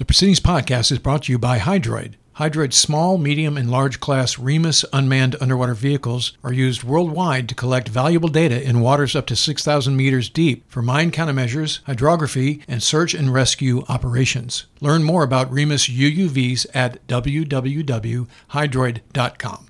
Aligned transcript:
The 0.00 0.06
Proceedings 0.06 0.40
podcast 0.40 0.90
is 0.90 0.98
brought 0.98 1.24
to 1.24 1.32
you 1.32 1.38
by 1.38 1.58
Hydroid. 1.58 2.14
Hydroid's 2.36 2.76
small, 2.76 3.18
medium, 3.18 3.58
and 3.58 3.70
large 3.70 4.00
class 4.00 4.38
Remus 4.38 4.82
unmanned 4.94 5.36
underwater 5.42 5.74
vehicles 5.74 6.32
are 6.42 6.54
used 6.54 6.82
worldwide 6.82 7.50
to 7.50 7.54
collect 7.54 7.90
valuable 7.90 8.30
data 8.30 8.66
in 8.66 8.80
waters 8.80 9.14
up 9.14 9.26
to 9.26 9.36
6,000 9.36 9.94
meters 9.94 10.30
deep 10.30 10.64
for 10.70 10.80
mine 10.80 11.10
countermeasures, 11.10 11.80
hydrography, 11.84 12.62
and 12.66 12.82
search 12.82 13.12
and 13.12 13.34
rescue 13.34 13.84
operations. 13.90 14.64
Learn 14.80 15.02
more 15.02 15.22
about 15.22 15.52
Remus 15.52 15.86
UUVs 15.86 16.64
at 16.72 17.06
www.hydroid.com. 17.06 19.69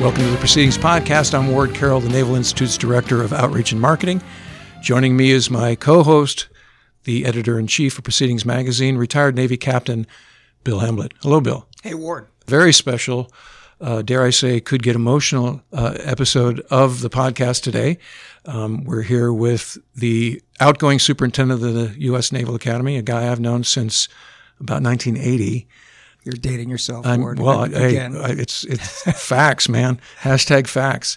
Welcome 0.00 0.22
to 0.22 0.30
the 0.30 0.38
Proceedings 0.38 0.78
Podcast. 0.78 1.38
I'm 1.38 1.52
Ward 1.52 1.74
Carroll, 1.74 2.00
the 2.00 2.08
Naval 2.08 2.34
Institute's 2.34 2.78
Director 2.78 3.22
of 3.22 3.34
Outreach 3.34 3.72
and 3.72 3.80
Marketing. 3.82 4.22
Joining 4.80 5.14
me 5.14 5.30
is 5.30 5.50
my 5.50 5.74
co 5.74 6.02
host, 6.02 6.48
the 7.04 7.26
editor 7.26 7.58
in 7.58 7.66
chief 7.66 7.98
of 7.98 8.04
Proceedings 8.04 8.46
Magazine, 8.46 8.96
retired 8.96 9.36
Navy 9.36 9.58
Captain 9.58 10.06
Bill 10.64 10.78
Hamblet. 10.78 11.12
Hello, 11.20 11.42
Bill. 11.42 11.68
Hey, 11.82 11.92
Ward. 11.92 12.28
Very 12.46 12.72
special, 12.72 13.30
uh, 13.78 14.00
dare 14.00 14.24
I 14.24 14.30
say, 14.30 14.58
could 14.58 14.82
get 14.82 14.96
emotional 14.96 15.60
uh, 15.70 15.98
episode 15.98 16.60
of 16.70 17.02
the 17.02 17.10
podcast 17.10 17.62
today. 17.62 17.98
Um, 18.46 18.84
we're 18.84 19.02
here 19.02 19.30
with 19.34 19.76
the 19.94 20.40
outgoing 20.60 20.98
superintendent 20.98 21.62
of 21.62 21.74
the 21.74 21.94
U.S. 22.04 22.32
Naval 22.32 22.54
Academy, 22.54 22.96
a 22.96 23.02
guy 23.02 23.30
I've 23.30 23.38
known 23.38 23.64
since 23.64 24.08
about 24.60 24.82
1980. 24.82 25.68
You're 26.24 26.34
dating 26.34 26.68
yourself, 26.68 27.06
I'm, 27.06 27.20
Ward. 27.20 27.38
well, 27.38 27.62
again. 27.62 28.16
I, 28.16 28.20
I, 28.20 28.28
it's 28.30 28.64
it's 28.64 29.02
facts, 29.26 29.68
man. 29.68 30.00
Hashtag 30.20 30.66
facts. 30.66 31.16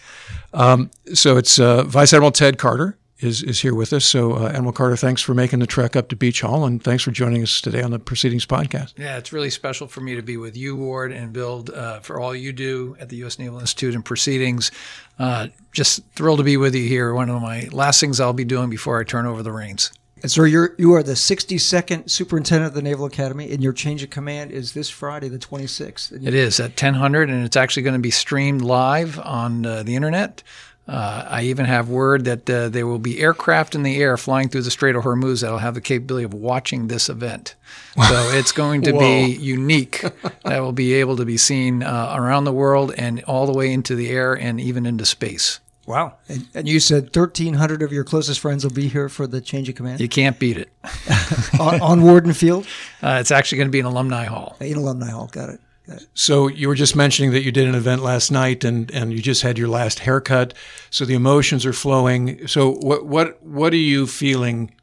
Um, 0.54 0.92
so 1.14 1.38
it's 1.38 1.60
uh, 1.60 1.84
Vice 1.84 2.14
Admiral 2.14 2.32
Ted 2.32 2.58
Carter 2.58 2.98
is 3.20 3.42
is 3.44 3.60
here 3.62 3.74
with 3.74 3.94
us. 3.94 4.06
So 4.06 4.34
uh, 4.34 4.50
Admiral 4.50 4.74
Carter, 4.74 4.96
thanks 4.96 5.22
for 5.22 5.34
making 5.34 5.60
the 5.60 5.68
trek 5.68 5.96
up 5.96 6.10
to 6.10 6.16
Beach 6.16 6.42
Hall, 6.42 6.66
and 6.66 6.84
thanks 6.84 7.04
for 7.04 7.12
joining 7.12 7.42
us 7.42 7.62
today 7.62 7.82
on 7.82 7.92
the 7.92 8.00
Proceedings 8.00 8.46
podcast. 8.46 8.94
Yeah, 8.98 9.18
it's 9.18 9.34
really 9.34 9.50
special 9.50 9.88
for 9.88 10.02
me 10.02 10.16
to 10.16 10.22
be 10.22 10.38
with 10.38 10.56
you, 10.56 10.76
Ward, 10.76 11.12
and 11.12 11.34
Bill 11.34 11.66
uh, 11.74 12.00
for 12.00 12.20
all 12.20 12.36
you 12.36 12.54
do 12.54 12.96
at 13.00 13.10
the 13.10 13.18
U.S. 13.18 13.40
Naval 13.40 13.60
Institute 13.60 13.96
and 13.96 14.04
Proceedings. 14.06 14.72
Uh, 15.18 15.48
just 15.72 16.02
thrilled 16.16 16.40
to 16.40 16.44
be 16.44 16.58
with 16.58 16.76
you 16.76 16.88
here. 16.88 17.14
One 17.14 17.30
of 17.30 17.42
my 17.42 17.68
last 17.72 18.00
things 18.00 18.20
I'll 18.20 18.34
be 18.34 18.46
doing 18.46 18.70
before 18.70 19.00
I 19.00 19.04
turn 19.04 19.26
over 19.26 19.42
the 19.44 19.52
reins. 19.52 19.92
And 20.24 20.32
so 20.32 20.44
you're 20.46 20.74
you 20.80 20.94
are 20.94 21.04
the 21.04 21.14
62nd 21.14 22.10
superintendent 22.10 22.70
of 22.70 22.74
the 22.74 22.82
Naval 22.82 23.06
Academy, 23.06 23.52
and 23.52 23.62
your 23.62 23.74
change 23.74 24.02
of 24.02 24.10
command 24.10 24.52
is 24.52 24.74
this 24.74 24.90
Friday, 24.90 25.28
the 25.30 25.38
26th. 25.38 26.12
And 26.12 26.24
you- 26.24 26.30
It 26.30 26.34
is 26.34 26.60
at 26.60 26.76
1000, 26.76 27.30
and 27.30 27.46
it's 27.46 27.58
actually 27.58 27.84
going 27.84 27.94
to 27.96 28.00
be 28.00 28.10
streamed 28.12 28.62
live 28.62 29.20
on 29.20 29.66
uh, 29.66 29.84
the 29.84 29.96
internet. 29.96 30.42
Uh, 30.86 31.26
I 31.30 31.44
even 31.44 31.66
have 31.66 31.88
word 31.88 32.26
that 32.26 32.50
uh, 32.50 32.68
there 32.68 32.86
will 32.86 33.00
be 33.00 33.20
aircraft 33.22 33.74
in 33.74 33.84
the 33.84 34.02
air 34.02 34.18
flying 34.18 34.50
through 34.50 34.64
the 34.64 34.72
Strait 34.72 34.98
of 34.98 35.04
Hormuz 35.06 35.42
that 35.42 35.50
will 35.50 35.60
have 35.60 35.76
the 35.76 35.82
capability 35.82 36.26
of 36.26 36.34
watching 36.34 36.88
this 36.88 37.08
event. 37.08 37.56
So 37.96 38.30
it's 38.34 38.52
going 38.52 38.82
to 38.82 38.92
be 39.00 39.28
unique. 39.34 40.02
that 40.44 40.60
will 40.60 40.74
be 40.74 40.94
able 40.96 41.16
to 41.18 41.24
be 41.26 41.38
seen 41.38 41.84
uh, 41.84 42.14
around 42.18 42.44
the 42.44 42.52
world 42.52 42.94
and 42.98 43.24
all 43.24 43.46
the 43.46 43.54
way 43.54 43.72
into 43.72 43.96
the 43.96 44.10
air 44.10 44.34
and 44.34 44.60
even 44.60 44.86
into 44.86 45.06
space. 45.06 45.62
Wow. 45.86 46.14
And, 46.30 46.48
and 46.54 46.68
you 46.68 46.80
said 46.80 47.16
1,300 47.16 47.82
of 47.82 47.92
your 47.92 48.04
closest 48.06 48.40
friends 48.40 48.64
will 48.64 48.72
be 48.72 48.88
here 48.88 49.10
for 49.10 49.28
the 49.28 49.42
change 49.42 49.68
of 49.68 49.76
command 49.76 50.00
You 50.00 50.08
can't 50.08 50.40
beat 50.40 50.58
it. 50.58 50.70
on, 51.60 51.82
on 51.82 52.02
Worden 52.04 52.34
Field 52.34 52.66
Uh, 53.02 53.18
it's 53.20 53.32
actually 53.32 53.58
going 53.58 53.68
to 53.68 53.72
be 53.72 53.82
an 53.82 53.86
alumni 53.86 54.24
hall. 54.26 54.56
in 54.62 54.78
Alumni 54.78 55.10
Hall. 55.10 55.28
Got 55.32 55.50
it. 55.50 55.60
Got 55.86 55.98
it. 56.04 56.08
So 56.14 56.48
you 56.48 56.70
were 56.70 56.76
just 56.76 56.96
mentioning 56.96 57.32
that 57.32 57.44
you 57.44 57.52
did 57.52 57.68
an 57.68 57.76
event 57.76 58.02
last 58.02 58.32
night, 58.32 58.64
and 58.64 58.90
and 58.92 59.12
you 59.12 59.22
just 59.22 59.42
had 59.42 59.58
your 59.58 59.68
last 59.68 60.00
haircut. 60.00 60.54
So 60.90 61.04
the 61.04 61.16
emotions 61.16 61.66
are 61.66 61.74
flowing. 61.74 62.48
So 62.48 62.72
what 62.76 63.06
what 63.06 63.44
what 63.44 63.74
are 63.74 63.76
you 63.76 64.08
feeling 64.08 64.74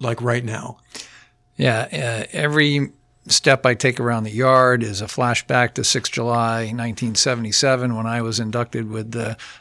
like 0.00 0.22
right 0.22 0.42
now? 0.42 0.78
Yeah, 1.58 1.86
uh, 1.92 2.26
every 2.32 2.92
step 3.28 3.66
I 3.66 3.74
take 3.74 3.98
around 3.98 4.24
the 4.24 4.30
yard 4.30 4.82
is 4.82 5.00
a 5.00 5.06
flashback 5.06 5.74
to 5.74 5.84
6 5.84 6.08
July 6.10 6.64
1977 6.66 7.96
when 7.96 8.06
I 8.06 8.22
was 8.22 8.38
inducted 8.38 8.88
with 8.88 9.14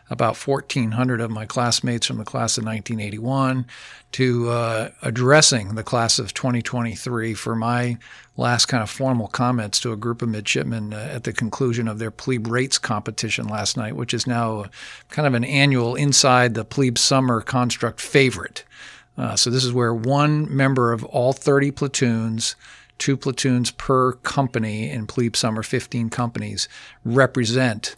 about 0.10 0.38
1,400 0.38 1.22
of 1.22 1.32
my 1.32 1.46
classmates 1.46 2.08
from 2.08 2.18
the 2.18 2.26
class 2.26 2.58
of 2.58 2.66
1981 2.66 3.66
to 4.14 4.50
uh, 4.50 4.90
addressing 5.02 5.76
the 5.76 5.84
class 5.84 6.20
of 6.20 6.34
2023 6.34 7.34
for 7.34 7.56
my 7.56 7.98
last 8.38 8.68
kind 8.68 8.84
of 8.84 8.90
formal 8.90 9.28
comments 9.28 9.80
to 9.82 9.92
a 9.92 9.98
group 9.98 10.22
of 10.22 10.30
midshipmen 10.30 10.94
uh, 10.94 11.10
at 11.12 11.24
the 11.24 11.34
conclusion 11.34 11.88
of 11.88 12.00
their 12.00 12.12
plebe 12.12 12.48
rates 12.48 12.78
competition 12.78 13.48
last 13.48 13.76
night, 13.76 13.96
which 13.96 14.14
is 14.14 14.26
now 14.26 14.66
kind 15.10 15.28
of 15.28 15.34
an 15.34 15.44
annual 15.44 15.96
inside 15.96 16.54
the 16.54 16.64
plebe 16.64 16.98
summer 16.98 17.42
construct 17.42 18.00
favorite. 18.00 18.64
Uh, 19.18 19.36
so 19.36 19.50
this 19.50 19.64
is 19.64 19.74
where 19.74 19.94
one 19.94 20.54
member 20.56 20.92
of 20.92 21.04
all 21.06 21.34
30 21.34 21.72
platoons, 21.72 22.56
two 22.98 23.18
platoons 23.18 23.72
per 23.72 24.14
company 24.14 24.90
in 24.90 25.08
plebe 25.08 25.36
summer, 25.36 25.64
15 25.64 26.10
companies, 26.10 26.68
represent 27.04 27.96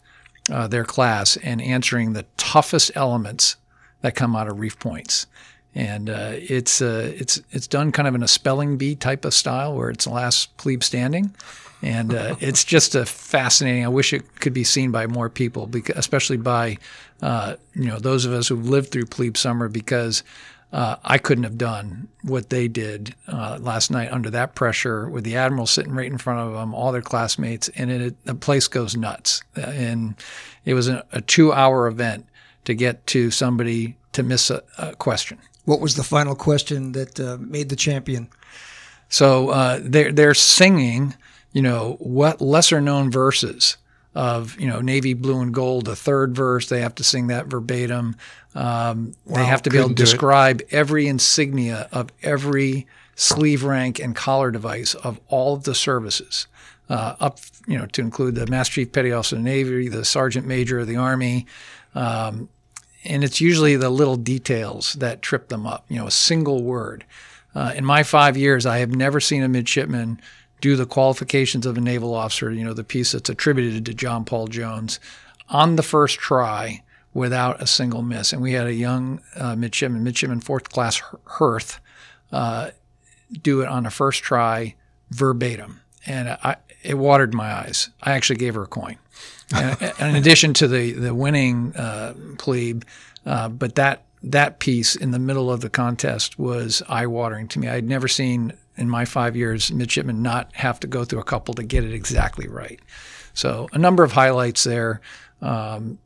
uh, 0.50 0.66
their 0.66 0.84
class 0.84 1.36
and 1.38 1.60
answering 1.60 2.12
the 2.12 2.26
toughest 2.36 2.90
elements 2.94 3.56
that 4.00 4.14
come 4.14 4.34
out 4.34 4.48
of 4.48 4.58
reef 4.58 4.78
points. 4.78 5.26
And 5.74 6.08
uh, 6.10 6.32
it's 6.34 6.80
uh, 6.80 7.12
it's 7.14 7.40
it's 7.50 7.66
done 7.66 7.92
kind 7.92 8.08
of 8.08 8.14
in 8.14 8.22
a 8.22 8.28
spelling 8.28 8.78
bee 8.78 8.94
type 8.94 9.24
of 9.24 9.34
style 9.34 9.76
where 9.76 9.90
it's 9.90 10.06
the 10.06 10.10
last 10.10 10.56
plebe 10.56 10.82
standing, 10.82 11.34
and 11.82 12.14
uh, 12.14 12.36
it's 12.40 12.64
just 12.64 12.94
a 12.94 13.04
fascinating. 13.04 13.84
I 13.84 13.88
wish 13.88 14.12
it 14.12 14.40
could 14.40 14.54
be 14.54 14.64
seen 14.64 14.90
by 14.90 15.06
more 15.06 15.28
people, 15.28 15.66
because, 15.66 15.96
especially 15.96 16.38
by 16.38 16.78
uh, 17.22 17.56
you 17.74 17.84
know 17.84 17.98
those 17.98 18.24
of 18.24 18.32
us 18.32 18.48
who've 18.48 18.68
lived 18.68 18.90
through 18.90 19.06
plebe 19.06 19.36
summer, 19.36 19.68
because 19.68 20.24
uh, 20.72 20.96
I 21.02 21.18
couldn't 21.18 21.44
have 21.44 21.56
done 21.56 22.08
what 22.22 22.50
they 22.50 22.68
did 22.68 23.14
uh, 23.26 23.58
last 23.60 23.90
night 23.90 24.12
under 24.12 24.28
that 24.30 24.54
pressure 24.54 25.08
with 25.08 25.24
the 25.24 25.36
admiral 25.36 25.66
sitting 25.66 25.94
right 25.94 26.10
in 26.10 26.18
front 26.18 26.40
of 26.40 26.52
them, 26.54 26.74
all 26.74 26.92
their 26.92 27.00
classmates, 27.00 27.68
and 27.70 27.90
it, 27.90 28.24
the 28.24 28.34
place 28.34 28.68
goes 28.68 28.96
nuts. 28.96 29.42
And 29.56 30.14
it 30.64 30.74
was 30.74 30.88
a, 30.88 31.04
a 31.10 31.22
two-hour 31.22 31.86
event 31.86 32.26
to 32.66 32.74
get 32.74 33.06
to 33.08 33.30
somebody 33.30 33.96
to 34.12 34.22
miss 34.22 34.50
a, 34.50 34.62
a 34.76 34.94
question. 34.96 35.38
What 35.64 35.80
was 35.80 35.96
the 35.96 36.04
final 36.04 36.34
question 36.34 36.92
that 36.92 37.18
uh, 37.18 37.38
made 37.40 37.70
the 37.70 37.76
champion? 37.76 38.28
So 39.08 39.48
uh, 39.48 39.80
they're 39.82 40.12
they're 40.12 40.34
singing, 40.34 41.14
you 41.52 41.62
know, 41.62 41.96
what 41.98 42.42
lesser 42.42 42.80
known 42.80 43.10
verses 43.10 43.78
of 44.14 44.58
you 44.60 44.66
know 44.66 44.80
Navy 44.80 45.14
blue 45.14 45.40
and 45.40 45.54
gold. 45.54 45.86
The 45.86 45.96
third 45.96 46.34
verse 46.34 46.68
they 46.68 46.80
have 46.80 46.94
to 46.96 47.04
sing 47.04 47.28
that 47.28 47.46
verbatim. 47.46 48.16
Um, 48.58 49.14
they 49.24 49.44
have 49.44 49.62
to 49.62 49.70
be 49.70 49.78
able 49.78 49.90
to 49.90 49.94
couldn't 49.94 50.00
it. 50.00 50.10
describe 50.10 50.62
every 50.72 51.06
insignia 51.06 51.88
of 51.92 52.10
every 52.24 52.88
sleeve 53.14 53.62
rank 53.62 54.00
and 54.00 54.16
collar 54.16 54.50
device 54.50 54.94
of 54.94 55.20
all 55.28 55.54
of 55.54 55.62
the 55.62 55.76
services. 55.76 56.48
Uh, 56.88 57.14
up, 57.20 57.38
you 57.68 57.78
know, 57.78 57.86
to 57.86 58.00
include 58.00 58.34
the 58.34 58.48
Master 58.48 58.74
Chief 58.74 58.90
Petty 58.90 59.12
Officer 59.12 59.36
of 59.36 59.42
the 59.42 59.48
Navy, 59.48 59.88
the 59.88 60.04
Sergeant 60.04 60.44
Major 60.44 60.80
of 60.80 60.88
the 60.88 60.96
Army, 60.96 61.46
um, 61.94 62.48
and 63.04 63.22
it's 63.22 63.40
usually 63.40 63.76
the 63.76 63.90
little 63.90 64.16
details 64.16 64.94
that 64.94 65.22
trip 65.22 65.48
them 65.48 65.64
up. 65.64 65.84
You 65.88 65.98
know, 65.98 66.08
a 66.08 66.10
single 66.10 66.64
word. 66.64 67.04
Uh, 67.54 67.72
in 67.76 67.84
my 67.84 68.02
five 68.02 68.36
years, 68.36 68.66
I 68.66 68.78
have 68.78 68.90
never 68.90 69.20
seen 69.20 69.44
a 69.44 69.48
midshipman 69.48 70.20
do 70.60 70.74
the 70.74 70.86
qualifications 70.86 71.64
of 71.64 71.76
a 71.76 71.80
naval 71.80 72.12
officer. 72.12 72.50
You 72.50 72.64
know, 72.64 72.74
the 72.74 72.82
piece 72.82 73.12
that's 73.12 73.30
attributed 73.30 73.86
to 73.86 73.94
John 73.94 74.24
Paul 74.24 74.48
Jones 74.48 74.98
on 75.48 75.76
the 75.76 75.82
first 75.84 76.18
try 76.18 76.82
without 77.18 77.60
a 77.60 77.66
single 77.66 78.02
miss. 78.02 78.32
And 78.32 78.40
we 78.40 78.52
had 78.52 78.66
a 78.66 78.72
young 78.72 79.20
uh, 79.36 79.56
midshipman, 79.56 80.02
midshipman 80.04 80.40
fourth 80.40 80.70
class 80.70 81.02
Hirth, 81.24 81.80
uh, 82.32 82.70
do 83.42 83.60
it 83.60 83.68
on 83.68 83.84
a 83.84 83.90
first 83.90 84.22
try 84.22 84.74
verbatim, 85.10 85.80
and 86.06 86.28
I, 86.28 86.56
it 86.82 86.94
watered 86.94 87.34
my 87.34 87.52
eyes. 87.52 87.90
I 88.02 88.12
actually 88.12 88.36
gave 88.38 88.54
her 88.54 88.62
a 88.62 88.66
coin. 88.66 88.98
and, 89.54 89.76
and 89.80 90.10
in 90.10 90.16
addition 90.16 90.54
to 90.54 90.68
the 90.68 90.92
the 90.92 91.14
winning 91.14 91.74
uh, 91.74 92.14
plebe, 92.38 92.84
uh, 93.24 93.48
but 93.48 93.74
that 93.76 94.04
that 94.22 94.58
piece 94.58 94.94
in 94.94 95.10
the 95.10 95.18
middle 95.18 95.50
of 95.50 95.60
the 95.60 95.70
contest 95.70 96.38
was 96.38 96.82
eye 96.88 97.06
watering 97.06 97.48
to 97.48 97.58
me. 97.58 97.68
I 97.68 97.74
had 97.74 97.88
never 97.88 98.08
seen 98.08 98.52
in 98.76 98.88
my 98.88 99.04
five 99.04 99.36
years 99.36 99.72
midshipmen 99.72 100.22
not 100.22 100.54
have 100.54 100.80
to 100.80 100.86
go 100.86 101.04
through 101.04 101.20
a 101.20 101.24
couple 101.24 101.54
to 101.54 101.62
get 101.62 101.84
it 101.84 101.92
exactly 101.92 102.46
right. 102.46 102.80
So 103.32 103.68
a 103.72 103.78
number 103.78 104.02
of 104.02 104.12
highlights 104.12 104.64
there. 104.64 105.00
Um, 105.40 105.98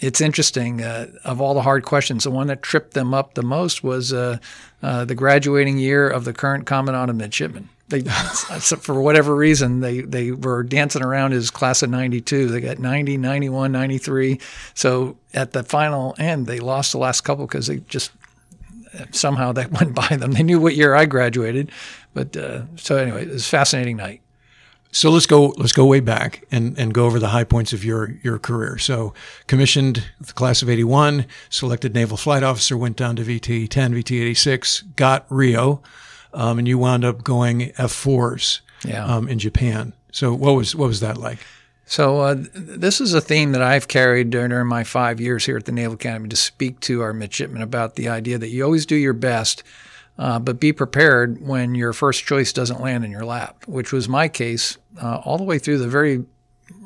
it's 0.00 0.20
interesting. 0.20 0.82
Uh, 0.82 1.08
of 1.24 1.40
all 1.40 1.54
the 1.54 1.62
hard 1.62 1.84
questions, 1.84 2.24
the 2.24 2.30
one 2.30 2.46
that 2.48 2.62
tripped 2.62 2.94
them 2.94 3.14
up 3.14 3.34
the 3.34 3.42
most 3.42 3.84
was 3.84 4.12
uh, 4.12 4.38
uh, 4.82 5.04
the 5.04 5.14
graduating 5.14 5.78
year 5.78 6.08
of 6.08 6.24
the 6.24 6.32
current 6.32 6.66
commandant 6.66 7.10
of 7.10 7.16
midshipmen. 7.16 7.68
They, 7.88 8.00
for 8.02 9.00
whatever 9.02 9.34
reason, 9.36 9.80
they, 9.80 10.00
they 10.00 10.32
were 10.32 10.62
dancing 10.62 11.02
around 11.02 11.32
his 11.32 11.50
class 11.50 11.82
of 11.82 11.90
92. 11.90 12.48
They 12.48 12.60
got 12.60 12.78
90, 12.78 13.18
91, 13.18 13.72
93. 13.72 14.40
So 14.74 15.16
at 15.34 15.52
the 15.52 15.62
final 15.62 16.14
end, 16.18 16.46
they 16.46 16.60
lost 16.60 16.92
the 16.92 16.98
last 16.98 17.20
couple 17.22 17.46
because 17.46 17.66
they 17.66 17.78
just 17.88 18.12
somehow 19.10 19.52
that 19.52 19.70
went 19.80 19.94
by 19.94 20.16
them. 20.16 20.32
They 20.32 20.42
knew 20.42 20.60
what 20.60 20.76
year 20.76 20.94
I 20.94 21.04
graduated, 21.04 21.70
but 22.14 22.36
uh, 22.36 22.62
so 22.76 22.96
anyway, 22.96 23.22
it 23.22 23.28
was 23.28 23.46
a 23.46 23.48
fascinating 23.48 23.96
night. 23.96 24.22
So 24.92 25.10
let's 25.10 25.26
go 25.26 25.48
let's 25.56 25.72
go 25.72 25.86
way 25.86 26.00
back 26.00 26.44
and, 26.50 26.76
and 26.78 26.92
go 26.92 27.06
over 27.06 27.18
the 27.20 27.28
high 27.28 27.44
points 27.44 27.72
of 27.72 27.84
your 27.84 28.12
your 28.22 28.38
career. 28.38 28.76
So 28.78 29.14
commissioned 29.46 30.04
the 30.20 30.32
class 30.32 30.62
of 30.62 30.68
81, 30.68 31.26
selected 31.48 31.94
naval 31.94 32.16
flight 32.16 32.42
officer, 32.42 32.76
went 32.76 32.96
down 32.96 33.14
to 33.16 33.22
VT 33.22 33.68
10, 33.68 33.94
VT 33.94 34.20
86, 34.20 34.82
got 34.96 35.26
Rio, 35.28 35.80
um, 36.34 36.58
and 36.58 36.66
you 36.66 36.76
wound 36.78 37.04
up 37.04 37.22
going 37.22 37.70
F4s 37.78 38.60
Yeah. 38.84 39.04
um, 39.04 39.28
in 39.28 39.38
Japan. 39.38 39.92
So 40.10 40.34
what 40.34 40.54
was 40.56 40.74
what 40.74 40.88
was 40.88 41.00
that 41.00 41.16
like? 41.16 41.38
So 41.86 42.20
uh, 42.20 42.36
this 42.54 43.00
is 43.00 43.14
a 43.14 43.20
theme 43.20 43.50
that 43.52 43.62
I've 43.62 43.88
carried 43.88 44.30
during 44.30 44.66
my 44.68 44.84
five 44.84 45.20
years 45.20 45.44
here 45.46 45.56
at 45.56 45.64
the 45.64 45.72
Naval 45.72 45.94
Academy 45.94 46.28
to 46.28 46.36
speak 46.36 46.78
to 46.80 47.00
our 47.02 47.12
midshipmen 47.12 47.62
about 47.62 47.96
the 47.96 48.08
idea 48.08 48.38
that 48.38 48.48
you 48.48 48.64
always 48.64 48.86
do 48.86 48.94
your 48.94 49.12
best, 49.12 49.64
uh, 50.20 50.38
but 50.38 50.60
be 50.60 50.70
prepared 50.70 51.40
when 51.40 51.74
your 51.74 51.94
first 51.94 52.26
choice 52.26 52.52
doesn't 52.52 52.82
land 52.82 53.06
in 53.06 53.10
your 53.10 53.24
lap, 53.24 53.64
which 53.66 53.90
was 53.90 54.06
my 54.06 54.28
case 54.28 54.76
uh, 55.02 55.16
all 55.24 55.38
the 55.38 55.44
way 55.44 55.58
through 55.58 55.78
the 55.78 55.88
very 55.88 56.22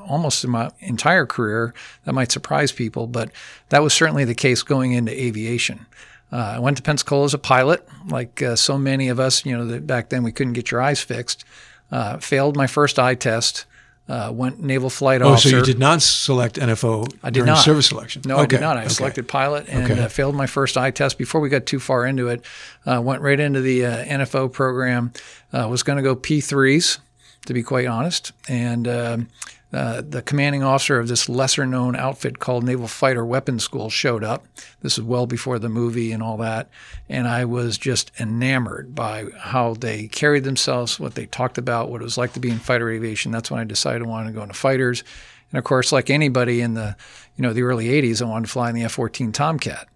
almost 0.07 0.45
in 0.45 0.51
my 0.51 0.71
entire 0.79 1.27
career. 1.27 1.75
That 2.05 2.13
might 2.13 2.31
surprise 2.31 2.71
people, 2.71 3.09
but 3.09 3.33
that 3.71 3.83
was 3.83 3.93
certainly 3.93 4.25
the 4.25 4.37
case 4.37 4.63
going 4.63 4.93
into 4.93 5.13
aviation. 5.13 5.87
Uh, 6.31 6.55
I 6.55 6.59
went 6.61 6.77
to 6.77 6.83
Pensacola 6.85 7.25
as 7.25 7.35
a 7.35 7.39
pilot, 7.39 7.87
like 8.07 8.41
uh, 8.41 8.55
so 8.55 8.79
many 8.79 9.09
of 9.09 9.19
us. 9.19 9.45
You 9.45 9.59
know, 9.59 9.81
back 9.81 10.11
then 10.11 10.23
we 10.23 10.31
couldn't 10.31 10.53
get 10.53 10.71
your 10.71 10.81
eyes 10.81 11.01
fixed. 11.01 11.45
Uh, 11.91 12.19
failed 12.19 12.57
my 12.57 12.69
first 12.69 13.01
eye 13.01 13.17
test. 13.17 13.67
Uh, 14.07 14.31
went 14.31 14.63
naval 14.63 14.91
flight 14.91 15.23
Oh, 15.23 15.29
officer. 15.33 15.49
so 15.49 15.57
you 15.57 15.63
did 15.65 15.79
not 15.79 16.03
select 16.03 16.57
NFO 16.57 17.09
I 17.23 17.31
did 17.31 17.41
during 17.41 17.47
not. 17.47 17.65
service 17.65 17.87
selection? 17.87 18.21
No, 18.27 18.37
I 18.37 18.45
did 18.45 18.61
not. 18.61 18.77
I 18.77 18.81
okay. 18.81 18.89
selected 18.91 19.27
pilot 19.27 19.67
and 19.69 19.91
Okay. 19.91 19.99
uh, 20.03 20.09
failed 20.09 20.35
my 20.35 20.47
first 20.47 20.77
eye 20.77 20.91
test 20.91 21.17
before 21.17 21.41
we 21.41 21.49
got 21.49 21.65
too 21.65 21.81
far 21.81 22.05
into 22.05 22.29
it. 22.29 22.45
Uh, 22.85 23.01
went 23.03 23.23
right 23.23 23.41
into 23.41 23.63
the 23.63 23.87
uh, 23.87 24.05
NFO 24.05 24.53
program. 24.53 25.13
Uh, 25.55 25.69
was 25.71 25.83
going 25.83 25.97
to 25.97 26.03
go 26.03 26.15
P3s, 26.15 26.99
to 27.47 27.55
be 27.55 27.63
quite 27.63 27.87
honest. 27.87 28.33
And 28.47 28.87
um 28.87 29.29
uh, 29.75 30.03
the 30.09 30.23
commanding 30.23 30.63
officer 30.63 31.01
of 31.01 31.09
this 31.09 31.29
lesser 31.29 31.67
known 31.67 31.97
outfit 31.97 32.39
called 32.39 32.63
Naval 32.63 32.87
Fighter 32.87 33.27
Weapons 33.27 33.65
School 33.65 33.91
showed 33.91 34.23
up. 34.23 34.47
This 34.83 34.97
is 34.97 35.03
well 35.03 35.27
before 35.27 35.59
the 35.59 35.69
movie 35.69 36.13
and 36.13 36.23
all 36.23 36.37
that. 36.37 36.71
And 37.09 37.27
I 37.27 37.45
was 37.45 37.77
just 37.77 38.13
enamored 38.21 38.95
by 38.95 39.27
how 39.37 39.75
they 39.75 40.07
carried 40.07 40.45
themselves, 40.45 41.01
what 41.01 41.17
they 41.17 41.27
talked 41.27 41.59
about, 41.59 41.91
what 41.91 42.03
it 42.03 42.05
was 42.05 42.17
like 42.17 42.35
to 42.35 42.41
be 42.41 42.51
in 42.51 42.61
fighter 42.61 42.89
aviation. 42.89 43.33
That's 43.33 43.51
when 43.51 43.59
I 43.59 43.65
decided 43.65 44.03
I 44.03 44.07
wanted 44.07 44.29
to 44.29 44.35
go 44.35 44.43
into 44.43 44.55
fighters. 44.55 45.03
And 45.51 45.59
of 45.59 45.65
course, 45.65 45.91
like 45.91 46.09
anybody 46.09 46.61
in 46.61 46.75
the 46.75 46.97
you 47.37 47.43
know 47.43 47.53
the 47.53 47.63
early 47.63 47.87
'80s, 47.87 48.23
I 48.23 48.27
wanted 48.27 48.47
to 48.47 48.53
fly 48.53 48.69
in 48.69 48.77
the 48.77 48.85
F-14 48.85 49.33
Tomcat. 49.33 49.89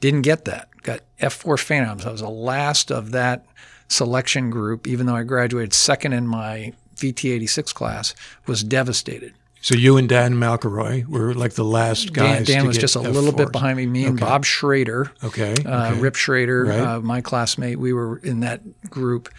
Didn't 0.00 0.22
get 0.22 0.44
that. 0.44 0.68
Got 0.82 1.00
F-4 1.18 1.58
Phantoms. 1.58 2.04
I 2.04 2.12
was 2.12 2.20
the 2.20 2.28
last 2.28 2.92
of 2.92 3.12
that 3.12 3.46
selection 3.88 4.50
group, 4.50 4.86
even 4.86 5.06
though 5.06 5.16
I 5.16 5.22
graduated 5.22 5.72
second 5.72 6.12
in 6.12 6.26
my 6.26 6.74
VT-86 6.96 7.74
class. 7.74 8.14
Was 8.46 8.62
devastated. 8.64 9.34
So 9.60 9.74
you 9.74 9.96
and 9.96 10.06
Dan 10.06 10.34
McElroy 10.34 11.06
were 11.06 11.32
like 11.32 11.54
the 11.54 11.64
last 11.64 12.12
guys. 12.12 12.46
Dan 12.46 12.62
to 12.62 12.66
was 12.66 12.76
just 12.76 12.96
a 12.96 13.00
little 13.00 13.32
bit 13.32 13.50
behind 13.50 13.78
me. 13.78 13.86
Me 13.86 14.04
and 14.04 14.20
Bob 14.20 14.44
Schrader, 14.44 15.10
Okay. 15.24 15.54
uh, 15.64 15.92
okay. 15.92 16.00
Rip 16.00 16.16
Schrader, 16.16 16.64
Right. 16.66 16.80
uh, 16.80 17.00
my 17.00 17.22
classmate. 17.22 17.78
We 17.78 17.94
were 17.94 18.18
in 18.18 18.40
that 18.40 18.60
group. 18.90 19.30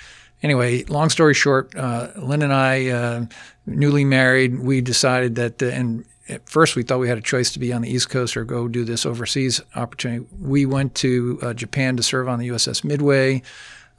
Anyway, 0.41 0.83
long 0.85 1.09
story 1.11 1.35
short, 1.35 1.75
uh, 1.75 2.07
Lynn 2.17 2.41
and 2.41 2.51
I, 2.53 2.87
uh, 2.87 3.25
newly 3.67 4.03
married, 4.03 4.59
we 4.59 4.81
decided 4.81 5.35
that, 5.35 5.61
and 5.61 6.05
at 6.27 6.49
first 6.49 6.75
we 6.75 6.81
thought 6.81 6.99
we 6.99 7.07
had 7.07 7.19
a 7.19 7.21
choice 7.21 7.51
to 7.53 7.59
be 7.59 7.71
on 7.71 7.83
the 7.83 7.89
East 7.91 8.09
Coast 8.09 8.35
or 8.35 8.43
go 8.45 8.67
do 8.67 8.83
this 8.83 9.05
overseas 9.05 9.61
opportunity. 9.75 10.25
We 10.39 10.65
went 10.65 10.95
to 10.95 11.37
uh, 11.43 11.53
Japan 11.53 11.97
to 11.97 12.03
serve 12.03 12.27
on 12.27 12.39
the 12.39 12.47
USS 12.49 12.83
Midway. 12.83 13.43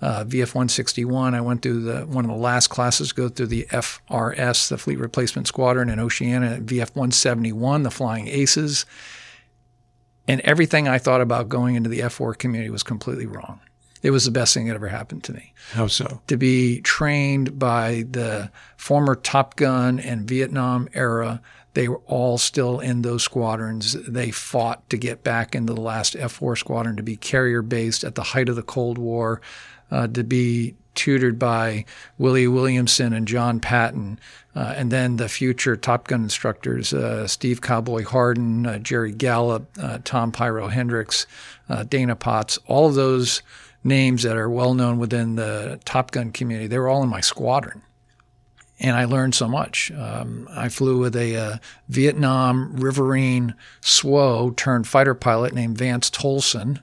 Uh, 0.01 0.25
VF 0.25 0.55
161. 0.55 1.35
I 1.35 1.41
went 1.41 1.63
through 1.63 1.81
the 1.81 2.01
one 2.03 2.25
of 2.25 2.31
the 2.31 2.37
last 2.37 2.69
classes, 2.69 3.13
go 3.13 3.31
through 3.31 3.47
the 3.47 3.67
FRS, 3.71 4.69
the 4.69 4.77
Fleet 4.77 4.99
Replacement 4.99 5.49
Squadron 5.49 5.89
in 5.89 5.99
Oceana, 5.99 6.59
VF 6.61 6.95
171, 6.95 7.83
the 7.83 7.91
Flying 7.91 8.29
Aces. 8.29 8.85
And 10.29 10.41
everything 10.43 10.87
I 10.87 10.99
thought 10.99 11.21
about 11.21 11.49
going 11.49 11.77
into 11.77 11.89
the 11.89 12.01
F4 12.01 12.37
community 12.37 12.69
was 12.69 12.83
completely 12.83 13.27
wrong. 13.27 13.61
It 14.03 14.11
was 14.11 14.25
the 14.25 14.31
best 14.31 14.55
thing 14.55 14.67
that 14.69 14.75
ever 14.75 14.89
happened 14.89 15.25
to 15.25 15.33
me. 15.33 15.53
How 15.73 15.87
so? 15.87 16.21
To 16.27 16.37
be 16.37 16.81
trained 16.83 17.59
by 17.59 18.05
the 18.11 18.51
former 18.77 19.15
Top 19.15 19.57
Gun 19.57 19.99
and 19.99 20.29
Vietnam 20.29 20.89
era, 20.95 21.41
they 21.75 21.89
were 21.89 22.03
all 22.07 22.39
still 22.39 22.81
in 22.81 23.03
those 23.03 23.23
squadrons. 23.23 23.95
They 24.07 24.31
fought 24.31 24.89
to 24.91 24.97
get 24.97 25.25
back 25.25 25.55
into 25.55 25.75
the 25.75 25.81
last 25.81 26.15
F4 26.15 26.57
squadron 26.57 26.97
to 26.97 27.03
be 27.03 27.17
carrier 27.17 27.63
based 27.63 28.05
at 28.05 28.15
the 28.15 28.23
height 28.23 28.49
of 28.49 28.57
the 28.57 28.63
Cold 28.63 28.97
War, 28.97 29.41
uh, 29.91 30.07
to 30.09 30.25
be 30.25 30.75
tutored 30.95 31.39
by 31.39 31.85
Willie 32.19 32.49
Williamson 32.49 33.13
and 33.13 33.29
John 33.29 33.61
Patton, 33.61 34.19
uh, 34.55 34.75
and 34.77 34.91
then 34.91 35.17
the 35.17 35.29
future 35.29 35.77
Top 35.77 36.09
Gun 36.09 36.23
instructors, 36.23 36.93
uh, 36.93 37.29
Steve 37.29 37.61
Cowboy 37.61 38.05
Harden, 38.05 38.67
uh, 38.67 38.79
Jerry 38.79 39.13
Gallup, 39.13 39.69
uh, 39.81 39.99
Tom 40.03 40.33
Pyro 40.33 40.69
Hendricks, 40.69 41.27
uh, 41.69 41.85
Dana 41.85 42.17
Potts, 42.17 42.59
all 42.67 42.89
of 42.89 42.95
those 42.95 43.43
names 43.85 44.25
that 44.25 44.37
are 44.37 44.51
well 44.51 44.75
known 44.75 44.99
within 44.99 45.37
the 45.37 45.79
Top 45.85 46.11
Gun 46.11 46.33
community, 46.33 46.67
they 46.67 46.79
were 46.79 46.89
all 46.89 47.03
in 47.03 47.09
my 47.09 47.21
squadron. 47.21 47.83
And 48.79 48.95
I 48.95 49.05
learned 49.05 49.35
so 49.35 49.49
much. 49.49 49.91
Um, 49.93 50.49
I 50.51 50.69
flew 50.69 50.99
with 50.99 51.17
a 51.17 51.37
uh, 51.37 51.57
Vietnam 51.89 52.77
Riverine 52.77 53.55
SWO 53.81 54.55
turned 54.55 54.87
fighter 54.87 55.15
pilot 55.15 55.55
named 55.55 55.79
Vance 55.79 56.11
Tolson. 56.11 56.83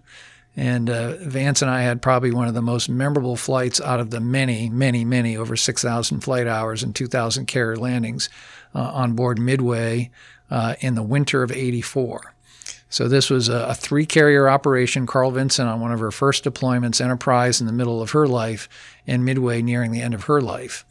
And 0.56 0.90
uh, 0.90 1.16
Vance 1.18 1.62
and 1.62 1.72
I 1.72 1.82
had 1.82 2.02
probably 2.02 2.32
one 2.32 2.48
of 2.48 2.54
the 2.54 2.62
most 2.62 2.88
memorable 2.88 3.36
flights 3.36 3.82
out 3.82 4.00
of 4.00 4.12
the 4.12 4.20
many, 4.20 4.70
many, 4.70 5.04
many 5.04 5.36
over 5.36 5.56
6,000 5.56 6.20
flight 6.20 6.48
hours 6.48 6.84
and 6.84 6.96
2,000 6.96 7.48
carrier 7.48 7.76
landings 7.76 8.30
uh, 8.76 8.82
on 8.82 9.14
board 9.14 9.40
Midway 9.40 10.12
uh, 10.52 10.76
in 10.80 10.94
the 10.94 11.04
winter 11.04 11.42
of 11.42 11.52
84. 11.52 12.34
So 12.90 13.08
this 13.08 13.32
was 13.32 13.50
a, 13.50 13.70
a 13.70 13.74
three 13.74 14.06
carrier 14.06 14.48
operation. 14.48 15.08
Carl 15.08 15.32
Vinson 15.32 15.68
on 15.68 15.82
one 15.82 15.92
of 15.92 16.00
her 16.00 16.12
first 16.12 16.44
deployments, 16.44 17.02
Enterprise 17.02 17.60
in 17.60 17.66
the 17.66 17.74
middle 17.74 18.04
of 18.04 18.12
her 18.12 18.28
life, 18.28 18.70
and 19.08 19.26
Midway 19.26 19.64
nearing 19.64 19.92
the 19.92 20.02
end 20.02 20.14
of 20.14 20.26
her 20.26 20.40
life. 20.40 20.86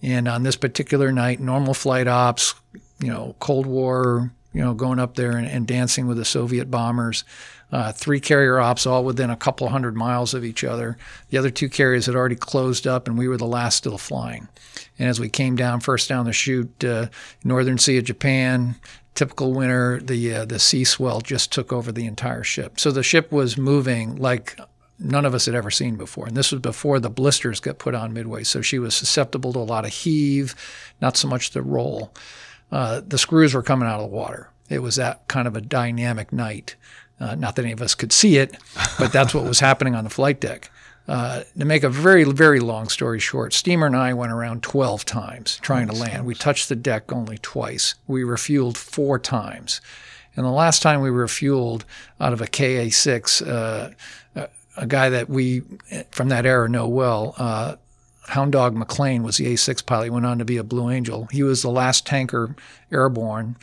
And 0.00 0.26
on 0.26 0.44
this 0.44 0.56
particular 0.56 1.12
night, 1.12 1.40
normal 1.40 1.74
flight 1.74 2.08
ops, 2.08 2.54
you 3.00 3.08
know, 3.08 3.36
Cold 3.38 3.66
War, 3.66 4.32
you 4.54 4.62
know, 4.62 4.72
going 4.72 4.98
up 4.98 5.14
there 5.14 5.36
and, 5.36 5.46
and 5.46 5.66
dancing 5.66 6.06
with 6.06 6.16
the 6.16 6.24
Soviet 6.24 6.70
bombers. 6.70 7.24
Uh, 7.72 7.90
three 7.90 8.20
carrier 8.20 8.60
ops, 8.60 8.86
all 8.86 9.02
within 9.02 9.30
a 9.30 9.36
couple 9.36 9.66
hundred 9.68 9.96
miles 9.96 10.34
of 10.34 10.44
each 10.44 10.62
other. 10.62 10.98
The 11.30 11.38
other 11.38 11.50
two 11.50 11.70
carriers 11.70 12.04
had 12.04 12.14
already 12.14 12.36
closed 12.36 12.86
up, 12.86 13.08
and 13.08 13.16
we 13.16 13.28
were 13.28 13.38
the 13.38 13.46
last 13.46 13.78
still 13.78 13.96
flying. 13.96 14.48
And 14.98 15.08
as 15.08 15.18
we 15.18 15.30
came 15.30 15.56
down, 15.56 15.80
first 15.80 16.06
down 16.08 16.26
the 16.26 16.34
chute, 16.34 16.84
uh, 16.84 17.06
Northern 17.42 17.78
Sea 17.78 17.96
of 17.96 18.04
Japan, 18.04 18.74
typical 19.14 19.54
winter, 19.54 20.00
the 20.00 20.34
uh, 20.34 20.44
the 20.44 20.58
sea 20.58 20.84
swell 20.84 21.22
just 21.22 21.50
took 21.50 21.72
over 21.72 21.90
the 21.90 22.06
entire 22.06 22.44
ship. 22.44 22.78
So 22.78 22.90
the 22.90 23.02
ship 23.02 23.32
was 23.32 23.56
moving 23.56 24.16
like 24.16 24.58
none 24.98 25.24
of 25.24 25.34
us 25.34 25.46
had 25.46 25.54
ever 25.54 25.70
seen 25.70 25.96
before. 25.96 26.26
And 26.26 26.36
this 26.36 26.52
was 26.52 26.60
before 26.60 27.00
the 27.00 27.10
blisters 27.10 27.60
got 27.60 27.78
put 27.78 27.94
on 27.94 28.12
midway. 28.12 28.44
So 28.44 28.62
she 28.62 28.78
was 28.78 28.94
susceptible 28.94 29.52
to 29.54 29.58
a 29.58 29.60
lot 29.60 29.84
of 29.84 29.92
heave, 29.92 30.54
not 31.00 31.16
so 31.16 31.28
much 31.28 31.50
the 31.50 31.62
roll. 31.62 32.14
Uh, 32.70 33.00
the 33.06 33.18
screws 33.18 33.54
were 33.54 33.62
coming 33.62 33.88
out 33.88 34.00
of 34.00 34.10
the 34.10 34.16
water. 34.16 34.50
It 34.68 34.80
was 34.80 34.96
that 34.96 35.28
kind 35.28 35.46
of 35.46 35.56
a 35.56 35.60
dynamic 35.60 36.32
night. 36.32 36.76
Uh, 37.22 37.36
not 37.36 37.54
that 37.54 37.64
any 37.64 37.72
of 37.72 37.80
us 37.80 37.94
could 37.94 38.12
see 38.12 38.36
it, 38.36 38.56
but 38.98 39.12
that's 39.12 39.32
what 39.32 39.44
was 39.44 39.60
happening 39.60 39.94
on 39.94 40.02
the 40.02 40.10
flight 40.10 40.40
deck. 40.40 40.70
Uh, 41.06 41.44
to 41.56 41.64
make 41.64 41.84
a 41.84 41.88
very, 41.88 42.24
very 42.24 42.58
long 42.58 42.88
story 42.88 43.20
short, 43.20 43.52
Steamer 43.52 43.86
and 43.86 43.96
I 43.96 44.12
went 44.12 44.32
around 44.32 44.62
12 44.64 45.04
times 45.04 45.58
trying 45.62 45.86
to 45.86 45.94
land. 45.94 46.24
We 46.24 46.34
touched 46.34 46.68
the 46.68 46.76
deck 46.76 47.12
only 47.12 47.38
twice. 47.38 47.94
We 48.08 48.22
refueled 48.22 48.76
four 48.76 49.20
times. 49.20 49.80
And 50.34 50.44
the 50.44 50.50
last 50.50 50.82
time 50.82 51.00
we 51.00 51.10
refueled 51.10 51.82
out 52.20 52.32
of 52.32 52.40
a 52.40 52.46
KA 52.46 52.90
6, 52.90 53.42
uh, 53.42 53.92
a, 54.76 54.86
guy 54.86 55.10
that 55.10 55.28
we 55.28 55.62
from 56.10 56.28
that 56.30 56.46
era 56.46 56.68
know 56.68 56.88
well, 56.88 57.34
uh, 57.36 57.76
Hound 58.28 58.52
Dog 58.52 58.74
McLean 58.74 59.22
was 59.22 59.36
the 59.36 59.46
A6 59.52 59.84
pilot. 59.84 60.04
He 60.04 60.10
went 60.10 60.26
on 60.26 60.38
to 60.38 60.44
be 60.44 60.56
a 60.56 60.64
Blue 60.64 60.88
Angel. 60.88 61.28
He 61.30 61.42
was 61.42 61.62
the 61.62 61.70
last 61.70 62.06
tanker 62.06 62.56
airborne. 62.90 63.56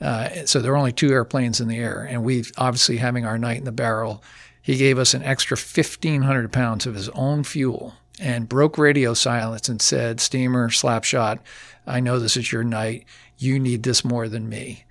Uh, 0.00 0.46
so 0.46 0.60
there 0.60 0.72
were 0.72 0.78
only 0.78 0.92
two 0.92 1.10
airplanes 1.10 1.60
in 1.60 1.68
the 1.68 1.78
air. 1.78 2.02
And 2.02 2.24
we, 2.24 2.44
obviously, 2.58 2.96
having 2.96 3.24
our 3.24 3.38
night 3.38 3.58
in 3.58 3.64
the 3.64 3.72
barrel, 3.72 4.22
he 4.60 4.76
gave 4.76 4.98
us 4.98 5.14
an 5.14 5.22
extra 5.22 5.56
1,500 5.56 6.52
pounds 6.52 6.86
of 6.86 6.94
his 6.94 7.08
own 7.10 7.44
fuel 7.44 7.94
and 8.20 8.48
broke 8.48 8.78
radio 8.78 9.14
silence 9.14 9.68
and 9.68 9.80
said, 9.80 10.20
Steamer, 10.20 10.68
Slapshot, 10.68 11.38
I 11.86 12.00
know 12.00 12.18
this 12.18 12.36
is 12.36 12.52
your 12.52 12.64
night. 12.64 13.04
You 13.38 13.58
need 13.58 13.82
this 13.82 14.04
more 14.04 14.28
than 14.28 14.48
me. 14.48 14.84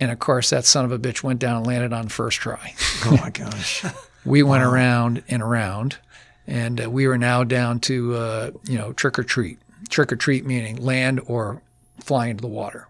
And 0.00 0.10
of 0.10 0.18
course, 0.18 0.50
that 0.50 0.64
son 0.64 0.84
of 0.84 0.90
a 0.90 0.98
bitch 0.98 1.22
went 1.22 1.38
down 1.38 1.58
and 1.58 1.66
landed 1.66 1.92
on 1.92 2.08
first 2.08 2.38
try. 2.38 2.74
Oh 3.04 3.16
my 3.16 3.30
gosh. 3.30 3.84
we 4.24 4.42
went 4.42 4.62
around 4.62 5.24
and 5.28 5.42
around, 5.42 5.98
and 6.46 6.84
uh, 6.84 6.88
we 6.90 7.08
were 7.08 7.18
now 7.18 7.42
down 7.42 7.80
to 7.80 8.14
uh, 8.14 8.50
you 8.64 8.78
know 8.78 8.92
trick 8.92 9.18
or 9.18 9.24
treat. 9.24 9.58
Trick 9.88 10.12
or 10.12 10.16
treat 10.16 10.46
meaning 10.46 10.76
land 10.76 11.20
or 11.26 11.62
fly 12.00 12.26
into 12.28 12.42
the 12.42 12.48
water. 12.48 12.86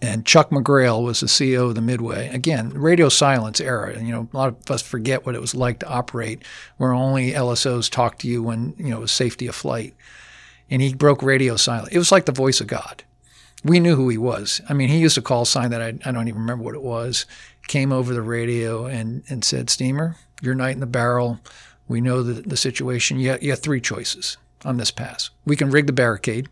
And 0.00 0.24
Chuck 0.24 0.50
McGrail 0.50 1.02
was 1.02 1.20
the 1.20 1.26
CEO 1.26 1.68
of 1.68 1.74
the 1.74 1.80
Midway. 1.80 2.28
Again, 2.28 2.70
radio 2.70 3.08
silence 3.08 3.60
era. 3.60 3.92
And, 3.92 4.06
You 4.06 4.12
know, 4.12 4.28
a 4.32 4.36
lot 4.36 4.48
of 4.48 4.70
us 4.70 4.82
forget 4.82 5.26
what 5.26 5.34
it 5.34 5.40
was 5.40 5.54
like 5.54 5.80
to 5.80 5.88
operate 5.88 6.44
where 6.76 6.92
only 6.92 7.32
LSOs 7.32 7.90
talked 7.90 8.20
to 8.20 8.28
you 8.28 8.42
when, 8.42 8.74
you 8.78 8.90
know, 8.90 8.98
it 8.98 9.02
was 9.02 9.12
safety 9.12 9.48
of 9.48 9.56
flight. 9.56 9.94
And 10.70 10.80
he 10.80 10.94
broke 10.94 11.22
radio 11.22 11.56
silence. 11.56 11.88
It 11.92 11.98
was 11.98 12.12
like 12.12 12.26
the 12.26 12.32
voice 12.32 12.60
of 12.60 12.68
God. 12.68 13.02
We 13.64 13.80
knew 13.80 13.96
who 13.96 14.08
he 14.08 14.18
was. 14.18 14.60
I 14.68 14.72
mean, 14.72 14.88
he 14.88 14.98
used 14.98 15.18
a 15.18 15.22
call 15.22 15.44
sign 15.44 15.70
that 15.70 15.82
I, 15.82 15.98
I 16.04 16.12
don't 16.12 16.28
even 16.28 16.42
remember 16.42 16.62
what 16.62 16.76
it 16.76 16.82
was, 16.82 17.26
came 17.66 17.90
over 17.90 18.14
the 18.14 18.22
radio 18.22 18.86
and, 18.86 19.24
and 19.28 19.44
said, 19.44 19.68
Steamer, 19.68 20.14
your 20.40 20.54
night 20.54 20.74
in 20.74 20.80
the 20.80 20.86
barrel. 20.86 21.40
We 21.88 22.00
know 22.00 22.22
the, 22.22 22.34
the 22.34 22.56
situation. 22.56 23.18
You 23.18 23.30
have, 23.30 23.42
you 23.42 23.50
have 23.50 23.60
three 23.60 23.80
choices 23.80 24.36
on 24.64 24.76
this 24.76 24.92
pass. 24.92 25.30
We 25.44 25.56
can 25.56 25.70
rig 25.70 25.86
the 25.86 25.92
barricade 25.92 26.48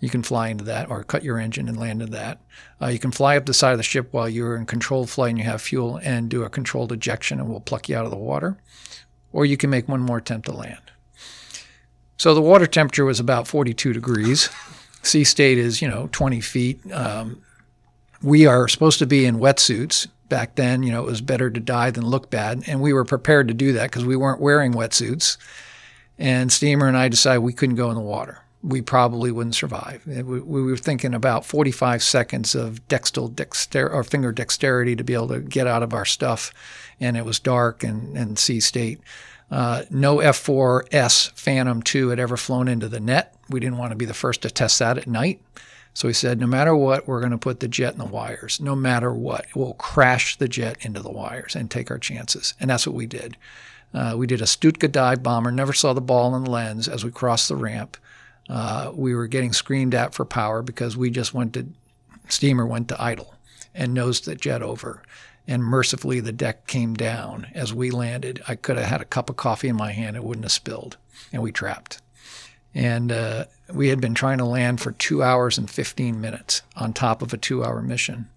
you 0.00 0.08
can 0.08 0.22
fly 0.22 0.48
into 0.48 0.64
that 0.64 0.90
or 0.90 1.02
cut 1.02 1.24
your 1.24 1.38
engine 1.38 1.68
and 1.68 1.78
land 1.78 2.02
in 2.02 2.10
that. 2.12 2.40
Uh, 2.80 2.86
you 2.86 2.98
can 2.98 3.10
fly 3.10 3.36
up 3.36 3.46
the 3.46 3.54
side 3.54 3.72
of 3.72 3.78
the 3.78 3.82
ship 3.82 4.08
while 4.12 4.28
you're 4.28 4.56
in 4.56 4.66
controlled 4.66 5.10
flight 5.10 5.30
and 5.30 5.38
you 5.38 5.44
have 5.44 5.60
fuel 5.60 5.98
and 6.02 6.28
do 6.28 6.44
a 6.44 6.50
controlled 6.50 6.92
ejection 6.92 7.40
and 7.40 7.48
we'll 7.48 7.60
pluck 7.60 7.88
you 7.88 7.96
out 7.96 8.04
of 8.04 8.10
the 8.10 8.16
water. 8.16 8.58
Or 9.32 9.44
you 9.44 9.56
can 9.56 9.70
make 9.70 9.88
one 9.88 10.00
more 10.00 10.18
attempt 10.18 10.46
to 10.46 10.52
land. 10.52 10.92
So 12.16 12.34
the 12.34 12.40
water 12.40 12.66
temperature 12.66 13.04
was 13.04 13.20
about 13.20 13.48
42 13.48 13.92
degrees. 13.92 14.50
sea 15.02 15.24
state 15.24 15.58
is, 15.58 15.82
you 15.82 15.88
know, 15.88 16.08
20 16.12 16.40
feet. 16.40 16.80
Um, 16.92 17.42
we 18.22 18.46
are 18.46 18.68
supposed 18.68 18.98
to 19.00 19.06
be 19.06 19.24
in 19.24 19.38
wetsuits. 19.38 20.06
Back 20.28 20.56
then, 20.56 20.82
you 20.82 20.92
know, 20.92 21.02
it 21.02 21.06
was 21.06 21.20
better 21.20 21.50
to 21.50 21.60
die 21.60 21.90
than 21.90 22.06
look 22.06 22.30
bad. 22.30 22.62
And 22.66 22.80
we 22.80 22.92
were 22.92 23.04
prepared 23.04 23.48
to 23.48 23.54
do 23.54 23.72
that 23.72 23.90
because 23.90 24.04
we 24.04 24.16
weren't 24.16 24.40
wearing 24.40 24.74
wetsuits. 24.74 25.38
And 26.18 26.52
Steamer 26.52 26.86
and 26.86 26.96
I 26.96 27.08
decided 27.08 27.40
we 27.40 27.52
couldn't 27.52 27.76
go 27.76 27.88
in 27.88 27.94
the 27.94 28.02
water 28.02 28.42
we 28.62 28.82
probably 28.82 29.30
wouldn't 29.30 29.54
survive. 29.54 30.02
We, 30.06 30.22
we 30.22 30.62
were 30.62 30.76
thinking 30.76 31.14
about 31.14 31.44
45 31.44 32.02
seconds 32.02 32.54
of 32.54 32.86
dextal 32.88 33.34
dexter 33.34 33.88
or 33.88 34.02
finger 34.02 34.32
dexterity 34.32 34.96
to 34.96 35.04
be 35.04 35.14
able 35.14 35.28
to 35.28 35.40
get 35.40 35.66
out 35.66 35.82
of 35.82 35.94
our 35.94 36.04
stuff, 36.04 36.52
and 36.98 37.16
it 37.16 37.24
was 37.24 37.38
dark 37.38 37.84
and, 37.84 38.16
and 38.16 38.38
sea 38.38 38.60
state. 38.60 39.00
Uh, 39.50 39.84
no 39.90 40.16
F4S 40.18 41.32
Phantom 41.32 41.82
2 41.82 42.08
had 42.08 42.18
ever 42.18 42.36
flown 42.36 42.68
into 42.68 42.88
the 42.88 43.00
net. 43.00 43.34
We 43.48 43.60
didn't 43.60 43.78
want 43.78 43.92
to 43.92 43.96
be 43.96 44.04
the 44.04 44.14
first 44.14 44.42
to 44.42 44.50
test 44.50 44.78
that 44.80 44.98
at 44.98 45.06
night. 45.06 45.40
So 45.94 46.06
we 46.06 46.14
said, 46.14 46.38
no 46.38 46.46
matter 46.46 46.76
what, 46.76 47.08
we're 47.08 47.20
going 47.20 47.32
to 47.32 47.38
put 47.38 47.60
the 47.60 47.68
jet 47.68 47.92
in 47.92 47.98
the 47.98 48.04
wires. 48.04 48.60
No 48.60 48.76
matter 48.76 49.12
what, 49.12 49.46
we'll 49.54 49.74
crash 49.74 50.36
the 50.36 50.48
jet 50.48 50.76
into 50.82 51.00
the 51.00 51.10
wires 51.10 51.56
and 51.56 51.70
take 51.70 51.90
our 51.90 51.98
chances. 51.98 52.54
And 52.60 52.70
that's 52.70 52.86
what 52.86 52.94
we 52.94 53.06
did. 53.06 53.36
Uh, 53.94 54.14
we 54.16 54.26
did 54.26 54.42
a 54.42 54.46
Stuka 54.46 54.86
dive 54.86 55.22
bomber, 55.22 55.50
never 55.50 55.72
saw 55.72 55.92
the 55.94 56.00
ball 56.00 56.36
in 56.36 56.44
the 56.44 56.50
lens 56.50 56.88
as 56.88 57.04
we 57.04 57.10
crossed 57.10 57.48
the 57.48 57.56
ramp. 57.56 57.96
Uh, 58.48 58.92
we 58.94 59.14
were 59.14 59.26
getting 59.26 59.52
screamed 59.52 59.94
at 59.94 60.14
for 60.14 60.24
power 60.24 60.62
because 60.62 60.96
we 60.96 61.10
just 61.10 61.34
went 61.34 61.52
to 61.54 61.68
steamer 62.28 62.66
went 62.66 62.88
to 62.88 63.02
idle 63.02 63.34
and 63.74 63.94
nosed 63.94 64.24
the 64.24 64.34
jet 64.34 64.62
over. 64.62 65.02
And 65.46 65.64
mercifully, 65.64 66.20
the 66.20 66.32
deck 66.32 66.66
came 66.66 66.94
down 66.94 67.46
as 67.54 67.72
we 67.72 67.90
landed. 67.90 68.42
I 68.46 68.54
could 68.54 68.76
have 68.76 68.86
had 68.86 69.00
a 69.00 69.06
cup 69.06 69.30
of 69.30 69.36
coffee 69.36 69.68
in 69.68 69.76
my 69.76 69.92
hand; 69.92 70.16
it 70.16 70.24
wouldn't 70.24 70.44
have 70.44 70.52
spilled, 70.52 70.98
and 71.32 71.42
we 71.42 71.52
trapped. 71.52 72.02
And 72.74 73.10
uh, 73.10 73.46
we 73.72 73.88
had 73.88 74.00
been 74.00 74.14
trying 74.14 74.38
to 74.38 74.44
land 74.44 74.80
for 74.80 74.92
two 74.92 75.22
hours 75.22 75.56
and 75.56 75.70
15 75.70 76.20
minutes 76.20 76.62
on 76.76 76.92
top 76.92 77.22
of 77.22 77.32
a 77.32 77.38
two-hour 77.38 77.82
mission. 77.82 78.28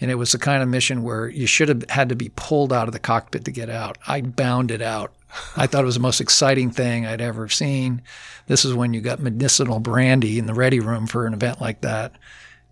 And 0.00 0.10
it 0.10 0.14
was 0.14 0.32
the 0.32 0.38
kind 0.38 0.62
of 0.62 0.68
mission 0.68 1.02
where 1.02 1.28
you 1.28 1.46
should 1.46 1.68
have 1.68 1.84
had 1.90 2.08
to 2.08 2.16
be 2.16 2.30
pulled 2.34 2.72
out 2.72 2.88
of 2.88 2.92
the 2.92 2.98
cockpit 2.98 3.44
to 3.44 3.50
get 3.50 3.68
out. 3.68 3.98
I 4.06 4.20
bounded 4.20 4.82
out 4.82 5.12
I 5.56 5.66
thought 5.66 5.82
it 5.82 5.86
was 5.86 5.94
the 5.94 6.00
most 6.00 6.20
exciting 6.20 6.70
thing 6.70 7.06
I'd 7.06 7.20
ever 7.20 7.48
seen. 7.48 8.02
This 8.46 8.64
is 8.64 8.74
when 8.74 8.92
you 8.92 9.00
got 9.00 9.20
medicinal 9.20 9.80
brandy 9.80 10.38
in 10.38 10.46
the 10.46 10.54
ready 10.54 10.80
room 10.80 11.06
for 11.06 11.26
an 11.26 11.34
event 11.34 11.60
like 11.60 11.80
that. 11.82 12.12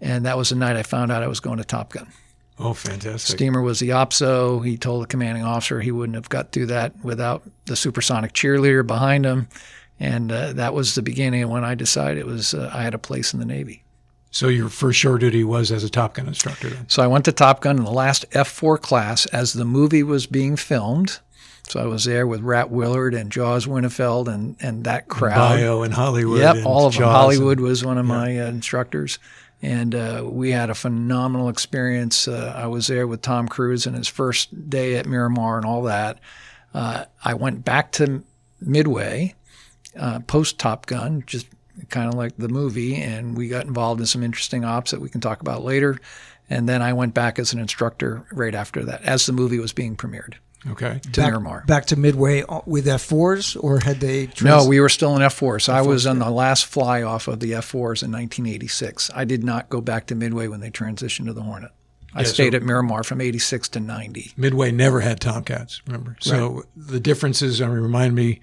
And 0.01 0.27
that 0.27 0.37
was 0.37 0.51
the 0.51 0.57
night 0.57 0.77
I 0.77 0.83
found 0.83 1.13
out 1.13 1.23
I 1.23 1.29
was 1.29 1.41
going 1.41 1.59
to 1.59 1.65
Top 1.65 1.93
Gun. 1.93 2.09
Oh, 2.59 2.75
fantastic. 2.75 3.37
Steamer 3.37 3.63
was 3.63 3.81
the 3.81 3.91
OPSO. 3.91 4.65
He 4.65 4.77
told 4.77 5.03
the 5.03 5.07
commanding 5.07 5.45
officer 5.45 5.81
he 5.81 5.91
wouldn't 5.91 6.17
have 6.17 6.29
got 6.29 6.53
through 6.53 6.67
that 6.67 6.93
without 7.03 7.43
the 7.65 7.77
supersonic 7.77 8.33
cheerleader 8.35 8.87
behind 8.87 9.25
him. 9.25 9.49
And 9.99 10.31
uh, 10.31 10.53
that 10.55 10.75
was 10.75 10.95
the 10.95 11.03
beginning 11.03 11.43
of 11.43 11.51
when 11.51 11.65
I 11.65 11.75
decided 11.75 12.19
it 12.19 12.27
was 12.27 12.53
uh, 12.55 12.71
I 12.73 12.83
had 12.83 12.95
a 12.95 12.99
place 12.99 13.33
in 13.33 13.41
the 13.41 13.47
Navy. 13.47 13.85
So 14.31 14.49
your 14.49 14.69
first 14.69 14.99
shore 14.99 15.19
duty 15.19 15.43
was 15.43 15.73
as 15.73 15.85
a 15.85 15.91
Top 15.91 16.15
Gun 16.15 16.29
instructor 16.29 16.71
then? 16.71 16.89
So 16.89 17.03
I 17.03 17.07
went 17.07 17.25
to 17.25 17.33
Top 17.33 17.61
Gun 17.63 17.79
in 17.79 17.85
the 17.85 17.91
last 17.91 18.31
F4 18.31 18.81
class 18.81 19.27
as 19.27 19.55
the 19.55 19.65
movie 19.65 20.03
was 20.03 20.27
being 20.27 20.57
filmed. 20.57 21.19
So 21.71 21.79
I 21.79 21.87
was 21.87 22.05
there 22.05 22.27
with 22.27 22.41
Rat 22.41 22.71
Willard 22.71 23.15
and 23.15 23.31
Jaws 23.31 23.67
Winnefeld 23.67 24.27
and, 24.27 24.57
and 24.61 24.83
that 24.85 25.07
crowd. 25.07 25.37
Bio 25.37 25.83
and 25.83 25.95
Hollywood. 25.95 26.41
Yep, 26.41 26.57
and 26.57 26.67
all 26.67 26.87
of 26.87 26.95
Jaws 26.95 26.99
them. 26.99 27.09
Hollywood 27.09 27.59
and, 27.59 27.67
was 27.67 27.85
one 27.85 27.97
of 27.97 28.05
my 28.05 28.41
uh, 28.41 28.49
instructors. 28.49 29.21
And 29.63 29.95
uh, 29.95 30.25
we 30.27 30.51
had 30.51 30.71
a 30.71 30.75
phenomenal 30.75 31.49
experience. 31.49 32.27
Uh, 32.27 32.53
I 32.57 32.67
was 32.67 32.89
there 32.89 33.07
with 33.07 33.23
Tom 33.23 33.47
Cruise 33.47 33.87
in 33.87 33.95
his 33.95 34.09
first 34.09 34.69
day 34.69 34.97
at 34.97 35.07
Miramar 35.07 35.59
and 35.59 35.65
all 35.65 35.83
that. 35.83 36.19
Uh, 36.75 37.05
I 37.25 37.35
went 37.35 37.65
back 37.65 37.93
to 37.93 38.25
Midway 38.61 39.37
uh, 39.97 40.19
post 40.21 40.59
Top 40.59 40.87
Gun, 40.87 41.23
just 41.25 41.47
kind 41.89 42.09
of 42.09 42.15
like 42.15 42.37
the 42.37 42.49
movie, 42.49 42.97
and 42.97 43.37
we 43.37 43.49
got 43.49 43.67
involved 43.67 44.01
in 44.01 44.07
some 44.07 44.25
interesting 44.25 44.65
ops 44.65 44.91
that 44.91 45.01
we 45.01 45.09
can 45.09 45.21
talk 45.21 45.41
about 45.41 45.63
later. 45.63 46.01
And 46.49 46.69
then 46.69 46.83
I 46.83 46.95
went 46.95 47.15
back 47.15 47.39
as 47.39 47.53
an 47.53 47.61
instructor 47.61 48.27
right 48.33 48.57
after 48.57 48.85
that, 48.87 49.03
as 49.03 49.27
the 49.27 49.33
movie 49.33 49.61
was 49.61 49.73
being 49.73 49.97
premiered. 49.97 50.35
Okay. 50.69 51.01
To 51.13 51.21
back, 51.21 51.31
Miramar. 51.31 51.65
Back 51.67 51.87
to 51.87 51.97
Midway 51.97 52.43
uh, 52.43 52.61
with 52.67 52.87
F4s, 52.87 53.57
or 53.63 53.81
had 53.81 54.01
they? 54.01 54.27
Trans- 54.27 54.43
No, 54.65 54.69
we 54.69 54.79
were 54.81 54.89
still 54.91 55.17
in 55.17 55.23
F4. 55.23 55.63
So 55.63 55.73
I 55.73 55.81
was 55.81 56.07
on 56.07 56.19
the 56.19 56.31
last 56.31 56.67
fly 56.67 57.03
off 57.03 57.29
of 57.29 57.41
the 57.41 57.53
F4s 57.53 58.03
in 58.03 58.13
1986. 58.13 59.11
I 59.15 59.25
did 59.25 59.43
not 59.43 59.69
go 59.71 59.81
back 59.81 60.07
to 60.09 60.15
Midway 60.15 60.49
when 60.49 60.61
they 60.61 60.71
transitioned 60.71 61.27
to 61.27 61.33
the 61.33 61.43
Hornet. 61.43 61.71
I 62.15 62.21
Yeah, 62.23 62.27
stayed 62.27 62.53
so- 62.53 62.57
at 62.57 62.63
Miramar 62.63 63.05
from 63.05 63.21
86 63.21 63.69
to 63.71 63.81
90. 63.81 64.33
Midway 64.37 64.71
never 64.73 65.01
had 65.01 65.21
Tomcats, 65.21 65.81
remember? 65.87 66.17
So 66.21 66.65
the 66.77 67.01
differences, 67.01 67.63
I 67.63 67.67
mean, 67.69 67.79
remind 67.79 68.15
me, 68.15 68.41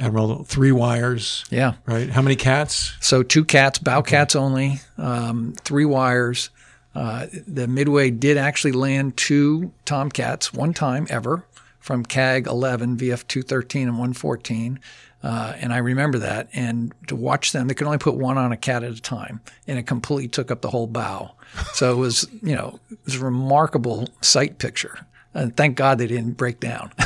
Admiral, 0.00 0.42
three 0.42 0.72
wires, 0.72 1.44
Yeah. 1.50 1.74
right? 1.86 2.10
How 2.10 2.20
many 2.20 2.34
cats? 2.34 2.94
So 3.00 3.22
two 3.22 3.44
cats, 3.44 3.78
bow 3.78 4.02
cats 4.02 4.34
only, 4.34 4.80
um, 4.98 5.54
three 5.62 5.84
wires. 5.84 6.50
Uh, 6.94 7.26
the 7.46 7.66
Midway 7.66 8.10
did 8.10 8.36
actually 8.36 8.72
land 8.72 9.16
two 9.16 9.72
Tomcats 9.84 10.52
one 10.52 10.72
time 10.72 11.06
ever 11.10 11.44
from 11.80 12.04
CAG 12.04 12.46
11, 12.46 12.96
VF 12.96 13.26
213 13.26 13.82
and 13.82 13.92
114. 13.92 14.80
Uh, 15.22 15.54
and 15.56 15.72
I 15.72 15.78
remember 15.78 16.18
that. 16.18 16.48
And 16.52 16.94
to 17.08 17.16
watch 17.16 17.52
them, 17.52 17.68
they 17.68 17.74
could 17.74 17.86
only 17.86 17.98
put 17.98 18.14
one 18.14 18.38
on 18.38 18.52
a 18.52 18.56
cat 18.56 18.84
at 18.84 18.92
a 18.92 19.00
time, 19.00 19.40
and 19.66 19.78
it 19.78 19.86
completely 19.86 20.28
took 20.28 20.50
up 20.50 20.60
the 20.60 20.70
whole 20.70 20.86
bow. 20.86 21.32
So 21.72 21.92
it 21.92 21.96
was, 21.96 22.28
you 22.42 22.54
know, 22.54 22.78
it 22.90 22.98
was 23.04 23.16
a 23.16 23.24
remarkable 23.24 24.08
sight 24.20 24.58
picture. 24.58 25.06
And 25.32 25.56
thank 25.56 25.76
God 25.76 25.98
they 25.98 26.06
didn't 26.06 26.32
break 26.32 26.60
down. 26.60 26.92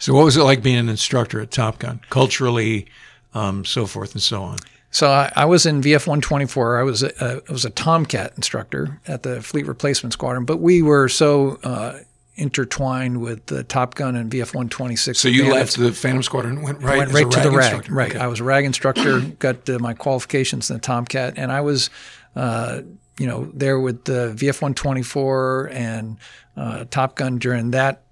So 0.00 0.14
what 0.14 0.24
was 0.24 0.38
it 0.38 0.42
like 0.42 0.62
being 0.62 0.78
an 0.78 0.88
instructor 0.88 1.42
at 1.42 1.50
Top 1.50 1.78
Gun, 1.78 2.00
culturally, 2.08 2.86
um, 3.34 3.66
so 3.66 3.86
forth 3.86 4.14
and 4.14 4.22
so 4.22 4.42
on? 4.42 4.56
So 4.90 5.10
I, 5.10 5.32
I 5.36 5.44
was 5.44 5.66
in 5.66 5.80
VF 5.80 6.06
124. 6.06 6.78
I 6.78 6.82
was 6.82 7.02
a, 7.02 7.12
a, 7.20 7.42
I 7.48 7.52
was 7.52 7.64
a 7.64 7.70
Tomcat 7.70 8.32
instructor 8.36 9.00
at 9.06 9.22
the 9.22 9.40
Fleet 9.40 9.66
Replacement 9.66 10.12
Squadron, 10.12 10.44
but 10.44 10.56
we 10.58 10.82
were 10.82 11.08
so 11.08 11.58
uh, 11.62 12.00
intertwined 12.34 13.20
with 13.20 13.46
the 13.46 13.62
Top 13.62 13.94
Gun 13.94 14.16
and 14.16 14.30
VF 14.30 14.46
126. 14.54 15.18
So 15.18 15.28
you 15.28 15.52
left 15.52 15.76
the 15.76 15.92
Phantom 15.92 16.22
Squadron 16.22 16.56
and 16.56 16.64
went 16.64 16.82
right, 16.82 16.98
went 16.98 17.12
right 17.12 17.30
to 17.30 17.40
the 17.40 17.50
RAG 17.50 17.56
rag. 17.56 17.64
instructor. 17.64 17.92
Right, 17.94 18.10
Okay. 18.10 18.18
I 18.18 18.26
was 18.26 18.40
a 18.40 18.44
rag 18.44 18.64
instructor. 18.64 19.20
got 19.20 19.68
uh, 19.68 19.78
my 19.78 19.94
qualifications 19.94 20.70
in 20.70 20.76
the 20.76 20.80
Tomcat, 20.80 21.34
and 21.36 21.52
I 21.52 21.60
was, 21.60 21.90
uh, 22.34 22.80
you 23.18 23.26
know, 23.26 23.50
there 23.54 23.78
with 23.78 24.04
the 24.06 24.32
VF 24.36 24.60
124 24.60 25.70
and 25.72 26.16
uh, 26.56 26.84
Top 26.90 27.14
Gun 27.16 27.38
during 27.38 27.70
that 27.72 28.02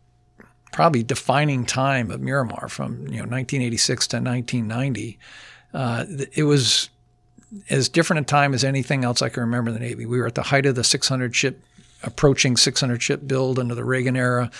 probably 0.72 1.02
defining 1.02 1.64
time 1.64 2.10
of 2.10 2.20
Miramar 2.20 2.68
from 2.68 2.98
you 3.08 3.16
know 3.16 3.24
1986 3.24 4.06
to 4.08 4.16
1990. 4.18 5.18
Uh, 5.72 6.04
it 6.32 6.44
was 6.44 6.90
as 7.70 7.88
different 7.88 8.20
a 8.20 8.24
time 8.24 8.54
as 8.54 8.64
anything 8.64 9.04
else 9.04 9.22
I 9.22 9.28
can 9.28 9.42
remember 9.42 9.70
in 9.70 9.74
the 9.74 9.80
Navy. 9.80 10.06
We 10.06 10.18
were 10.18 10.26
at 10.26 10.34
the 10.34 10.42
height 10.42 10.66
of 10.66 10.74
the 10.74 10.84
600 10.84 11.34
ship, 11.34 11.62
approaching 12.02 12.56
600 12.56 13.02
ship 13.02 13.26
build 13.26 13.58
under 13.58 13.74
the 13.74 13.84
Reagan 13.84 14.16
era. 14.16 14.50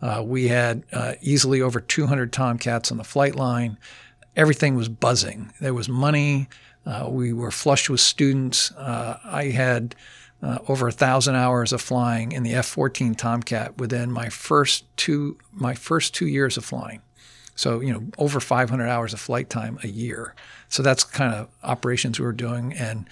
Uh, 0.00 0.22
we 0.24 0.48
had 0.48 0.84
uh, 0.92 1.14
easily 1.20 1.60
over 1.60 1.80
200 1.80 2.32
Tomcats 2.32 2.90
on 2.90 2.98
the 2.98 3.04
flight 3.04 3.34
line. 3.34 3.78
Everything 4.36 4.74
was 4.74 4.88
buzzing. 4.88 5.52
There 5.60 5.74
was 5.74 5.88
money. 5.88 6.48
Uh, 6.84 7.08
we 7.10 7.32
were 7.32 7.50
flush 7.50 7.88
with 7.88 8.00
students. 8.00 8.70
Uh, 8.72 9.18
I 9.24 9.44
had 9.46 9.94
uh, 10.42 10.58
over 10.68 10.88
a 10.88 10.92
thousand 10.92 11.34
hours 11.34 11.72
of 11.72 11.80
flying 11.80 12.32
in 12.32 12.42
the 12.42 12.54
F-14 12.54 13.16
Tomcat 13.16 13.78
within 13.78 14.12
my 14.12 14.28
first 14.28 14.84
two 14.96 15.38
my 15.50 15.74
first 15.74 16.14
two 16.14 16.26
years 16.26 16.56
of 16.56 16.64
flying. 16.64 17.00
So, 17.56 17.80
you 17.80 17.92
know, 17.92 18.04
over 18.18 18.38
500 18.38 18.86
hours 18.86 19.12
of 19.12 19.20
flight 19.20 19.50
time 19.50 19.78
a 19.82 19.88
year. 19.88 20.34
So 20.68 20.82
that's 20.82 21.04
kind 21.04 21.34
of 21.34 21.48
operations 21.62 22.20
we 22.20 22.26
were 22.26 22.32
doing. 22.32 22.72
And 22.74 23.08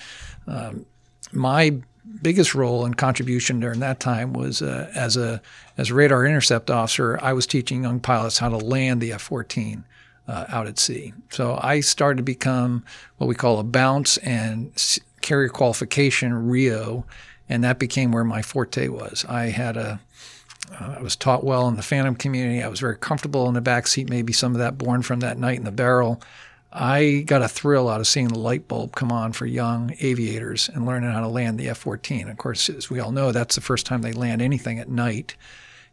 um, 0.47 0.87
my 1.33 1.81
biggest 2.23 2.55
role 2.55 2.85
and 2.85 2.97
contribution 2.97 3.61
during 3.61 3.81
that 3.81 3.99
time 3.99 4.33
was 4.33 4.63
uh, 4.63 4.91
as 4.95 5.17
a 5.17 5.41
as 5.77 5.91
a 5.91 5.95
radar 5.95 6.27
intercept 6.27 6.71
officer. 6.71 7.19
I 7.23 7.33
was 7.33 7.47
teaching 7.47 7.83
young 7.83 8.01
pilots 8.01 8.39
how 8.39 8.51
to 8.51 8.59
land 8.59 9.01
the 9.01 9.13
F-14 9.13 9.83
uh, 10.29 10.45
out 10.49 10.67
at 10.67 10.79
sea. 10.79 11.15
So 11.31 11.59
I 11.63 11.81
started 11.81 12.19
to 12.19 12.23
become 12.23 12.85
what 13.17 13.27
we 13.27 13.35
call 13.35 13.59
a 13.59 13.65
bounce 13.65 14.19
and 14.19 14.73
carrier 15.23 15.49
qualification 15.49 16.49
Rio 16.49 17.07
and 17.49 17.63
that 17.65 17.79
became 17.79 18.13
where 18.13 18.25
my 18.25 18.43
forte 18.43 18.89
was. 18.89 19.25
I 19.29 19.47
had 19.47 19.77
a 19.77 20.01
uh, 20.73 20.97
I 20.99 21.03
was 21.03 21.17
taught 21.17 21.45
well 21.45 21.69
in 21.69 21.77
the 21.77 21.83
Phantom 21.83 22.15
community. 22.15 22.63
I 22.63 22.69
was 22.69 22.81
very 22.81 22.97
comfortable 22.97 23.49
in 23.49 23.55
the 23.55 23.61
back 23.61 23.87
seat. 23.87 24.09
Maybe 24.09 24.33
some 24.33 24.53
of 24.53 24.59
that 24.59 24.79
born 24.79 25.03
from 25.03 25.21
that 25.21 25.39
night 25.39 25.59
in 25.59 25.65
the 25.65 25.73
barrel. 25.73 26.21
I 26.73 27.23
got 27.27 27.43
a 27.43 27.49
thrill 27.49 27.89
out 27.89 28.01
of 28.01 28.09
seeing 28.09 28.29
the 28.29 28.39
light 28.39 28.67
bulb 28.67 28.97
come 28.97 29.13
on 29.13 29.33
for 29.33 29.47
young 29.47 29.95
aviators 30.01 30.69
and 30.69 30.85
learning 30.85 31.13
how 31.13 31.21
to 31.21 31.29
land 31.29 31.59
the 31.59 31.69
F 31.69 31.79
14. 31.79 32.29
Of 32.29 32.37
course, 32.37 32.69
as 32.69 32.91
we 32.91 32.99
all 32.99 33.13
know, 33.13 33.31
that's 33.31 33.55
the 33.55 33.61
first 33.61 33.87
time 33.87 34.03
they 34.03 34.13
land 34.13 34.43
anything 34.43 34.81
at 34.81 34.89
night. 34.89 35.37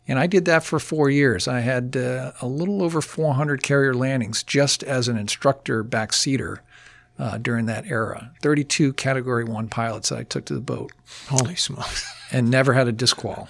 And 0.08 0.18
I 0.18 0.25
did 0.25 0.46
that 0.46 0.63
for 0.63 0.80
four 0.80 1.12
years. 1.12 1.48
I 1.48 1.60
had 1.60 1.96
uh, 1.96 2.32
a 2.42 2.48
little 2.48 2.82
over 2.82 3.00
400 3.00 3.62
carrier 3.62 3.94
landings 3.94 4.42
just 4.42 4.82
as 4.82 5.08
an 5.08 5.18
instructor 5.18 5.84
backseater 5.84 6.58
uh, 7.20 7.38
during 7.38 7.68
that 7.68 7.86
era. 7.86 8.32
32 8.42 8.94
Category 8.94 9.44
1 9.44 9.70
pilots 9.70 10.10
that 10.10 10.18
I 10.18 10.24
took 10.24 10.46
to 10.46 10.56
the 10.56 10.60
boat. 10.60 10.92
Holy 11.28 11.56
smokes. 11.56 12.12
And 12.32 12.50
never 12.50 12.74
had 12.74 12.88
a 12.88 12.92
disqual. 12.92 13.50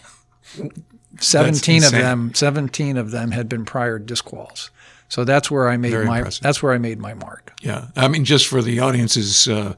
17 1.19 1.83
of 1.83 1.91
them 1.91 2.33
17 2.33 2.97
of 2.97 3.11
them 3.11 3.31
had 3.31 3.49
been 3.49 3.65
prior 3.65 3.99
disquals. 3.99 4.71
So 5.09 5.25
that's 5.25 5.51
where 5.51 5.67
I 5.67 5.75
made 5.75 5.91
Very 5.91 6.05
my 6.05 6.19
impressive. 6.19 6.41
that's 6.41 6.63
where 6.63 6.71
I 6.73 6.77
made 6.77 6.97
my 6.99 7.13
mark. 7.13 7.51
Yeah, 7.61 7.87
I 7.97 8.07
mean, 8.07 8.23
just 8.23 8.47
for 8.47 8.61
the 8.61 8.79
audience's 8.79 9.47
uh, 9.47 9.75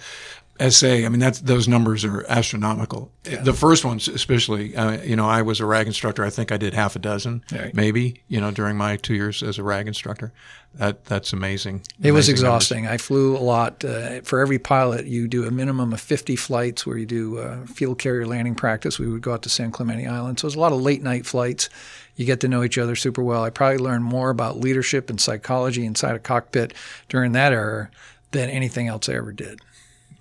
essay, 0.60 1.06
I 1.06 1.10
mean, 1.10 1.20
that's 1.20 1.40
those 1.42 1.68
numbers 1.68 2.06
are 2.06 2.26
astronomical. 2.30 3.12
The 3.24 3.54
first 3.54 3.84
ones, 3.86 4.08
especially, 4.08 4.76
uh, 4.76 5.02
you 5.02 5.16
know, 5.16 5.28
I 5.28 5.42
was 5.42 5.60
a 5.60 5.66
RAG 5.66 5.88
instructor. 5.88 6.24
I 6.24 6.30
think 6.30 6.52
I 6.52 6.58
did 6.58 6.74
half 6.74 6.96
a 6.96 7.00
dozen, 7.00 7.44
Right. 7.52 7.74
maybe, 7.74 8.22
you 8.28 8.40
know, 8.40 8.52
during 8.52 8.78
my 8.78 8.98
two 8.98 9.16
years 9.16 9.42
as 9.42 9.58
a 9.58 9.64
RAG 9.64 9.88
instructor. 9.88 10.32
That 10.76 11.06
that's 11.06 11.34
amazing. 11.34 11.82
It 12.02 12.12
was 12.12 12.28
Amazing 12.30 12.46
numbers. 12.46 12.64
exhausting. 12.66 12.88
I 12.88 12.98
flew 12.98 13.38
a 13.38 13.40
lot. 13.40 13.86
Uh, 13.86 14.22
for 14.22 14.40
every 14.40 14.58
pilot, 14.60 15.06
you 15.06 15.28
do 15.28 15.46
a 15.46 15.52
minimum 15.52 15.94
of 15.94 16.02
50 16.02 16.36
flights 16.36 16.86
where 16.86 16.98
you 16.98 17.06
do 17.06 17.38
uh, 17.40 17.66
field 17.68 18.00
carrier 18.00 18.26
landing 18.26 18.56
practice. 18.56 18.98
We 18.98 19.08
would 19.08 19.22
go 19.22 19.34
out 19.34 19.44
to 19.44 19.50
San 19.50 19.72
Clemente 19.72 20.08
Island. 20.08 20.40
So 20.40 20.46
it 20.46 20.48
was 20.48 20.56
a 20.56 20.60
lot 20.60 20.72
of 20.72 20.82
late 20.82 21.04
night 21.04 21.26
flights. 21.28 21.70
You 22.16 22.26
get 22.26 22.40
to 22.42 22.48
know 22.48 22.64
each 22.64 22.78
other 22.80 22.96
super 22.96 23.22
well. 23.24 23.44
I 23.44 23.50
probably 23.52 23.78
learned 23.80 24.04
more 24.06 24.30
about 24.32 24.60
leadership 24.60 25.10
and 25.12 25.22
psychology 25.22 25.86
inside 25.86 26.16
a 26.16 26.20
cockpit 26.20 26.74
during 27.08 27.32
that 27.34 27.54
era 27.54 27.90
than 28.32 28.50
anything 28.50 28.88
else 28.88 29.08
I 29.10 29.14
ever 29.14 29.32
did. 29.32 29.60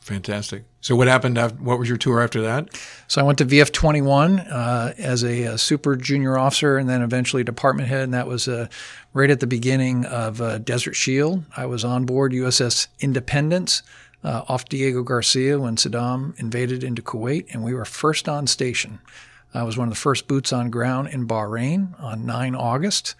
Fantastic. 0.02 0.64
So 0.80 0.96
what 0.96 1.06
happened? 1.06 1.38
After, 1.38 1.56
what 1.62 1.78
was 1.78 1.88
your 1.88 1.96
tour 1.96 2.20
after 2.20 2.42
that? 2.42 2.76
So 3.06 3.20
I 3.20 3.24
went 3.24 3.38
to 3.38 3.46
VF 3.46 3.70
21 3.70 4.40
uh, 4.40 4.94
as 4.98 5.22
a, 5.22 5.46
uh 5.46 5.56
super 5.56 5.94
junior 5.94 6.36
officer 6.36 6.76
and 6.76 6.88
then 6.88 7.02
eventually 7.02 7.44
department 7.44 7.88
head. 7.88 8.02
And 8.02 8.14
that 8.14 8.26
was 8.26 8.48
uh, 8.48 8.66
right 9.12 9.30
at 9.30 9.38
the 9.38 9.46
beginning 9.46 10.04
of 10.04 10.40
uh, 10.40 10.58
Desert 10.58 10.96
Shield. 10.96 11.44
I 11.56 11.66
was 11.66 11.84
on 11.84 12.04
board 12.04 12.32
USS 12.32 12.88
Independence 12.98 13.84
uh, 14.24 14.42
off 14.48 14.68
Diego 14.68 15.04
Garcia 15.04 15.60
when 15.60 15.76
Saddam 15.76 16.38
invaded 16.40 16.82
into 16.82 17.00
Kuwait. 17.00 17.54
And 17.54 17.62
we 17.62 17.72
were 17.72 17.84
first 17.84 18.28
on 18.28 18.48
station. 18.48 18.98
I 19.54 19.62
was 19.62 19.78
one 19.78 19.86
of 19.86 19.94
the 19.94 20.00
first 20.00 20.26
boots 20.26 20.52
on 20.52 20.70
ground 20.70 21.10
in 21.10 21.28
Bahrain 21.28 22.00
on 22.02 22.26
9 22.26 22.56
August. 22.56 23.14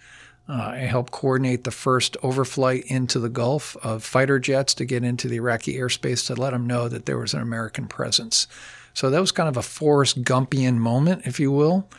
Uh, 0.53 0.73
I 0.73 0.77
helped 0.81 1.11
coordinate 1.11 1.63
the 1.63 1.71
first 1.71 2.15
overflight 2.21 2.85
into 2.85 3.17
the 3.17 3.29
Gulf 3.29 3.75
of 3.77 4.03
fighter 4.03 4.37
jets 4.37 4.75
to 4.75 4.85
get 4.85 5.03
into 5.03 5.27
the 5.27 5.37
Iraqi 5.37 5.73
airspace 5.77 6.27
to 6.27 6.35
let 6.39 6.51
them 6.51 6.67
know 6.67 6.87
that 6.87 7.07
there 7.07 7.17
was 7.17 7.33
an 7.33 7.41
American 7.41 7.87
presence. 7.87 8.45
So 8.93 9.09
that 9.09 9.19
was 9.19 9.31
kind 9.31 9.49
of 9.49 9.57
a 9.57 9.63
Forrest 9.63 10.23
Gumpian 10.23 10.77
moment, 10.77 11.23
if 11.25 11.39
you 11.39 11.51
will. 11.51 11.89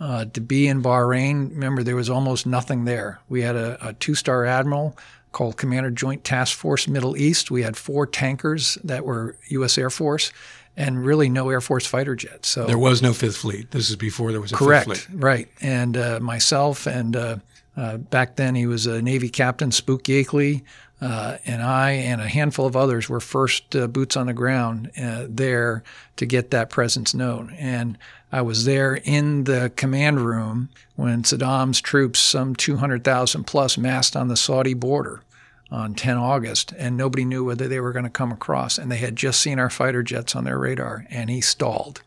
Uh, 0.00 0.24
to 0.24 0.40
be 0.40 0.68
in 0.68 0.82
Bahrain, 0.82 1.50
remember, 1.50 1.82
there 1.82 1.96
was 1.96 2.08
almost 2.08 2.46
nothing 2.46 2.86
there. 2.86 3.20
We 3.28 3.42
had 3.42 3.56
a, 3.56 3.88
a 3.88 3.92
two 3.92 4.14
star 4.14 4.46
admiral 4.46 4.96
called 5.32 5.58
Commander 5.58 5.90
Joint 5.90 6.24
Task 6.24 6.56
Force 6.56 6.88
Middle 6.88 7.14
East. 7.14 7.50
We 7.50 7.62
had 7.62 7.76
four 7.76 8.06
tankers 8.06 8.78
that 8.84 9.04
were 9.04 9.36
U.S. 9.48 9.76
Air 9.76 9.90
Force 9.90 10.32
and 10.78 11.04
really 11.04 11.28
no 11.28 11.50
Air 11.50 11.60
Force 11.60 11.84
fighter 11.84 12.16
jets. 12.16 12.48
So 12.48 12.64
There 12.64 12.78
was 12.78 13.02
no 13.02 13.12
Fifth 13.12 13.36
Fleet. 13.36 13.70
This 13.70 13.90
is 13.90 13.96
before 13.96 14.32
there 14.32 14.40
was 14.40 14.52
a 14.52 14.54
Correct. 14.54 14.88
Fifth 14.88 15.04
Fleet. 15.04 15.22
Right. 15.22 15.48
And 15.60 15.96
uh, 15.96 16.20
myself 16.20 16.86
and 16.86 17.14
uh, 17.14 17.36
uh, 17.78 17.96
back 17.96 18.34
then 18.34 18.56
he 18.56 18.66
was 18.66 18.86
a 18.86 19.00
Navy 19.00 19.28
captain, 19.28 19.70
Spook 19.70 20.02
Yakeley, 20.04 20.62
uh, 21.00 21.36
and 21.46 21.62
I 21.62 21.92
and 21.92 22.20
a 22.20 22.28
handful 22.28 22.66
of 22.66 22.74
others 22.74 23.08
were 23.08 23.20
first 23.20 23.76
uh, 23.76 23.86
boots 23.86 24.16
on 24.16 24.26
the 24.26 24.32
ground 24.32 24.90
uh, 25.00 25.26
there 25.28 25.84
to 26.16 26.26
get 26.26 26.50
that 26.50 26.70
presence 26.70 27.14
known. 27.14 27.54
And 27.56 27.96
I 28.32 28.42
was 28.42 28.64
there 28.64 28.96
in 29.04 29.44
the 29.44 29.70
command 29.76 30.20
room 30.20 30.70
when 30.96 31.22
Saddam's 31.22 31.80
troops, 31.80 32.18
some 32.18 32.56
200,000 32.56 33.44
plus, 33.44 33.78
massed 33.78 34.16
on 34.16 34.26
the 34.26 34.36
Saudi 34.36 34.74
border 34.74 35.22
on 35.70 35.94
10 35.94 36.16
August, 36.16 36.72
and 36.78 36.96
nobody 36.96 37.24
knew 37.24 37.44
whether 37.44 37.68
they 37.68 37.78
were 37.78 37.92
going 37.92 38.04
to 38.04 38.10
come 38.10 38.32
across. 38.32 38.76
And 38.76 38.90
they 38.90 38.96
had 38.96 39.14
just 39.14 39.40
seen 39.40 39.60
our 39.60 39.70
fighter 39.70 40.02
jets 40.02 40.34
on 40.34 40.42
their 40.42 40.58
radar, 40.58 41.06
and 41.10 41.30
he 41.30 41.40
stalled. 41.40 42.02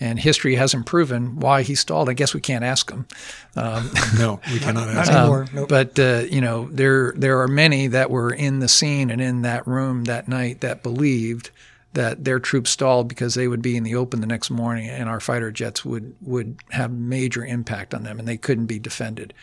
And 0.00 0.18
history 0.18 0.54
hasn't 0.54 0.86
proven 0.86 1.40
why 1.40 1.62
he 1.62 1.74
stalled. 1.74 2.08
I 2.08 2.12
guess 2.12 2.32
we 2.32 2.40
can't 2.40 2.64
ask 2.64 2.90
him. 2.90 3.06
No, 4.16 4.40
we 4.52 4.60
cannot 4.60 4.88
ask. 4.96 5.10
Not 5.10 5.18
anymore. 5.20 5.46
nope. 5.52 5.68
But 5.68 5.98
uh, 5.98 6.24
you 6.30 6.40
know, 6.40 6.68
there 6.70 7.12
there 7.16 7.40
are 7.40 7.48
many 7.48 7.88
that 7.88 8.10
were 8.10 8.30
in 8.32 8.60
the 8.60 8.68
scene 8.68 9.10
and 9.10 9.20
in 9.20 9.42
that 9.42 9.66
room 9.66 10.04
that 10.04 10.28
night 10.28 10.60
that 10.60 10.82
believed 10.84 11.50
that 11.94 12.24
their 12.24 12.38
troops 12.38 12.70
stalled 12.70 13.08
because 13.08 13.34
they 13.34 13.48
would 13.48 13.62
be 13.62 13.76
in 13.76 13.82
the 13.82 13.94
open 13.96 14.20
the 14.20 14.26
next 14.26 14.50
morning 14.50 14.88
and 14.88 15.08
our 15.08 15.18
fighter 15.20 15.50
jets 15.50 15.84
would 15.84 16.14
would 16.20 16.56
have 16.70 16.92
major 16.92 17.44
impact 17.44 17.92
on 17.94 18.04
them 18.04 18.18
and 18.20 18.28
they 18.28 18.36
couldn't 18.36 18.66
be 18.66 18.78
defended. 18.78 19.34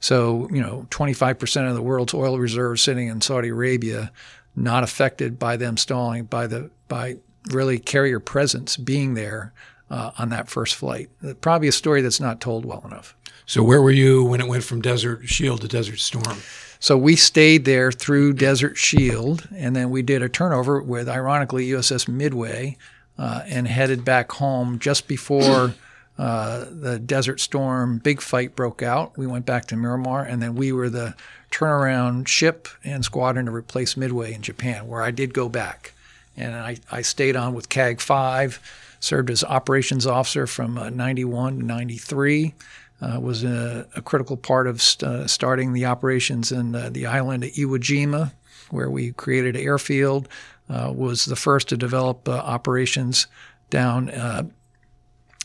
So 0.00 0.48
you 0.52 0.60
know, 0.60 0.86
25% 0.90 1.68
of 1.68 1.74
the 1.74 1.82
world's 1.82 2.12
oil 2.12 2.38
reserves 2.38 2.82
sitting 2.82 3.08
in 3.08 3.20
Saudi 3.22 3.48
Arabia, 3.48 4.12
not 4.54 4.82
affected 4.82 5.38
by 5.38 5.56
them 5.56 5.76
stalling 5.78 6.24
by 6.24 6.46
the 6.46 6.70
by 6.88 7.16
really 7.50 7.78
carrier 7.78 8.20
presence 8.20 8.76
being 8.76 9.14
there. 9.14 9.52
Uh, 9.92 10.10
on 10.16 10.30
that 10.30 10.48
first 10.48 10.74
flight, 10.74 11.10
probably 11.42 11.68
a 11.68 11.72
story 11.72 12.00
that's 12.00 12.18
not 12.18 12.40
told 12.40 12.64
well 12.64 12.82
enough. 12.86 13.14
So 13.44 13.62
where 13.62 13.82
were 13.82 13.90
you 13.90 14.24
when 14.24 14.40
it 14.40 14.48
went 14.48 14.64
from 14.64 14.80
Desert 14.80 15.28
Shield 15.28 15.60
to 15.60 15.68
Desert 15.68 15.98
Storm? 15.98 16.38
So 16.80 16.96
we 16.96 17.14
stayed 17.14 17.66
there 17.66 17.92
through 17.92 18.32
Desert 18.32 18.78
Shield, 18.78 19.46
and 19.54 19.76
then 19.76 19.90
we 19.90 20.00
did 20.00 20.22
a 20.22 20.28
turnover 20.30 20.80
with, 20.80 21.10
ironically, 21.10 21.68
USS 21.68 22.08
Midway, 22.08 22.78
uh, 23.18 23.42
and 23.46 23.68
headed 23.68 24.02
back 24.04 24.32
home 24.32 24.78
just 24.78 25.06
before 25.06 25.74
uh, 26.18 26.64
the 26.70 26.98
Desert 26.98 27.38
Storm 27.40 27.98
big 27.98 28.20
fight 28.20 28.56
broke 28.56 28.82
out. 28.82 29.16
We 29.18 29.26
went 29.26 29.44
back 29.44 29.66
to 29.66 29.76
Miramar, 29.76 30.24
and 30.24 30.42
then 30.42 30.54
we 30.54 30.72
were 30.72 30.88
the 30.88 31.14
turnaround 31.50 32.28
ship 32.28 32.66
and 32.82 33.04
squadron 33.04 33.46
to 33.46 33.52
replace 33.52 33.96
Midway 33.96 34.32
in 34.32 34.42
Japan, 34.42 34.88
where 34.88 35.02
I 35.02 35.10
did 35.10 35.34
go 35.34 35.48
back, 35.48 35.92
and 36.36 36.54
I, 36.54 36.78
I 36.90 37.02
stayed 37.02 37.36
on 37.36 37.54
with 37.54 37.68
CAG 37.68 38.00
Five, 38.00 38.58
served 39.02 39.30
as 39.30 39.42
operations 39.42 40.06
officer 40.06 40.46
from 40.46 40.78
uh, 40.78 40.88
91 40.88 41.58
to 41.58 41.64
93 41.64 42.54
uh, 43.00 43.18
was 43.20 43.42
a, 43.42 43.84
a 43.96 44.00
critical 44.00 44.36
part 44.36 44.68
of 44.68 44.80
st- 44.80 45.10
uh, 45.10 45.26
starting 45.26 45.72
the 45.72 45.84
operations 45.84 46.52
in 46.52 46.74
uh, 46.76 46.88
the 46.88 47.04
island 47.04 47.42
of 47.42 47.50
Iwo 47.50 47.78
Jima, 47.78 48.32
where 48.70 48.88
we 48.88 49.10
created 49.12 49.56
an 49.56 49.62
airfield. 49.62 50.28
Uh, 50.70 50.92
was 50.94 51.24
the 51.24 51.36
first 51.36 51.68
to 51.68 51.76
develop 51.76 52.28
uh, 52.28 52.32
operations 52.32 53.26
down 53.68 54.08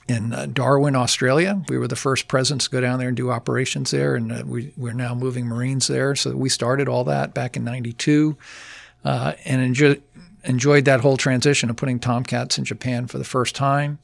in 0.07 0.53
Darwin, 0.53 0.95
Australia. 0.95 1.61
We 1.67 1.77
were 1.77 1.87
the 1.87 1.97
first 1.97 2.27
presence 2.27 2.65
to 2.65 2.69
go 2.69 2.79
down 2.79 2.99
there 2.99 3.07
and 3.09 3.17
do 3.17 3.31
operations 3.31 3.91
there, 3.91 4.15
and 4.15 4.47
we, 4.47 4.71
we're 4.77 4.93
now 4.93 5.15
moving 5.15 5.47
Marines 5.47 5.87
there. 5.87 6.15
So 6.15 6.35
we 6.35 6.47
started 6.47 6.87
all 6.87 7.03
that 7.05 7.33
back 7.33 7.57
in 7.57 7.65
'92, 7.65 8.37
uh, 9.03 9.33
and 9.43 9.61
enjoy, 9.61 9.99
enjoyed 10.47 10.85
that 10.85 11.01
whole 11.01 11.17
transition 11.17 11.69
of 11.69 11.75
putting 11.75 11.99
Tomcats 11.99 12.57
in 12.57 12.63
Japan 12.63 13.05
for 13.07 13.17
the 13.17 13.23
first 13.23 13.55
time 13.55 13.99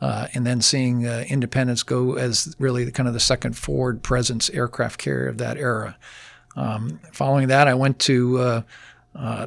uh, 0.00 0.28
and 0.34 0.46
then 0.46 0.60
seeing 0.60 1.06
uh, 1.06 1.24
Independence 1.28 1.82
go 1.82 2.14
as 2.16 2.54
really 2.58 2.84
the, 2.84 2.92
kind 2.92 3.08
of 3.08 3.14
the 3.14 3.20
second 3.20 3.56
forward 3.56 4.02
presence 4.02 4.48
aircraft 4.50 4.98
carrier 4.98 5.28
of 5.28 5.38
that 5.38 5.56
era. 5.56 5.96
Um, 6.56 7.00
following 7.12 7.48
that, 7.48 7.68
I 7.68 7.74
went 7.74 7.98
to 8.00 8.38
uh, 8.38 8.62
uh, 9.14 9.46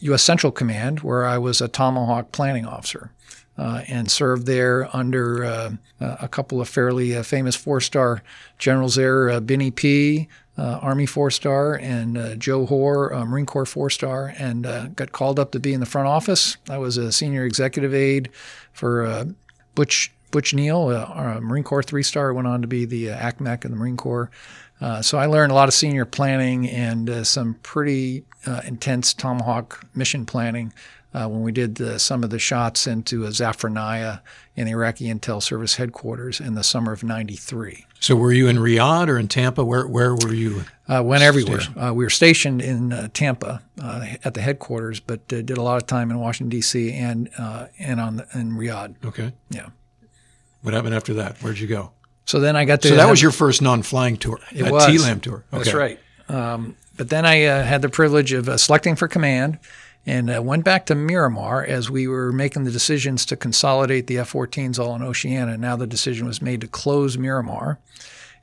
U.S. 0.00 0.22
Central 0.22 0.52
Command, 0.52 1.00
where 1.00 1.24
I 1.24 1.38
was 1.38 1.60
a 1.60 1.68
Tomahawk 1.68 2.32
planning 2.32 2.66
officer. 2.66 3.10
Uh, 3.56 3.82
and 3.86 4.10
served 4.10 4.46
there 4.46 4.88
under 4.92 5.44
uh, 5.44 5.70
a 6.00 6.26
couple 6.26 6.60
of 6.60 6.68
fairly 6.68 7.16
uh, 7.16 7.22
famous 7.22 7.54
four-star 7.54 8.20
generals 8.58 8.96
there, 8.96 9.30
uh, 9.30 9.38
Binnie 9.38 9.70
Peay, 9.70 10.26
uh, 10.56 10.78
Army 10.82 11.06
four-star, 11.06 11.74
and 11.74 12.16
uh, 12.16 12.34
Joe 12.36 12.66
Hoar, 12.66 13.12
uh, 13.12 13.24
Marine 13.24 13.46
Corps 13.46 13.66
four-star, 13.66 14.34
and 14.38 14.66
uh, 14.66 14.86
got 14.88 15.12
called 15.12 15.38
up 15.38 15.52
to 15.52 15.60
be 15.60 15.72
in 15.72 15.80
the 15.80 15.86
front 15.86 16.08
office. 16.08 16.56
I 16.68 16.78
was 16.78 16.96
a 16.96 17.10
senior 17.10 17.44
executive 17.44 17.94
aide 17.94 18.30
for 18.72 19.04
uh, 19.04 19.24
Butch 19.74 20.12
Butch 20.30 20.52
Neal, 20.52 20.88
uh, 20.88 21.40
Marine 21.40 21.64
Corps 21.64 21.82
three-star, 21.82 22.32
went 22.34 22.48
on 22.48 22.60
to 22.62 22.66
be 22.66 22.84
the 22.84 23.06
ACMAC 23.06 23.64
of 23.64 23.70
the 23.70 23.76
Marine 23.76 23.96
Corps. 23.96 24.30
So 25.00 25.16
I 25.16 25.26
learned 25.26 25.50
a 25.50 25.54
lot 25.54 25.68
of 25.68 25.74
senior 25.74 26.04
planning 26.04 26.68
and 26.68 27.26
some 27.26 27.54
pretty 27.62 28.24
intense 28.64 29.14
Tomahawk 29.14 29.86
mission 29.94 30.26
planning 30.26 30.72
uh, 31.14 31.28
when 31.28 31.42
we 31.42 31.52
did 31.52 32.00
some 32.00 32.24
of 32.24 32.30
the 32.30 32.38
shots 32.38 32.86
into 32.86 33.24
uh, 33.24 33.30
Zafranaya 33.30 34.20
in 34.56 34.66
the 34.66 34.72
Iraqi 34.72 35.06
Intel 35.06 35.42
Service 35.42 35.76
headquarters 35.76 36.40
in 36.40 36.54
the 36.54 36.64
summer 36.64 36.92
of 36.92 37.04
'93. 37.04 37.86
So 38.04 38.14
were 38.14 38.32
you 38.32 38.48
in 38.48 38.58
Riyadh 38.58 39.08
or 39.08 39.18
in 39.18 39.28
Tampa? 39.28 39.64
Where 39.64 39.86
where 39.86 40.14
were 40.14 40.34
you? 40.34 40.64
Uh, 40.86 41.02
went 41.02 41.22
everywhere. 41.22 41.60
Uh, 41.74 41.94
we 41.94 42.04
were 42.04 42.10
stationed 42.10 42.60
in 42.60 42.92
uh, 42.92 43.08
Tampa 43.14 43.62
uh, 43.82 44.04
at 44.22 44.34
the 44.34 44.42
headquarters, 44.42 45.00
but 45.00 45.20
uh, 45.32 45.40
did 45.40 45.56
a 45.56 45.62
lot 45.62 45.78
of 45.78 45.86
time 45.86 46.10
in 46.10 46.18
Washington 46.18 46.50
D.C. 46.50 46.92
and 46.92 47.30
uh, 47.38 47.68
and 47.78 48.02
on 48.02 48.16
the, 48.16 48.26
in 48.34 48.58
Riyadh. 48.58 48.96
Okay. 49.06 49.32
Yeah. 49.48 49.70
What 50.60 50.74
happened 50.74 50.94
after 50.94 51.14
that? 51.14 51.38
Where'd 51.42 51.58
you 51.58 51.66
go? 51.66 51.92
So 52.26 52.40
then 52.40 52.56
I 52.56 52.66
got 52.66 52.82
to. 52.82 52.88
So 52.88 52.96
that 52.96 53.08
was 53.08 53.22
your 53.22 53.30
first 53.30 53.62
non-flying 53.62 54.18
tour. 54.18 54.38
It 54.52 54.66
a 54.66 54.70
was. 54.70 54.84
TLAM 54.84 55.22
tour. 55.22 55.42
That's 55.50 55.72
right. 55.72 55.98
Um, 56.28 56.76
but 56.98 57.08
then 57.08 57.24
I 57.24 57.44
uh, 57.44 57.62
had 57.62 57.80
the 57.80 57.88
privilege 57.88 58.34
of 58.34 58.50
uh, 58.50 58.58
selecting 58.58 58.96
for 58.96 59.08
command 59.08 59.58
and 60.06 60.30
uh, 60.30 60.42
went 60.42 60.64
back 60.64 60.86
to 60.86 60.94
Miramar 60.94 61.64
as 61.64 61.90
we 61.90 62.06
were 62.06 62.32
making 62.32 62.64
the 62.64 62.70
decisions 62.70 63.24
to 63.26 63.36
consolidate 63.36 64.06
the 64.06 64.18
F 64.18 64.32
14s 64.32 64.78
all 64.78 64.94
in 64.94 65.02
Oceana. 65.02 65.56
Now 65.56 65.76
the 65.76 65.86
decision 65.86 66.26
was 66.26 66.42
made 66.42 66.60
to 66.62 66.68
close 66.68 67.16
Miramar. 67.18 67.78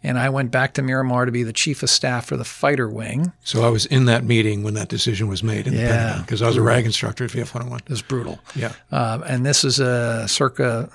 And 0.04 0.18
I 0.18 0.30
went 0.30 0.50
back 0.50 0.74
to 0.74 0.82
Miramar 0.82 1.26
to 1.26 1.32
be 1.32 1.44
the 1.44 1.54
chief 1.54 1.84
of 1.84 1.90
staff 1.92 2.26
for 2.26 2.36
the 2.36 2.44
fighter 2.44 2.90
wing. 2.90 3.34
So 3.44 3.62
I 3.64 3.70
was 3.70 3.86
in 3.86 4.06
that 4.06 4.24
meeting 4.24 4.64
when 4.64 4.74
that 4.74 4.88
decision 4.88 5.28
was 5.28 5.44
made 5.44 5.68
in 5.68 5.76
the 5.76 5.82
Yeah. 5.82 5.90
Pentagon 5.90 6.22
because 6.24 6.42
I 6.42 6.48
was 6.48 6.58
a 6.58 6.62
RAG 6.64 6.86
instructor 6.88 7.26
at 7.26 7.30
VF 7.30 7.54
101. 7.54 7.82
It 7.86 7.90
was 7.90 8.02
brutal. 8.02 8.40
Yeah. 8.56 8.72
Um, 8.92 9.22
and 9.28 9.46
this 9.46 9.64
is 9.64 9.80
a 9.80 10.28
circa 10.28 10.90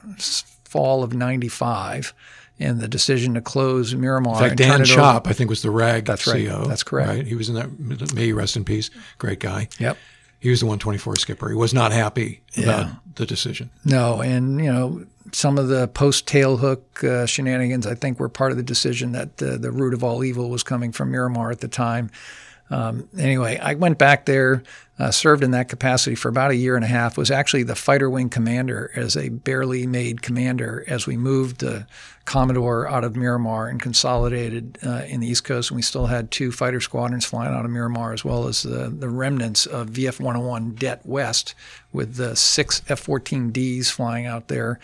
fall 0.65 1.05
of 1.05 1.15
95. 1.15 2.13
And 2.59 2.81
the 2.81 2.89
decision 2.89 3.35
to 3.35 3.41
close 3.43 3.95
Miramar. 3.95 4.43
In 4.43 4.49
fact, 4.49 4.57
Dan 4.59 4.81
over- 4.81 5.23
I 5.29 5.33
think, 5.35 5.51
was 5.51 5.61
the 5.63 5.71
RAG 5.71 6.07
That's 6.07 6.27
right. 6.27 6.49
That's 6.67 6.83
correct. 6.83 7.09
Right? 7.11 7.27
He 7.27 7.35
was 7.35 7.51
in 7.51 7.55
that. 7.55 8.15
May 8.15 8.25
he 8.25 8.33
rest 8.33 8.57
in 8.57 8.65
peace. 8.65 8.89
Great 9.19 9.41
guy. 9.41 9.69
Yep. 9.79 9.99
He 10.39 10.51
was 10.51 10.61
the 10.61 10.67
124 10.67 11.17
skipper. 11.17 11.49
He 11.49 11.55
was 11.55 11.73
not 11.75 11.93
happy 11.93 12.43
about 12.57 12.87
Yeah. 12.87 12.93
the 13.17 13.27
decision. 13.27 13.71
No, 13.85 14.21
and 14.21 14.59
you 14.61 14.73
know 14.73 15.05
some 15.33 15.59
of 15.59 15.69
the 15.69 15.89
post 15.89 16.27
tailhook 16.27 17.03
uh, 17.03 17.27
shenanigans 17.27 17.87
I 17.87 17.95
think 17.95 18.21
were 18.21 18.29
part 18.29 18.53
of 18.53 18.57
the 18.57 18.63
decision 18.63 19.13
that 19.13 19.43
uh, 19.43 19.57
the 19.57 19.73
root 19.73 19.93
of 19.95 20.05
all 20.05 20.23
evil 20.23 20.51
was 20.51 20.63
coming 20.63 20.93
from 20.93 21.11
Miramar 21.11 21.51
at 21.51 21.61
the 21.61 21.69
time. 21.69 22.11
Um, 22.69 23.09
anyway, 23.17 23.59
I 23.59 23.75
went 23.75 23.99
back 23.99 24.27
there, 24.27 24.63
uh, 24.99 25.11
served 25.11 25.45
in 25.45 25.53
that 25.53 25.69
capacity 25.69 26.17
for 26.17 26.29
about 26.29 26.51
a 26.51 26.57
year 26.57 26.75
and 26.75 26.85
a 26.85 26.89
half. 26.89 27.17
Was 27.17 27.31
actually 27.31 27.63
the 27.63 27.77
fighter 27.77 28.11
wing 28.11 28.29
commander 28.29 28.91
as 28.97 29.17
a 29.17 29.29
barely 29.29 29.87
made 29.87 30.23
commander 30.23 30.85
as 30.89 31.07
we 31.07 31.17
moved 31.17 31.61
the 31.61 31.87
Commodore 32.25 32.89
out 32.89 33.05
of 33.05 33.15
Miramar 33.15 33.69
and 33.69 33.81
consolidated 33.81 34.79
uh, 34.85 35.03
in 35.07 35.21
the 35.21 35.29
East 35.29 35.45
Coast. 35.45 35.71
And 35.71 35.77
we 35.77 35.83
still 35.83 36.07
had 36.07 36.31
two 36.33 36.51
fighter 36.51 36.81
squadrons 36.81 37.25
flying 37.25 37.55
out 37.55 37.65
of 37.65 37.71
Miramar 37.71 38.13
as 38.13 38.25
well 38.25 38.49
as 38.49 38.63
the, 38.63 38.89
the 38.91 39.09
remnants 39.09 39.65
of 39.65 39.91
VF 39.91 40.19
101 40.19 40.75
Det 40.75 41.01
West 41.05 41.55
with 41.93 42.17
the 42.17 42.35
six 42.35 42.83
F 42.89 43.07
14Ds 43.07 43.91
flying 43.91 44.27
out 44.27 44.49
there. 44.49 44.81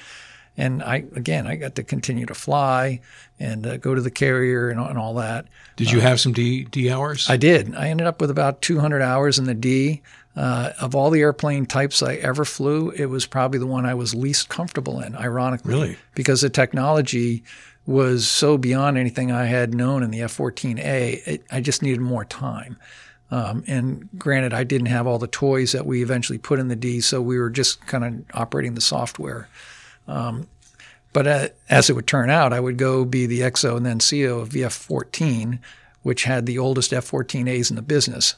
And 0.57 0.83
I 0.83 1.05
again, 1.17 1.47
I 1.47 1.57
got 1.57 1.75
to 1.77 1.83
continue 1.83 2.27
to 2.27 2.35
fly 2.35 3.01
and 3.41 3.67
uh, 3.67 3.77
go 3.79 3.95
to 3.95 4.01
the 4.01 4.11
carrier 4.11 4.69
and, 4.69 4.79
and 4.79 4.99
all 4.99 5.15
that. 5.15 5.47
Did 5.77 5.91
you 5.91 6.01
have 6.01 6.21
some 6.21 6.33
D, 6.33 6.65
D 6.65 6.91
hours? 6.91 7.29
I 7.31 7.37
did. 7.37 7.75
I 7.75 7.89
ended 7.89 8.07
up 8.07 8.21
with 8.21 8.31
about 8.31 8.61
200 8.63 9.01
hours 9.03 9.39
in 9.39 9.47
the 9.47 9.55
D. 9.55 10.03
Uh, 10.35 10.73
of 10.81 10.95
all 10.95 11.11
the 11.11 11.21
airplane 11.21 11.67
types 11.67 12.03
I 12.03 12.15
ever 12.15 12.47
flew, 12.47 12.91
it 12.91 13.07
was 13.07 13.27
probably 13.27 13.59
the 13.59 13.67
one 13.67 13.85
I 13.85 13.93
was 13.93 14.15
least 14.15 14.49
comfortable 14.49 14.99
in, 15.01 15.15
ironically. 15.15 15.75
Really? 15.75 15.97
Because 16.15 16.41
the 16.41 16.49
technology 16.49 17.45
was 17.85 18.27
so 18.29 18.57
beyond 18.57 18.97
anything 18.97 19.31
I 19.31 19.45
had 19.45 19.75
known 19.75 20.03
in 20.03 20.11
the 20.11 20.23
F 20.23 20.37
14A. 20.37 21.27
It, 21.27 21.45
I 21.51 21.61
just 21.61 21.83
needed 21.83 22.01
more 22.01 22.25
time. 22.25 22.79
Um, 23.31 23.65
and 23.67 24.09
granted, 24.19 24.53
I 24.53 24.63
didn't 24.65 24.87
have 24.87 25.07
all 25.07 25.19
the 25.19 25.27
toys 25.27 25.73
that 25.73 25.87
we 25.87 26.03
eventually 26.03 26.39
put 26.39 26.59
in 26.59 26.69
the 26.69 26.77
D, 26.77 27.01
so 27.01 27.21
we 27.21 27.39
were 27.39 27.51
just 27.51 27.85
kind 27.87 28.05
of 28.05 28.25
operating 28.35 28.75
the 28.75 28.81
software. 28.81 29.49
Um, 30.09 30.49
but 31.13 31.27
uh, 31.27 31.49
as 31.69 31.91
it 31.91 31.95
would 31.95 32.07
turn 32.07 32.31
out, 32.31 32.53
I 32.53 32.61
would 32.61 32.79
go 32.79 33.05
be 33.05 33.27
the 33.27 33.41
XO 33.41 33.77
and 33.77 33.85
then 33.85 33.99
CO 33.99 34.41
of 34.41 34.51
VF 34.51 34.73
14, 34.73 35.61
which 36.03 36.25
had 36.25 36.47
the 36.47 36.59
oldest 36.59 36.93
F 36.93 37.11
14As 37.11 37.71
in 37.71 37.77
the 37.77 37.83
business. 37.83 38.35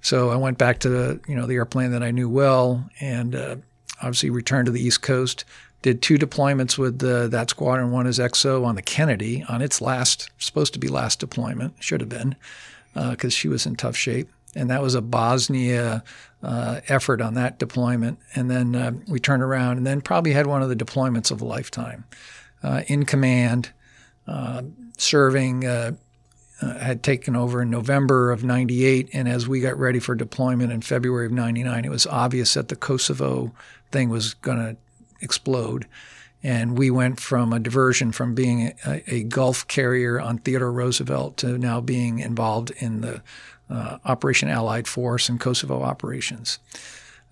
So 0.00 0.30
I 0.30 0.36
went 0.36 0.58
back 0.58 0.78
to 0.80 0.88
the, 0.88 1.20
you 1.26 1.34
know 1.34 1.46
the 1.46 1.56
airplane 1.56 1.90
that 1.92 2.02
I 2.02 2.10
knew 2.10 2.28
well, 2.28 2.88
and 3.00 3.34
uh, 3.34 3.56
obviously 4.00 4.30
returned 4.30 4.66
to 4.66 4.72
the 4.72 4.80
East 4.80 5.02
Coast. 5.02 5.44
Did 5.80 6.02
two 6.02 6.18
deployments 6.18 6.76
with 6.76 7.02
uh, 7.02 7.28
that 7.28 7.50
squadron. 7.50 7.92
One 7.92 8.06
as 8.06 8.18
XO 8.18 8.64
on 8.64 8.74
the 8.74 8.82
Kennedy 8.82 9.44
on 9.48 9.62
its 9.62 9.80
last, 9.80 10.28
supposed 10.38 10.72
to 10.72 10.78
be 10.78 10.88
last 10.88 11.20
deployment, 11.20 11.74
should 11.78 12.00
have 12.00 12.08
been, 12.08 12.36
because 12.94 13.32
she 13.32 13.48
was 13.48 13.64
in 13.64 13.76
tough 13.76 13.96
shape. 13.96 14.28
And 14.56 14.70
that 14.70 14.82
was 14.82 14.94
a 14.94 15.00
Bosnia 15.02 16.02
uh, 16.42 16.80
effort 16.88 17.20
on 17.20 17.34
that 17.34 17.58
deployment. 17.58 18.18
And 18.34 18.50
then 18.50 18.74
uh, 18.74 18.92
we 19.08 19.18
turned 19.18 19.42
around 19.42 19.78
and 19.78 19.86
then 19.86 20.00
probably 20.00 20.32
had 20.32 20.46
one 20.46 20.62
of 20.62 20.68
the 20.68 20.76
deployments 20.76 21.30
of 21.30 21.40
a 21.40 21.44
lifetime. 21.44 22.04
Uh, 22.62 22.82
in 22.86 23.04
command, 23.04 23.70
uh, 24.26 24.62
serving, 24.96 25.64
uh, 25.64 25.92
uh, 26.60 26.78
had 26.78 27.02
taken 27.02 27.36
over 27.36 27.62
in 27.62 27.70
November 27.70 28.32
of 28.32 28.42
98. 28.42 29.10
And 29.12 29.28
as 29.28 29.46
we 29.46 29.60
got 29.60 29.78
ready 29.78 30.00
for 30.00 30.14
deployment 30.14 30.72
in 30.72 30.80
February 30.80 31.26
of 31.26 31.32
99, 31.32 31.84
it 31.84 31.90
was 31.90 32.06
obvious 32.06 32.54
that 32.54 32.68
the 32.68 32.76
Kosovo 32.76 33.52
thing 33.92 34.08
was 34.08 34.34
going 34.34 34.58
to 34.58 34.76
explode. 35.20 35.86
And 36.42 36.78
we 36.78 36.90
went 36.90 37.20
from 37.20 37.52
a 37.52 37.58
diversion 37.58 38.12
from 38.12 38.34
being 38.34 38.72
a, 38.84 39.02
a 39.12 39.22
Gulf 39.24 39.66
carrier 39.66 40.20
on 40.20 40.38
Theodore 40.38 40.72
Roosevelt 40.72 41.36
to 41.38 41.58
now 41.58 41.80
being 41.80 42.20
involved 42.20 42.72
in 42.78 43.00
the 43.00 43.22
uh, 43.70 43.98
Operation 44.04 44.48
Allied 44.48 44.88
Force 44.88 45.28
and 45.28 45.38
Kosovo 45.38 45.82
operations. 45.82 46.58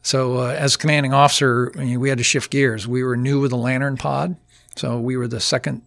So, 0.03 0.39
uh, 0.39 0.55
as 0.57 0.77
commanding 0.77 1.13
officer, 1.13 1.73
I 1.77 1.85
mean, 1.85 2.01
we 2.01 2.09
had 2.09 2.19
to 2.19 2.25
shift 2.25 2.51
gears. 2.51 2.87
We 2.87 3.03
were 3.03 3.17
new 3.17 3.41
with 3.41 3.51
the 3.51 3.57
LANTIRN 3.57 3.97
Pod, 3.97 4.37
so 4.77 5.01
we 5.01 5.17
were 5.17 5.27
the 5.27 5.41
second 5.41 5.83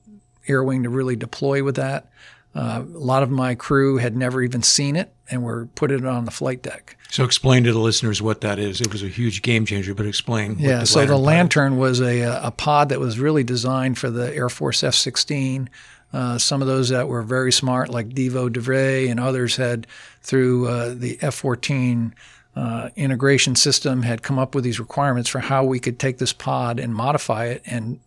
air 0.48 0.64
wing 0.64 0.84
to 0.84 0.90
really 0.90 1.16
deploy 1.16 1.64
with 1.64 1.76
that. 1.76 2.10
Uh, 2.56 2.84
a 2.84 2.98
lot 2.98 3.22
of 3.22 3.30
my 3.30 3.54
crew 3.54 3.98
had 3.98 4.18
never 4.18 4.42
even 4.42 4.64
seen 4.64 4.96
it 4.96 5.14
and 5.30 5.44
were 5.44 5.68
put 5.76 5.92
it 5.92 6.04
on 6.04 6.26
the 6.26 6.32
flight 6.32 6.64
deck. 6.64 6.98
so 7.12 7.24
explain 7.24 7.64
to 7.64 7.72
the 7.72 7.80
listeners 7.80 8.22
what 8.22 8.42
that 8.42 8.58
is. 8.58 8.82
It 8.82 8.92
was 8.92 9.04
a 9.04 9.08
huge 9.08 9.44
game 9.44 9.66
changer, 9.66 9.94
but 9.94 10.08
explain. 10.08 10.56
what 10.56 10.60
Yeah, 10.60 10.84
so 10.84 11.06
the. 11.06 11.18
LANTIRN 11.18 11.78
was 11.78 12.02
a, 12.02 12.22
a 12.44 12.52
pod 12.52 12.90
that 12.90 13.00
was 13.00 13.20
really 13.20 13.44
designed 13.44 14.00
for 14.00 14.10
the 14.10 14.34
Air 14.36 14.50
Force 14.50 14.84
F 14.84 14.96
16. 14.96 15.70
Uh, 16.12 16.38
some 16.38 16.62
of 16.62 16.68
those 16.68 16.90
that 16.90 17.08
were 17.08 17.22
very 17.22 17.52
smart, 17.52 17.90
like 17.90 18.10
Devo 18.10 18.50
DeVray 18.50 19.10
and 19.12 19.20
others, 19.20 19.56
had 19.58 19.86
through 20.22 20.68
uh, 20.68 20.94
the 20.96 21.18
F 21.22 21.36
14 21.36 22.14
uh, 22.56 22.90
integration 22.96 23.56
system, 23.56 24.02
had 24.02 24.24
come 24.24 24.40
up 24.40 24.56
with 24.56 24.64
these 24.64 24.80
requirements 24.80 25.30
for 25.30 25.40
how 25.40 25.64
we 25.64 25.80
could 25.80 26.00
take 26.00 26.18
this 26.18 26.34
pod 26.34 26.80
and 26.80 26.96
modify 26.96 27.46
it 27.46 27.62
and 27.66 28.00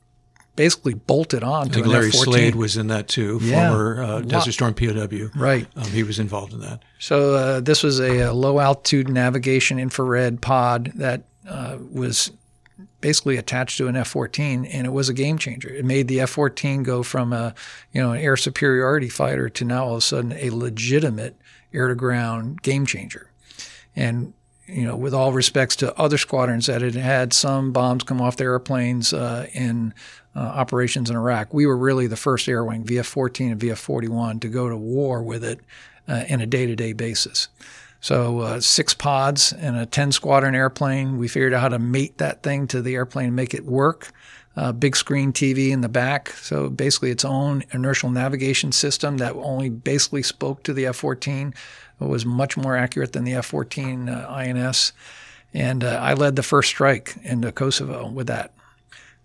basically 0.56 0.92
bolt 0.92 1.32
it 1.32 1.42
on 1.42 1.70
to 1.70 1.82
Larry 1.82 2.08
F 2.08 2.14
14. 2.14 2.32
Slade 2.34 2.54
was 2.56 2.76
in 2.76 2.88
that 2.88 3.08
too, 3.08 3.38
Yeah. 3.40 3.68
former 3.70 4.02
uh, 4.02 4.20
Desert 4.20 4.52
Storm 4.52 4.74
POW. 4.74 5.30
Right. 5.34 5.66
Um, 5.76 5.84
he 5.84 6.02
was 6.02 6.18
involved 6.18 6.52
in 6.52 6.60
that. 6.60 6.82
So 6.98 7.34
uh, 7.34 7.60
this 7.60 7.82
was 7.82 8.00
a, 8.00 8.18
a 8.28 8.32
low 8.32 8.58
altitude 8.60 9.08
navigation 9.08 9.78
infrared 9.78 10.42
pod 10.42 10.92
that 10.96 11.22
uh, 11.48 11.78
was 11.90 12.32
basically 13.02 13.36
attached 13.36 13.76
to 13.76 13.88
an 13.88 13.96
F-14, 13.96 14.66
and 14.72 14.86
it 14.86 14.90
was 14.90 15.10
a 15.10 15.14
game 15.14 15.36
changer. 15.36 15.68
It 15.68 15.84
made 15.84 16.08
the 16.08 16.20
F-14 16.22 16.82
go 16.82 17.02
from 17.02 17.34
a 17.34 17.54
you 17.92 18.00
know 18.00 18.12
an 18.12 18.20
air 18.20 18.38
superiority 18.38 19.10
fighter 19.10 19.50
to 19.50 19.64
now 19.66 19.84
all 19.84 19.92
of 19.92 19.98
a 19.98 20.00
sudden 20.00 20.32
a 20.32 20.48
legitimate 20.48 21.36
air 21.74 21.88
to 21.88 21.94
ground 21.94 22.62
game 22.62 22.86
changer. 22.86 23.28
And 23.94 24.32
you 24.66 24.86
know, 24.86 24.96
with 24.96 25.12
all 25.12 25.32
respects 25.32 25.76
to 25.76 25.94
other 25.98 26.16
squadrons 26.16 26.66
that 26.66 26.80
had 26.80 26.94
had 26.94 27.32
some 27.32 27.72
bombs 27.72 28.04
come 28.04 28.22
off 28.22 28.36
their 28.36 28.52
airplanes 28.52 29.12
uh, 29.12 29.46
in 29.52 29.92
uh, 30.34 30.38
operations 30.38 31.10
in 31.10 31.16
Iraq, 31.16 31.52
we 31.52 31.66
were 31.66 31.76
really 31.76 32.06
the 32.06 32.16
first 32.16 32.48
air 32.48 32.64
wing, 32.64 32.84
VF-14 32.84 33.52
and 33.52 33.60
VF-41, 33.60 34.40
to 34.40 34.48
go 34.48 34.68
to 34.68 34.76
war 34.76 35.22
with 35.22 35.44
it 35.44 35.60
uh, 36.08 36.24
in 36.28 36.40
a 36.40 36.46
day-to-day 36.46 36.92
basis. 36.94 37.48
So 38.02 38.40
uh, 38.40 38.60
six 38.60 38.94
pods 38.94 39.52
and 39.52 39.76
a 39.76 39.86
10 39.86 40.10
squadron 40.10 40.56
airplane. 40.56 41.18
We 41.18 41.28
figured 41.28 41.54
out 41.54 41.60
how 41.60 41.68
to 41.68 41.78
mate 41.78 42.18
that 42.18 42.42
thing 42.42 42.66
to 42.66 42.82
the 42.82 42.96
airplane 42.96 43.28
and 43.28 43.36
make 43.36 43.54
it 43.54 43.64
work. 43.64 44.10
Uh, 44.56 44.72
big 44.72 44.96
screen 44.96 45.32
TV 45.32 45.70
in 45.70 45.82
the 45.82 45.88
back. 45.88 46.30
So 46.30 46.68
basically 46.68 47.12
its 47.12 47.24
own 47.24 47.62
inertial 47.70 48.10
navigation 48.10 48.72
system 48.72 49.18
that 49.18 49.34
only 49.36 49.70
basically 49.70 50.24
spoke 50.24 50.64
to 50.64 50.74
the 50.74 50.84
F-14 50.86 51.54
It 52.00 52.08
was 52.08 52.26
much 52.26 52.56
more 52.56 52.76
accurate 52.76 53.12
than 53.12 53.22
the 53.22 53.34
F-14 53.34 54.08
uh, 54.12 54.28
INS. 54.28 54.92
And 55.54 55.84
uh, 55.84 56.00
I 56.02 56.14
led 56.14 56.34
the 56.34 56.42
first 56.42 56.70
strike 56.70 57.16
into 57.22 57.52
Kosovo 57.52 58.10
with 58.10 58.26
that. 58.26 58.52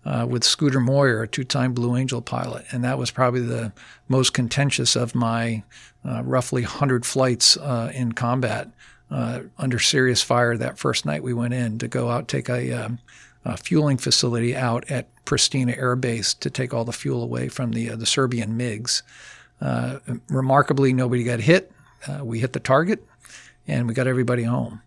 Uh, 0.08 0.24
with 0.24 0.42
Scooter 0.42 0.80
Moyer, 0.80 1.22
a 1.22 1.28
two-time 1.28 1.74
Blue 1.74 1.94
Angel 1.94 2.22
pilot, 2.22 2.64
and 2.70 2.82
that 2.82 2.96
was 2.96 3.10
probably 3.10 3.42
the 3.42 3.74
most 4.08 4.32
contentious 4.32 4.96
of 4.96 5.14
my 5.14 5.62
uh, 6.02 6.22
roughly 6.24 6.62
100 6.62 7.04
flights 7.04 7.58
uh, 7.58 7.92
in 7.94 8.12
combat 8.12 8.70
uh, 9.10 9.40
under 9.58 9.78
serious 9.78 10.22
fire 10.22 10.56
that 10.56 10.78
first 10.78 11.04
night 11.04 11.22
we 11.22 11.34
went 11.34 11.52
in 11.52 11.78
to 11.78 11.88
go 11.88 12.08
out 12.08 12.26
take 12.26 12.48
a, 12.48 12.72
um, 12.72 12.98
a 13.44 13.58
fueling 13.58 13.98
facility 13.98 14.56
out 14.56 14.90
at 14.90 15.08
Pristina 15.26 15.76
Air 15.76 15.94
Base 15.94 16.32
to 16.32 16.48
take 16.48 16.72
all 16.72 16.86
the 16.86 16.92
fuel 16.92 17.22
away 17.22 17.48
from 17.48 17.72
the 17.72 17.90
uh, 17.90 17.96
the 17.96 18.06
Serbian 18.06 18.58
MiGs. 18.58 19.02
Remarkably, 20.30 20.94
nobody 20.94 21.22
got 21.22 21.40
hit. 21.40 21.70
We 22.22 22.40
hit 22.40 22.54
the 22.54 22.60
target, 22.60 23.04
and 23.66 23.86
we 23.86 23.92
got 23.92 24.06
everybody 24.06 24.44
home. 24.44 24.80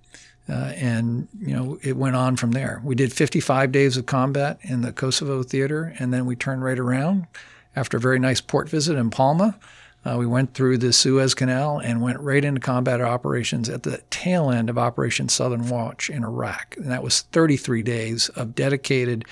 Uh, 0.49 0.73
and 0.75 1.27
you 1.39 1.55
know 1.55 1.77
it 1.81 1.95
went 1.95 2.15
on 2.15 2.35
from 2.35 2.51
there. 2.51 2.81
We 2.83 2.95
did 2.95 3.13
55 3.13 3.71
days 3.71 3.95
of 3.95 4.05
combat 4.05 4.59
in 4.63 4.81
the 4.81 4.91
Kosovo 4.91 5.43
theater, 5.43 5.93
and 5.99 6.13
then 6.13 6.25
we 6.25 6.35
turned 6.35 6.63
right 6.63 6.79
around 6.79 7.27
after 7.75 7.97
a 7.97 8.01
very 8.01 8.19
nice 8.19 8.41
port 8.41 8.67
visit 8.67 8.97
in 8.97 9.09
Palma. 9.09 9.57
Uh, 10.03 10.15
we 10.17 10.25
went 10.25 10.53
through 10.55 10.79
the 10.79 10.91
Suez 10.91 11.35
Canal 11.35 11.79
and 11.79 12.01
went 12.01 12.19
right 12.19 12.43
into 12.43 12.59
combat 12.59 13.01
operations 13.01 13.69
at 13.69 13.83
the 13.83 14.01
tail 14.09 14.49
end 14.49 14.69
of 14.69 14.77
Operation 14.77 15.29
Southern 15.29 15.69
Watch 15.69 16.09
in 16.09 16.23
Iraq. 16.23 16.75
And 16.77 16.89
that 16.89 17.03
was 17.03 17.21
33 17.21 17.83
days 17.83 18.29
of 18.29 18.55
dedicated, 18.55 19.25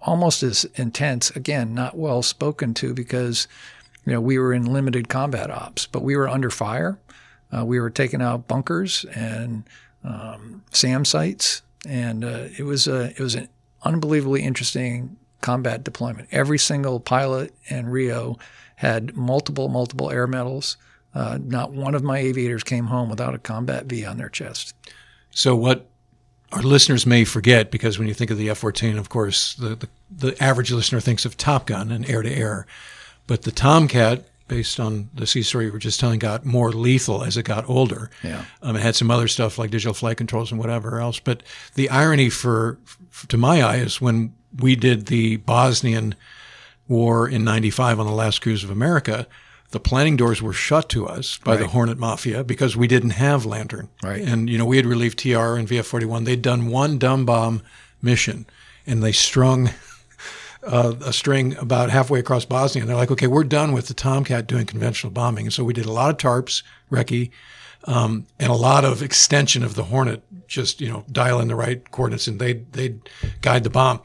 almost 0.00 0.42
as 0.42 0.64
intense, 0.74 1.30
again, 1.30 1.74
not 1.74 1.96
well 1.96 2.22
spoken 2.22 2.74
to 2.74 2.92
because 2.92 3.46
you 4.04 4.12
know, 4.12 4.20
we 4.20 4.38
were 4.38 4.52
in 4.52 4.72
limited 4.72 5.08
combat 5.08 5.50
ops, 5.50 5.86
but 5.86 6.02
we 6.02 6.16
were 6.16 6.28
under 6.28 6.50
fire. 6.50 6.98
Uh, 7.56 7.64
we 7.64 7.78
were 7.78 7.90
taking 7.90 8.20
out 8.20 8.48
bunkers 8.48 9.04
and 9.14 9.62
um, 10.04 10.62
SAM 10.70 11.04
sites, 11.04 11.62
and 11.86 12.24
uh, 12.24 12.48
it 12.58 12.64
was 12.64 12.86
a 12.86 13.10
it 13.10 13.20
was 13.20 13.34
an 13.34 13.48
unbelievably 13.82 14.42
interesting 14.42 15.16
combat 15.40 15.84
deployment. 15.84 16.28
Every 16.32 16.58
single 16.58 17.00
pilot 17.00 17.54
and 17.70 17.92
Rio 17.92 18.38
had 18.76 19.16
multiple 19.16 19.68
multiple 19.68 20.10
air 20.10 20.26
medals. 20.26 20.76
Uh, 21.14 21.38
not 21.42 21.72
one 21.72 21.94
of 21.94 22.02
my 22.02 22.18
aviators 22.18 22.62
came 22.62 22.86
home 22.86 23.08
without 23.08 23.34
a 23.34 23.38
combat 23.38 23.86
V 23.86 24.04
on 24.04 24.18
their 24.18 24.28
chest. 24.28 24.74
So 25.30 25.56
what 25.56 25.88
our 26.52 26.62
listeners 26.62 27.06
may 27.06 27.24
forget, 27.24 27.70
because 27.70 27.98
when 27.98 28.06
you 28.06 28.14
think 28.14 28.30
of 28.30 28.38
the 28.38 28.50
F-14, 28.50 28.98
of 28.98 29.08
course, 29.08 29.54
the, 29.54 29.76
the, 29.76 29.88
the 30.10 30.42
average 30.42 30.70
listener 30.70 31.00
thinks 31.00 31.24
of 31.24 31.36
Top 31.36 31.66
Gun 31.66 31.90
and 31.90 32.08
air 32.08 32.22
to 32.22 32.30
air. 32.30 32.66
But 33.26 33.42
the 33.42 33.50
Tomcat, 33.50 34.24
based 34.48 34.78
on 34.78 35.10
the 35.14 35.26
sea 35.26 35.42
story 35.42 35.66
you 35.66 35.72
were 35.72 35.78
just 35.78 35.98
telling, 36.00 36.18
got 36.18 36.44
more 36.44 36.70
lethal 36.72 37.24
as 37.24 37.36
it 37.36 37.42
got 37.44 37.68
older. 37.68 38.10
Yeah. 38.22 38.44
Um, 38.62 38.76
it 38.76 38.82
had 38.82 38.94
some 38.96 39.10
other 39.10 39.28
stuff 39.28 39.58
like 39.58 39.70
digital 39.70 39.94
flight 39.94 40.16
controls 40.16 40.50
and 40.52 40.60
whatever 40.60 41.00
else. 41.00 41.18
But 41.18 41.42
the 41.74 41.90
irony 41.90 42.30
for, 42.30 42.78
for 43.10 43.26
to 43.28 43.36
my 43.36 43.60
eye 43.62 43.76
is 43.76 44.00
when 44.00 44.34
we 44.60 44.76
did 44.76 45.06
the 45.06 45.36
Bosnian 45.38 46.14
war 46.88 47.28
in 47.28 47.44
95 47.44 47.98
on 48.00 48.06
the 48.06 48.12
last 48.12 48.40
cruise 48.40 48.62
of 48.62 48.70
America, 48.70 49.26
the 49.72 49.80
planning 49.80 50.16
doors 50.16 50.40
were 50.40 50.52
shut 50.52 50.88
to 50.90 51.06
us 51.08 51.38
by 51.38 51.52
Right. 51.52 51.60
the 51.60 51.66
Hornet 51.68 51.98
Mafia 51.98 52.44
because 52.44 52.76
we 52.76 52.86
didn't 52.86 53.10
have 53.10 53.44
LANTIRN. 53.44 53.88
Right. 54.02 54.22
And, 54.22 54.48
you 54.48 54.56
know, 54.58 54.64
we 54.64 54.76
had 54.76 54.86
relieved 54.86 55.18
TR 55.18 55.56
and 55.56 55.66
VF 55.68 55.84
41. 55.84 56.24
They'd 56.24 56.40
done 56.42 56.68
one 56.68 56.98
dumb 56.98 57.24
bomb 57.26 57.62
mission 58.00 58.46
and 58.86 59.02
they 59.02 59.10
strung 59.12 59.70
uh, 60.66 60.94
a 61.04 61.12
string 61.12 61.56
about 61.56 61.90
halfway 61.90 62.18
across 62.18 62.44
Bosnia. 62.44 62.82
And 62.82 62.88
they're 62.88 62.96
like, 62.96 63.10
okay, 63.10 63.26
we're 63.26 63.44
done 63.44 63.72
with 63.72 63.88
the 63.88 63.94
Tomcat 63.94 64.46
doing 64.46 64.66
conventional 64.66 65.12
bombing. 65.12 65.46
And 65.46 65.52
so 65.52 65.64
we 65.64 65.72
did 65.72 65.86
a 65.86 65.92
lot 65.92 66.10
of 66.10 66.16
tarps, 66.16 66.62
recce, 66.90 67.30
um, 67.84 68.26
and 68.38 68.50
a 68.50 68.56
lot 68.56 68.84
of 68.84 69.02
extension 69.02 69.62
of 69.62 69.74
the 69.74 69.84
Hornet, 69.84 70.22
just, 70.48 70.80
you 70.80 70.88
know, 70.88 71.04
dial 71.10 71.40
in 71.40 71.48
the 71.48 71.54
right 71.54 71.88
coordinates 71.90 72.26
and 72.26 72.40
they'd, 72.40 72.72
they'd 72.72 73.00
guide 73.42 73.64
the 73.64 73.70
bomb. 73.70 74.00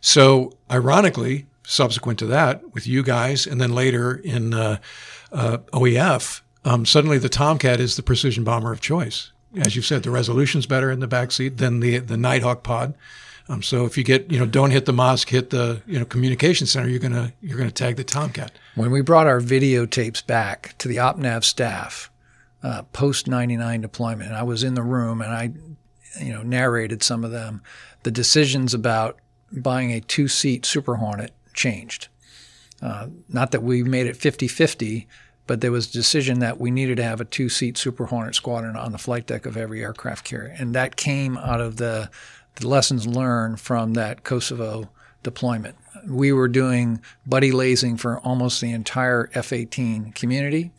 So 0.00 0.56
ironically, 0.70 1.46
subsequent 1.64 2.18
to 2.20 2.26
that, 2.26 2.72
with 2.72 2.86
you 2.86 3.02
guys, 3.02 3.46
and 3.46 3.60
then 3.60 3.72
later 3.74 4.14
in 4.14 4.54
uh, 4.54 4.78
uh, 5.32 5.58
OEF, 5.72 6.40
um, 6.64 6.86
suddenly 6.86 7.18
the 7.18 7.28
Tomcat 7.28 7.80
is 7.80 7.96
the 7.96 8.02
precision 8.02 8.44
bomber 8.44 8.72
of 8.72 8.80
choice. 8.80 9.32
As 9.56 9.74
you 9.74 9.82
said, 9.82 10.02
the 10.02 10.10
resolution's 10.10 10.66
better 10.66 10.90
in 10.90 11.00
the 11.00 11.08
backseat 11.08 11.56
than 11.56 11.80
the 11.80 11.98
the 11.98 12.16
Nighthawk 12.16 12.62
pod. 12.62 12.94
Um, 13.48 13.62
so 13.62 13.84
if 13.84 13.96
you 13.96 14.02
get, 14.02 14.30
you 14.30 14.38
know, 14.38 14.46
don't 14.46 14.70
hit 14.70 14.86
the 14.86 14.92
mosque, 14.92 15.28
hit 15.28 15.50
the, 15.50 15.80
you 15.86 15.98
know, 15.98 16.04
communication 16.04 16.66
center, 16.66 16.88
you're 16.88 16.98
gonna 16.98 17.32
you're 17.40 17.58
gonna 17.58 17.70
tag 17.70 17.96
the 17.96 18.04
Tomcat. 18.04 18.52
When 18.74 18.90
we 18.90 19.02
brought 19.02 19.26
our 19.26 19.40
videotapes 19.40 20.26
back 20.26 20.74
to 20.78 20.88
the 20.88 20.96
OpNav 20.96 21.44
staff 21.44 22.10
uh, 22.62 22.82
post 22.92 23.28
99 23.28 23.80
deployment, 23.80 24.32
I 24.32 24.42
was 24.42 24.64
in 24.64 24.74
the 24.74 24.82
room 24.82 25.20
and 25.22 25.32
I, 25.32 25.52
you 26.20 26.32
know, 26.32 26.42
narrated 26.42 27.02
some 27.02 27.24
of 27.24 27.30
them, 27.30 27.62
the 28.02 28.10
decisions 28.10 28.74
about 28.74 29.20
buying 29.52 29.92
a 29.92 30.00
two 30.00 30.26
seat 30.26 30.66
Super 30.66 30.96
Hornet 30.96 31.32
changed. 31.54 32.08
Uh, 32.82 33.08
not 33.28 33.52
that 33.52 33.62
we 33.62 33.82
made 33.82 34.06
it 34.06 34.16
50 34.16 34.48
50, 34.48 35.08
but 35.46 35.60
there 35.60 35.72
was 35.72 35.88
a 35.88 35.92
decision 35.92 36.40
that 36.40 36.58
we 36.58 36.70
needed 36.70 36.96
to 36.96 37.04
have 37.04 37.20
a 37.20 37.24
two 37.24 37.48
seat 37.48 37.78
Super 37.78 38.06
Hornet 38.06 38.34
squadron 38.34 38.76
on 38.76 38.92
the 38.92 38.98
flight 38.98 39.26
deck 39.26 39.46
of 39.46 39.56
every 39.56 39.82
aircraft 39.82 40.24
carrier. 40.24 40.54
And 40.58 40.74
that 40.74 40.96
came 40.96 41.38
out 41.38 41.60
of 41.60 41.76
the, 41.76 42.10
the 42.56 42.68
lessons 42.68 43.06
learned 43.06 43.60
from 43.60 43.94
that 43.94 44.24
Kosovo 44.24 44.88
deployment. 45.22 45.76
We 46.06 46.32
were 46.32 46.48
doing 46.48 47.00
buddy 47.26 47.52
lasing 47.52 47.96
for 47.96 48.18
almost 48.20 48.60
the 48.60 48.72
entire 48.72 49.30
F 49.34 49.52
18 49.52 50.12
community. 50.12 50.70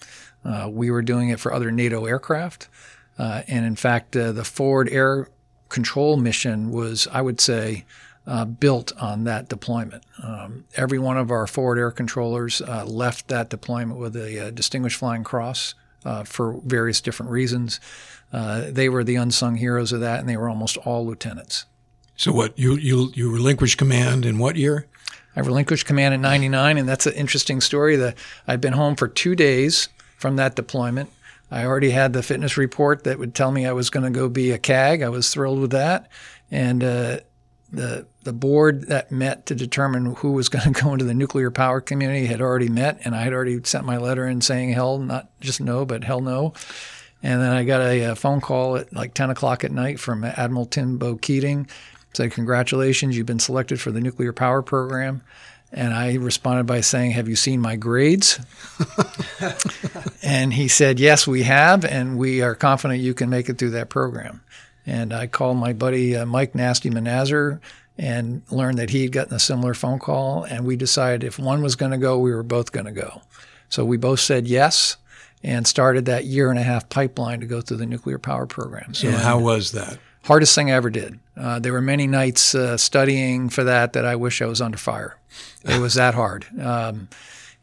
Uh, 0.46 0.70
we 0.72 0.90
were 0.90 1.02
doing 1.02 1.30
it 1.30 1.40
for 1.40 1.54
other 1.54 1.72
NATO 1.72 2.06
aircraft. 2.06 2.70
Uh, 3.18 3.42
and 3.48 3.66
in 3.66 3.76
fact, 3.76 4.16
uh, 4.16 4.32
the 4.32 4.44
forward 4.44 4.90
air 4.90 5.28
control 5.70 6.18
mission 6.18 6.72
was, 6.72 7.08
I 7.12 7.22
would 7.22 7.42
say, 7.42 7.86
uh, 8.26 8.46
built 8.46 8.92
on 9.02 9.24
that 9.24 9.50
deployment. 9.50 10.04
Um, 10.22 10.66
every 10.76 11.00
one 11.00 11.18
of 11.18 11.32
our 11.32 11.48
forward 11.48 11.80
air 11.80 11.92
controllers 11.92 12.62
uh, 12.62 12.86
left 12.86 13.30
that 13.30 13.50
deployment 13.50 14.00
with 14.00 14.16
a, 14.16 14.48
uh 14.48 14.52
Distinguished 14.52 15.00
Flying 15.00 15.24
Cross 15.24 15.76
uh, 16.06 16.24
for 16.24 16.60
various 16.66 17.02
different 17.02 17.32
reasons. 17.32 17.80
Uh, 18.32 18.66
they 18.70 18.90
were 18.90 19.04
the 19.04 19.16
unsung 19.16 19.56
heroes 19.56 19.92
of 19.92 20.02
that, 20.02 20.20
and 20.20 20.28
they 20.28 20.38
were 20.38 20.50
almost 20.50 20.78
all 20.78 21.06
lieutenants. 21.06 21.66
So 22.16 22.32
what 22.32 22.58
you 22.58 22.76
you 22.76 23.12
you 23.14 23.32
relinquished 23.32 23.78
command 23.78 24.26
in 24.26 24.40
what 24.40 24.56
year? 24.56 24.88
I 25.36 25.42
relinquished 25.42 25.86
command 25.86 26.16
in 26.16 26.22
99, 26.22 26.80
and 26.80 26.90
that's 26.90 27.06
an 27.06 27.14
interesting 27.14 27.62
story. 27.62 27.96
The, 27.96 28.16
I'd 28.48 28.60
been 28.60 28.74
home 28.74 28.96
for 28.96 29.08
two 29.08 29.36
days 29.36 29.88
from 30.18 30.36
that 30.38 30.56
deployment. 30.56 31.12
I 31.52 31.64
already 31.64 31.92
had 31.92 32.14
the 32.14 32.24
fitness 32.24 32.58
report 32.58 33.04
that 33.04 33.20
would 33.20 33.36
tell 33.36 33.52
me 33.52 33.66
I 33.66 33.72
was 33.72 33.92
going 33.92 34.04
to 34.04 34.10
go 34.10 34.30
be 34.30 34.52
a 34.52 34.58
CAG. 34.58 35.04
I 35.04 35.10
was 35.10 35.32
thrilled 35.32 35.60
with 35.60 35.72
that. 35.72 36.10
And 36.50 36.84
uh, 36.84 37.20
the, 37.72 38.06
the 38.24 38.34
board 38.34 38.88
that 38.88 39.12
met 39.12 39.46
to 39.48 39.56
determine 39.56 40.16
who 40.16 40.32
was 40.32 40.50
going 40.50 40.74
to 40.74 40.82
go 40.82 40.94
into 40.94 41.06
the 41.06 41.14
nuclear 41.14 41.52
power 41.52 41.82
community 41.82 42.26
had 42.26 42.42
already 42.42 42.70
met, 42.70 43.00
and 43.04 43.16
I 43.16 43.22
had 43.22 43.34
already 43.34 43.62
sent 43.64 43.86
my 43.86 43.98
letter 43.98 44.26
in 44.26 44.42
saying 44.42 44.72
hell, 44.74 45.00
not 45.00 45.30
just 45.40 45.62
no, 45.62 45.86
but 45.86 46.04
hell 46.04 46.22
no. 46.22 46.54
And 47.24 47.42
then 47.42 47.52
I 47.52 47.64
got 47.64 47.82
a, 47.82 48.12
a 48.12 48.16
phone 48.16 48.42
call 48.42 48.78
at 48.78 48.94
like 48.94 49.14
10 49.14 49.32
o'clock 49.32 49.64
at 49.64 49.72
night 49.72 50.00
from 50.00 50.24
Admiral 50.24 50.66
Timbo 50.66 51.16
Keating. 51.16 51.68
Said, 52.14 52.32
Congratulations, 52.32 53.18
you've 53.18 53.26
been 53.26 53.40
selected 53.40 53.82
for 53.82 53.92
the 53.92 54.02
nuclear 54.02 54.34
power 54.34 54.62
program. 54.62 55.22
And 55.72 55.94
I 55.94 56.14
responded 56.16 56.66
by 56.66 56.82
saying, 56.82 57.12
Have 57.12 57.28
you 57.28 57.36
seen 57.36 57.60
my 57.60 57.76
grades? 57.76 58.40
and 60.24 60.54
he 60.54 60.68
said, 60.68 61.00
Yes, 61.00 61.28
we 61.28 61.44
have, 61.44 61.84
and 61.84 62.18
we 62.18 62.42
are 62.42 62.56
confident 62.56 63.02
you 63.02 63.14
can 63.14 63.30
make 63.30 63.50
it 63.50 63.58
through 63.58 63.72
that 63.72 63.90
program. 63.90 64.42
And 64.88 65.14
I 65.14 65.28
called 65.28 65.58
my 65.58 65.74
buddy 65.74 66.16
uh, 66.16 66.26
Mike 66.26 66.56
Nasty 66.56 66.90
Manazir 66.90 67.60
and 67.98 68.42
learned 68.50 68.80
that 68.80 68.90
he 68.90 69.04
had 69.04 69.12
gotten 69.12 69.34
a 69.36 69.40
similar 69.40 69.74
phone 69.74 70.00
call. 70.00 70.44
And 70.46 70.66
we 70.66 70.76
decided 70.76 71.24
if 71.24 71.38
one 71.38 71.62
was 71.62 71.76
going 71.76 71.92
to 71.92 71.98
go, 71.98 72.18
we 72.18 72.34
were 72.34 72.44
both 72.44 72.72
going 72.72 72.86
to 72.86 72.92
go. 72.92 73.22
So 73.70 73.84
we 73.86 73.98
both 73.98 74.22
said 74.22 74.48
yes 74.48 74.98
and 75.44 75.68
started 75.68 76.06
that 76.06 76.26
year 76.26 76.50
and 76.50 76.58
a 76.58 76.64
half 76.64 76.90
pipeline 76.90 77.42
to 77.42 77.46
go 77.46 77.62
through 77.62 77.78
the 77.78 77.86
nuclear 77.86 78.18
power 78.18 78.48
program. 78.48 78.94
So 78.94 79.10
And 79.10 79.18
how 79.18 79.40
was 79.40 79.74
that? 79.74 80.00
hardest 80.24 80.54
thing 80.56 80.70
I 80.70 80.74
ever 80.74 80.90
did. 80.90 81.20
Uh, 81.38 81.58
there 81.60 81.72
were 81.72 81.82
many 81.82 82.06
nights 82.06 82.54
uh, 82.54 82.76
studying 82.76 83.48
for 83.50 83.64
that 83.64 83.94
that 83.94 84.06
I 84.06 84.18
wish 84.18 84.42
I 84.42 84.46
was 84.46 84.60
under 84.62 84.78
fire. 84.78 85.18
It 85.64 85.80
was 85.80 85.94
that 85.94 86.14
hard. 86.16 86.46
Um, 86.60 87.08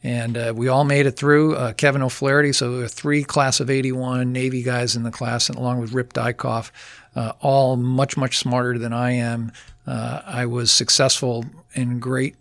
and 0.02 0.36
uh, 0.36 0.52
we 0.56 0.68
all 0.68 0.84
made 0.84 1.06
it 1.06 1.12
through. 1.12 1.56
Uh, 1.56 1.72
Kevin 1.74 2.02
O'Flaherty, 2.02 2.52
so 2.52 2.70
there 2.70 2.80
were 2.80 2.88
three 2.88 3.22
class 3.22 3.60
of 3.60 3.70
81 3.70 4.32
Navy 4.32 4.62
guys 4.62 4.96
in 4.96 5.02
the 5.02 5.10
class, 5.10 5.48
and 5.48 5.58
along 5.58 5.80
with 5.80 5.92
Rip 5.92 6.12
Dykoff, 6.14 6.70
uh, 7.14 7.32
all 7.40 7.76
much, 7.76 8.16
much 8.16 8.38
smarter 8.38 8.78
than 8.78 8.92
I 8.92 9.12
am. 9.12 9.52
Uh, 9.86 10.22
I 10.24 10.46
was 10.46 10.70
successful 10.70 11.44
in 11.74 11.98
great 12.00 12.36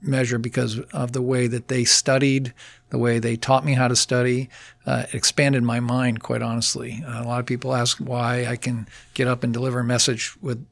measure 0.00 0.38
because 0.38 0.78
of 0.78 1.12
the 1.12 1.22
way 1.22 1.46
that 1.46 1.68
they 1.68 1.84
studied, 1.84 2.52
the 2.90 2.98
way 2.98 3.18
they 3.18 3.36
taught 3.36 3.64
me 3.64 3.74
how 3.74 3.88
to 3.88 3.96
study. 3.96 4.48
Uh, 4.84 5.04
it 5.08 5.14
expanded 5.14 5.62
my 5.62 5.80
mind, 5.80 6.22
quite 6.22 6.42
honestly. 6.42 7.02
Uh, 7.06 7.22
a 7.22 7.26
lot 7.26 7.40
of 7.40 7.46
people 7.46 7.74
ask 7.74 7.98
why 7.98 8.46
I 8.46 8.56
can 8.56 8.88
get 9.14 9.28
up 9.28 9.44
and 9.44 9.52
deliver 9.52 9.80
a 9.80 9.84
message 9.84 10.34
with 10.42 10.64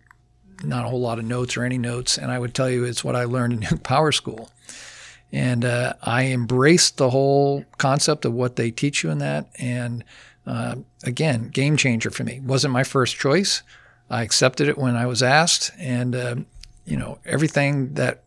not 0.63 0.85
a 0.85 0.89
whole 0.89 1.01
lot 1.01 1.19
of 1.19 1.25
notes 1.25 1.57
or 1.57 1.65
any 1.65 1.79
notes, 1.79 2.19
and 2.19 2.31
I 2.31 2.39
would 2.39 2.55
tell 2.55 2.69
you 2.69 2.85
it's 2.85 3.05
what 3.05 3.17
I 3.17 3.25
learned 3.25 3.65
in 3.71 3.79
Power 3.83 4.13
School. 4.13 4.51
And 5.33 5.65
uh, 5.65 5.95
I 6.03 6.27
embraced 6.27 6.97
the 6.97 7.11
whole 7.11 7.65
concept 7.79 8.25
of 8.25 8.33
what 8.33 8.57
they 8.57 8.73
teach 8.73 9.05
you 9.05 9.11
in 9.11 9.19
that. 9.19 9.49
And 9.59 10.05
uh, 10.47 10.77
again, 11.05 11.49
game 11.49 11.77
changer 11.77 12.11
for 12.11 12.25
me. 12.25 12.41
Wasn't 12.41 12.73
my 12.73 12.85
first 12.85 13.17
choice. 13.17 13.63
I 14.09 14.23
accepted 14.23 14.69
it 14.69 14.77
when 14.77 14.97
I 14.97 15.07
was 15.07 15.23
asked, 15.23 15.71
and 15.79 16.17
uh, 16.17 16.37
you 16.85 16.97
know 16.97 17.19
everything 17.25 17.95
that 17.95 18.25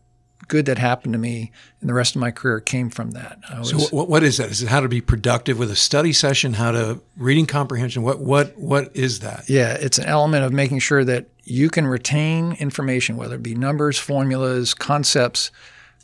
good 0.48 0.66
that 0.66 0.78
happened 0.78 1.12
to 1.14 1.18
me 1.18 1.50
in 1.80 1.88
the 1.88 1.94
rest 1.94 2.14
of 2.14 2.20
my 2.20 2.30
career 2.30 2.60
came 2.60 2.90
from 2.90 3.12
that. 3.12 3.38
I 3.48 3.58
was, 3.58 3.70
So 3.70 3.96
what, 3.96 4.08
what 4.08 4.22
is 4.22 4.36
that? 4.38 4.50
Is 4.50 4.62
it 4.62 4.68
how 4.68 4.80
to 4.80 4.88
be 4.88 5.00
productive 5.00 5.58
with 5.58 5.70
a 5.70 5.76
study 5.76 6.12
session? 6.12 6.54
How 6.54 6.72
to 6.72 7.00
reading 7.16 7.46
comprehension? 7.46 8.02
What 8.02 8.20
what 8.20 8.56
what 8.58 8.94
is 8.94 9.20
that? 9.20 9.48
Yeah, 9.48 9.74
it's 9.74 9.98
an 9.98 10.06
element 10.06 10.44
of 10.44 10.52
making 10.52 10.80
sure 10.80 11.04
that 11.04 11.26
you 11.44 11.68
can 11.68 11.86
retain 11.86 12.52
information, 12.54 13.16
whether 13.16 13.36
it 13.36 13.42
be 13.42 13.54
numbers, 13.54 13.98
formulas, 13.98 14.72
concepts, 14.72 15.50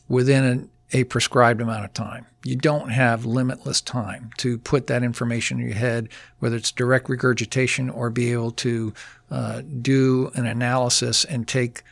within 0.09 0.44
a, 0.44 0.68
a 0.92 1.05
prescribed 1.05 1.61
amount 1.61 1.85
of 1.85 1.92
time. 1.92 2.26
You 2.44 2.57
don't 2.57 2.90
have 2.90 3.24
limitless 3.24 3.81
time 3.81 4.31
to 4.38 4.59
put 4.59 4.87
that 4.87 5.03
information 5.03 5.61
in 5.61 5.66
your 5.66 5.76
head, 5.76 6.09
whether 6.38 6.57
it's 6.57 6.72
direct 6.72 7.09
regurgitation 7.09 7.90
or 7.90 8.11
be 8.11 8.33
able 8.33 8.53
to 8.53 8.94
uh, 9.31 9.62
do 9.83 10.31
an 10.35 10.46
analysis 10.46 11.24
and 11.24 11.46
take 11.46 11.83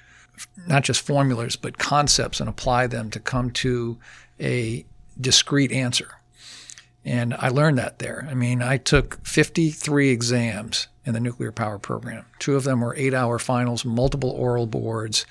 not 0.67 0.85
just 0.85 1.01
formulas 1.01 1.57
but 1.57 1.79
concepts 1.79 2.41
and 2.41 2.49
apply 2.49 2.87
them 2.87 3.11
to 3.11 3.21
come 3.21 3.51
to 3.51 3.99
a 4.41 4.85
discrete 5.21 5.73
answer. 5.73 6.19
And 7.05 7.35
I 7.35 7.49
learned 7.49 7.79
that 7.79 7.99
there. 7.99 8.27
I 8.31 8.35
mean, 8.35 8.63
I 8.63 8.77
took 8.77 9.25
53 9.27 10.11
exams 10.11 10.89
in 11.05 11.15
the 11.15 11.21
nuclear 11.21 11.53
power 11.53 11.79
program. 11.79 12.27
Two 12.39 12.55
of 12.55 12.65
them 12.65 12.81
were 12.81 12.95
eight 12.97 13.15
hour 13.15 13.39
finals, 13.39 13.85
multiple 13.85 14.31
oral 14.31 14.67
boards. 14.67 15.25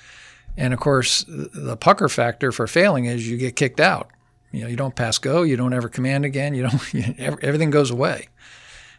And 0.58 0.74
of 0.74 0.80
course, 0.80 1.24
the 1.28 1.76
pucker 1.76 2.08
factor 2.08 2.50
for 2.50 2.66
failing 2.66 3.04
is 3.04 3.28
you 3.28 3.38
get 3.38 3.54
kicked 3.54 3.78
out. 3.78 4.10
You 4.50 4.62
know, 4.62 4.66
you 4.66 4.76
don't 4.76 4.96
pass 4.96 5.18
go, 5.18 5.42
you 5.42 5.56
don't 5.56 5.72
ever 5.72 5.88
command 5.88 6.24
again, 6.24 6.52
you 6.54 6.62
don't, 6.62 7.18
everything 7.44 7.70
goes 7.70 7.90
away. 7.90 8.28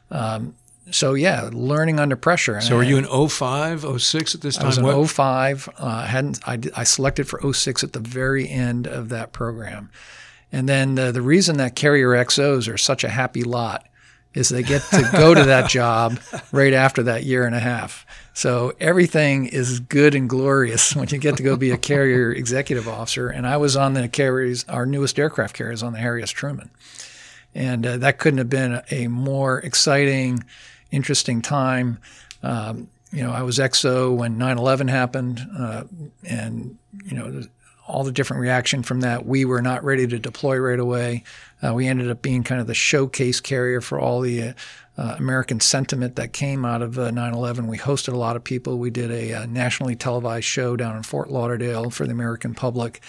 Um, 0.10 0.56
so 0.90 1.16
yeah, 1.16 1.50
learning 1.52 2.00
under 2.00 2.16
pressure. 2.16 2.62
So 2.62 2.78
were 2.78 2.84
you 2.84 2.98
in 2.98 3.30
05, 3.30 4.02
06 4.02 4.36
at 4.36 4.42
this 4.42 4.56
time? 4.56 4.66
I 4.66 4.68
was 4.68 4.78
in 4.78 4.86
what? 4.86 5.10
05. 5.10 5.70
Uh, 5.78 6.06
hadn't 6.06 6.40
I, 6.48 6.60
I 6.76 6.84
selected 6.84 7.28
for 7.28 7.54
06 7.54 7.84
at 7.84 7.94
the 7.94 8.00
very 8.00 8.48
end 8.48 8.88
of 8.88 9.10
that 9.10 9.34
program. 9.34 9.92
And 10.52 10.68
then 10.68 10.96
the, 10.96 11.12
the 11.12 11.22
reason 11.22 11.58
that 11.58 11.76
Carrier 11.76 12.12
XOs 12.12 12.72
are 12.74 12.78
such 12.78 13.04
a 13.04 13.10
happy 13.10 13.44
lot 13.44 13.86
is 14.34 14.50
they 14.50 14.64
get 14.64 14.82
to 14.92 15.10
go 15.12 15.34
to 15.34 15.44
that 15.46 15.70
job 15.70 16.20
right 16.52 16.74
after 16.74 17.04
that 17.04 17.24
year 17.24 17.46
and 17.46 17.56
a 17.56 17.60
half. 17.60 18.06
So 18.34 18.74
everything 18.80 19.48
is 19.48 19.80
good 19.80 20.16
and 20.16 20.30
glorious 20.30 20.96
when 20.96 21.10
you 21.10 21.18
get 21.18 21.38
to 21.38 21.44
go 21.44 21.58
be 21.58 21.72
a 21.72 21.78
carrier 21.78 22.32
executive 22.44 22.88
officer. 22.88 23.30
And 23.30 23.46
I 23.48 23.58
was 23.58 23.76
on 23.76 23.94
the 23.94 24.08
carriers, 24.08 24.66
our 24.70 24.86
newest 24.86 25.20
aircraft 25.20 25.56
carriers 25.56 25.84
on 25.84 25.94
the 25.94 26.00
Harry 26.00 26.24
S. 26.24 26.30
Truman. 26.30 26.70
And 27.56 27.86
uh, 27.86 27.98
that 27.98 28.20
couldn't 28.20 28.38
have 28.38 28.50
been 28.50 28.82
a 28.92 29.08
more 29.08 29.60
exciting, 29.60 30.44
interesting 30.92 31.42
time. 31.42 31.98
Um, 32.44 32.90
you 33.12 33.24
know, 33.24 33.32
I 33.32 33.42
was 33.42 33.58
XO 33.58 34.16
when 34.16 34.38
9/11 34.38 34.90
happened, 34.90 35.46
uh, 35.58 35.84
and 36.24 36.78
you 37.06 37.18
know, 37.18 37.44
all 37.90 38.04
the 38.04 38.12
different 38.12 38.42
reaction 38.42 38.84
from 38.84 39.02
that. 39.02 39.26
We 39.26 39.46
were 39.46 39.62
not 39.62 39.84
ready 39.84 40.08
to 40.08 40.20
deploy 40.20 40.58
right 40.58 40.80
away. 40.80 41.24
Uh, 41.62 41.74
we 41.74 41.88
ended 41.88 42.10
up 42.10 42.22
being 42.22 42.44
kind 42.44 42.62
of 42.62 42.68
the 42.68 42.74
showcase 42.74 43.40
carrier 43.40 43.82
for 43.82 44.00
all 44.00 44.22
the 44.22 44.54
uh, 44.98 45.16
American 45.18 45.60
sentiment 45.60 46.16
that 46.18 46.34
came 46.34 46.66
out 46.66 46.82
of 46.82 46.96
9/11. 46.96 47.60
Uh, 47.60 47.64
we 47.64 47.78
hosted 47.78 48.14
a 48.14 48.18
lot 48.18 48.36
of 48.36 48.44
people. 48.44 48.78
We 48.78 48.90
did 48.90 49.12
a, 49.12 49.32
a, 49.32 49.42
uh, 49.42 49.46
nationally 49.46 49.96
televised 49.96 50.46
show 50.46 50.76
down 50.76 50.96
in 50.98 51.04
Fort 51.04 51.30
Lauderdale 51.30 51.90
for 51.90 52.06
the 52.06 52.12
American 52.12 52.54
public, 52.54 53.02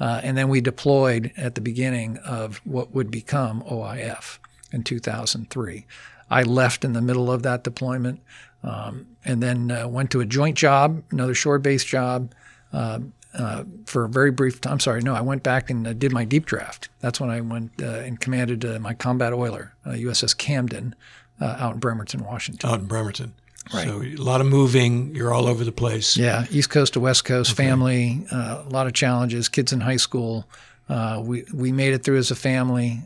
uh, 0.00 0.20
and 0.22 0.36
then 0.36 0.48
we 0.48 0.60
deployed 0.60 1.32
at 1.36 1.54
the 1.54 1.60
beginning 1.60 2.18
of 2.18 2.60
what 2.64 2.92
would 2.92 3.10
become 3.10 3.62
OIF 3.62 4.38
in 4.72 4.82
2003. 4.82 5.86
I 6.30 6.42
left 6.42 6.84
in 6.84 6.92
the 6.92 7.00
middle 7.00 7.30
of 7.30 7.42
that 7.44 7.64
deployment, 7.64 8.20
um, 8.62 9.06
and 9.24 9.42
then 9.42 9.70
uh, 9.70 9.88
went 9.88 10.10
to 10.10 10.20
a 10.20 10.26
joint 10.26 10.56
job, 10.56 11.02
another 11.10 11.34
shore-based 11.34 11.86
job. 11.86 12.34
Uh, 12.72 13.00
uh, 13.34 13.64
for 13.86 14.04
a 14.04 14.08
very 14.08 14.30
brief 14.30 14.60
time. 14.60 14.74
I'm 14.74 14.80
sorry, 14.80 15.02
no, 15.02 15.14
I 15.14 15.20
went 15.20 15.42
back 15.42 15.70
and 15.70 15.86
uh, 15.86 15.92
did 15.92 16.12
my 16.12 16.24
deep 16.24 16.46
draft. 16.46 16.88
That's 17.00 17.20
when 17.20 17.30
I 17.30 17.40
went 17.40 17.72
uh, 17.80 17.86
and 17.86 18.18
commanded 18.18 18.64
uh, 18.64 18.78
my 18.78 18.94
combat 18.94 19.32
oiler, 19.32 19.74
USS 19.86 20.34
uh, 20.34 20.36
Camden, 20.38 20.94
uh, 21.40 21.56
out 21.58 21.74
in 21.74 21.80
Bremerton, 21.80 22.24
Washington. 22.24 22.68
Out 22.68 22.80
in 22.80 22.86
Bremerton. 22.86 23.34
Right. 23.72 23.86
So 23.86 24.02
a 24.02 24.16
lot 24.16 24.40
of 24.40 24.46
moving. 24.46 25.14
You're 25.14 25.32
all 25.34 25.46
over 25.46 25.62
the 25.62 25.72
place. 25.72 26.16
Yeah, 26.16 26.46
East 26.50 26.70
Coast 26.70 26.94
to 26.94 27.00
West 27.00 27.26
Coast, 27.26 27.52
okay. 27.52 27.64
family, 27.64 28.24
a 28.30 28.64
lot 28.70 28.86
of 28.86 28.94
challenges. 28.94 29.48
Kids 29.48 29.72
in 29.72 29.80
high 29.80 29.98
school. 29.98 30.46
we 30.88 31.44
we 31.52 31.70
made 31.70 31.92
it 31.92 32.02
through 32.02 32.16
as 32.16 32.30
a 32.30 32.36
family. 32.36 33.02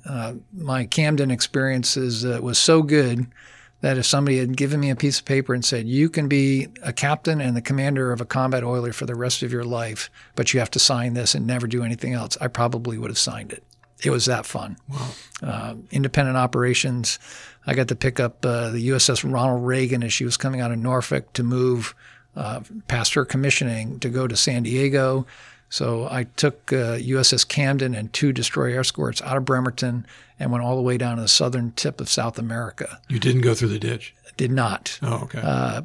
my 0.56 0.86
Camden 0.86 1.32
experiences 1.32 2.24
was 2.24 2.58
so 2.58 2.82
good 2.82 3.26
that 3.82 3.98
if 3.98 4.06
somebody 4.06 4.38
had 4.38 4.56
given 4.56 4.80
me 4.80 4.90
a 4.90 4.96
piece 4.96 5.18
of 5.18 5.24
paper 5.24 5.52
and 5.52 5.64
said, 5.64 5.86
you 5.86 6.08
can 6.08 6.28
be 6.28 6.68
a 6.82 6.92
captain 6.92 7.40
and 7.40 7.56
the 7.56 7.60
commander 7.60 8.12
of 8.12 8.20
a 8.20 8.24
combat 8.24 8.64
oiler 8.64 8.92
for 8.92 9.06
the 9.06 9.14
rest 9.14 9.42
of 9.42 9.52
your 9.52 9.64
life, 9.64 10.08
but 10.34 10.54
you 10.54 10.60
have 10.60 10.70
to 10.70 10.78
sign 10.78 11.14
this 11.14 11.34
and 11.34 11.46
never 11.46 11.66
do 11.66 11.82
anything 11.82 12.14
else, 12.14 12.38
I 12.40 12.48
probably 12.48 12.96
would 12.96 13.10
have 13.10 13.18
signed 13.18 13.52
it. 13.52 13.64
It 14.04 14.10
was 14.10 14.24
that 14.26 14.46
fun. 14.46 14.76
Wow. 14.88 15.08
Uh, 15.42 15.74
independent 15.90 16.36
operations. 16.36 17.18
I 17.66 17.74
got 17.74 17.88
to 17.88 17.96
pick 17.96 18.18
up 18.18 18.44
uh, 18.46 18.70
the 18.70 18.88
USS 18.88 19.30
Ronald 19.30 19.64
Reagan 19.66 20.02
as 20.02 20.12
she 20.12 20.24
was 20.24 20.36
coming 20.36 20.60
out 20.60 20.72
of 20.72 20.78
Norfolk 20.78 21.32
to 21.34 21.42
move 21.42 21.94
uh, 22.34 22.60
past 22.88 23.14
her 23.14 23.24
commissioning 23.24 24.00
to 24.00 24.08
go 24.08 24.26
to 24.26 24.36
San 24.36 24.62
Diego. 24.62 25.26
So 25.72 26.06
I 26.10 26.24
took 26.24 26.70
uh, 26.70 26.98
USS 26.98 27.48
Camden 27.48 27.94
and 27.94 28.12
two 28.12 28.30
destroyer 28.30 28.78
escorts 28.78 29.22
out 29.22 29.38
of 29.38 29.46
Bremerton 29.46 30.04
and 30.38 30.52
went 30.52 30.62
all 30.62 30.76
the 30.76 30.82
way 30.82 30.98
down 30.98 31.16
to 31.16 31.22
the 31.22 31.28
southern 31.28 31.72
tip 31.72 31.98
of 31.98 32.10
South 32.10 32.38
America. 32.38 33.00
You 33.08 33.18
didn't 33.18 33.40
go 33.40 33.54
through 33.54 33.70
the 33.70 33.78
ditch? 33.78 34.14
Did 34.36 34.50
not. 34.52 34.98
Oh, 35.00 35.22
okay. 35.22 35.40
Uh, 35.42 35.82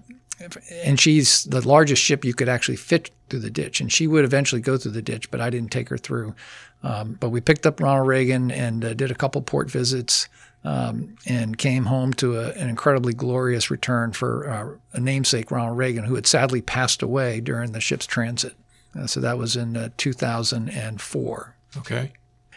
and 0.84 1.00
she's 1.00 1.46
the 1.46 1.66
largest 1.66 2.04
ship 2.04 2.26
you 2.26 2.34
could 2.34 2.50
actually 2.50 2.76
fit 2.76 3.12
through 3.30 3.40
the 3.40 3.50
ditch. 3.50 3.80
And 3.80 3.90
she 3.90 4.08
would 4.08 4.26
eventually 4.26 4.60
go 4.60 4.76
through 4.76 4.92
the 4.92 5.02
ditch, 5.02 5.32
but 5.32 5.40
I 5.40 5.50
didn't 5.50 5.72
take 5.72 5.88
her 5.88 5.98
through. 5.98 6.36
Um, 6.84 7.14
but 7.22 7.30
we 7.30 7.40
picked 7.40 7.66
up 7.66 7.80
Ronald 7.80 8.10
Reagan 8.10 8.52
and 8.52 8.84
uh, 8.84 8.94
did 8.94 9.10
a 9.10 9.16
couple 9.16 9.42
port 9.42 9.72
visits 9.72 10.28
um, 10.66 11.16
and 11.26 11.58
came 11.58 11.86
home 11.86 12.12
to 12.16 12.38
a, 12.38 12.50
an 12.56 12.68
incredibly 12.68 13.14
glorious 13.14 13.72
return 13.72 14.12
for 14.12 14.50
uh, 14.50 14.98
a 14.98 15.00
namesake, 15.00 15.50
Ronald 15.50 15.78
Reagan, 15.78 16.04
who 16.04 16.16
had 16.16 16.28
sadly 16.28 16.62
passed 16.62 17.02
away 17.02 17.40
during 17.40 17.72
the 17.72 17.80
ship's 17.80 18.06
transit. 18.06 18.54
Uh, 18.96 19.08
so 19.08 19.20
that 19.20 19.38
was 19.38 19.56
in 19.56 19.76
uh, 19.76 19.90
2004. 19.98 21.56
Okay. 21.78 22.12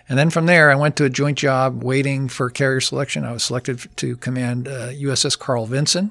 And 0.08 0.18
then 0.18 0.30
from 0.30 0.46
there, 0.46 0.70
I 0.70 0.74
went 0.74 0.96
to 0.96 1.04
a 1.04 1.10
joint 1.10 1.38
job 1.38 1.84
waiting 1.84 2.28
for 2.28 2.50
carrier 2.50 2.80
selection. 2.80 3.24
I 3.24 3.32
was 3.32 3.44
selected 3.44 3.86
to 3.96 4.16
command 4.16 4.66
USS 4.66 5.36
uh, 5.36 5.44
Carl 5.44 5.66
Vinson. 5.66 6.10